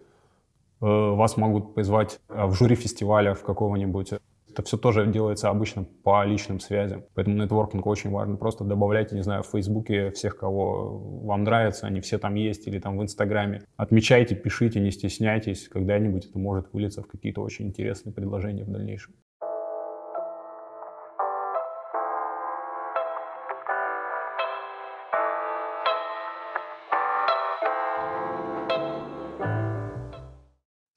Э, 0.83 1.14
вас 1.14 1.37
могут 1.37 1.74
позвать 1.74 2.18
э, 2.28 2.45
в 2.45 2.55
жюри 2.55 2.74
фестиваля 2.74 3.35
в 3.35 3.45
какого-нибудь. 3.45 4.14
Это 4.51 4.62
все 4.64 4.76
тоже 4.76 5.07
делается 5.07 5.49
обычно 5.49 5.85
по 6.03 6.24
личным 6.24 6.59
связям. 6.61 7.05
Поэтому 7.14 7.37
нетворкинг 7.43 7.87
очень 7.87 8.11
важен. 8.11 8.37
Просто 8.37 8.64
добавляйте, 8.64 9.14
не 9.14 9.22
знаю, 9.22 9.45
в 9.45 9.47
Фейсбуке 9.47 10.11
всех, 10.11 10.37
кого 10.37 10.99
вам 11.24 11.45
нравится, 11.45 11.87
они 11.87 12.01
все 12.01 12.18
там 12.18 12.35
есть, 12.35 12.66
или 12.66 12.78
там 12.80 12.99
в 12.99 13.03
Инстаграме. 13.03 13.62
Отмечайте, 13.76 14.35
пишите, 14.35 14.80
не 14.80 14.91
стесняйтесь. 14.91 15.68
Когда-нибудь 15.68 16.26
это 16.26 16.39
может 16.39 16.66
вылиться 16.72 17.03
в 17.03 17.07
какие-то 17.07 17.43
очень 17.43 17.68
интересные 17.68 18.12
предложения 18.12 18.64
в 18.64 18.70
дальнейшем. 18.70 19.14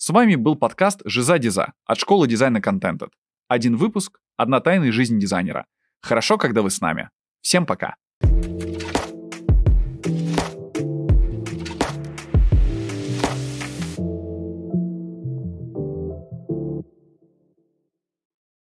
С 0.05 0.11
вами 0.11 0.35
был 0.35 0.55
подкаст 0.55 1.01
«Жиза 1.03 1.39
Диза» 1.39 1.73
от 1.83 1.97
школы 1.97 2.27
дизайна 2.27 2.59
Contented. 2.59 3.09
Один 3.47 3.75
выпуск, 3.75 4.19
одна 4.37 4.59
тайная 4.59 4.91
жизнь 4.91 5.17
дизайнера. 5.17 5.65
Хорошо, 5.99 6.37
когда 6.37 6.61
вы 6.61 6.69
с 6.69 6.79
нами. 6.79 7.09
Всем 7.41 7.65
пока! 7.65 7.95